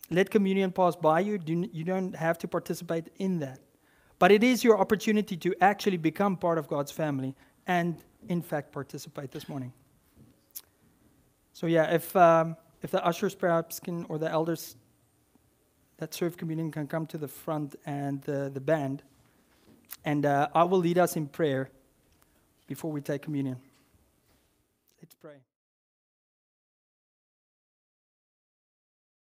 let 0.09 0.29
communion 0.29 0.71
pass 0.71 0.95
by 0.95 1.19
you. 1.19 1.39
You 1.45 1.83
don't 1.83 2.15
have 2.15 2.37
to 2.37 2.47
participate 2.47 3.09
in 3.17 3.39
that. 3.39 3.59
But 4.19 4.31
it 4.31 4.43
is 4.43 4.63
your 4.63 4.79
opportunity 4.79 5.35
to 5.37 5.53
actually 5.61 5.97
become 5.97 6.37
part 6.37 6.57
of 6.57 6.67
God's 6.67 6.91
family 6.91 7.35
and, 7.65 7.97
in 8.29 8.41
fact, 8.41 8.71
participate 8.71 9.31
this 9.31 9.49
morning. 9.49 9.73
So, 11.57 11.65
yeah, 11.65 11.91
if, 11.91 12.15
um, 12.15 12.55
if 12.83 12.91
the 12.91 13.03
ushers 13.03 13.33
perhaps 13.33 13.79
can, 13.79 14.05
or 14.09 14.19
the 14.19 14.29
elders 14.29 14.75
that 15.97 16.13
serve 16.13 16.37
communion 16.37 16.69
can 16.69 16.85
come 16.85 17.07
to 17.07 17.17
the 17.17 17.27
front 17.27 17.75
and 17.83 18.21
the, 18.21 18.51
the 18.53 18.59
band, 18.59 19.01
and 20.05 20.23
uh, 20.23 20.49
I 20.53 20.65
will 20.65 20.77
lead 20.77 20.99
us 20.99 21.15
in 21.15 21.25
prayer 21.25 21.71
before 22.67 22.91
we 22.91 23.01
take 23.01 23.23
communion. 23.23 23.57
Let's 25.01 25.15
pray. 25.15 25.37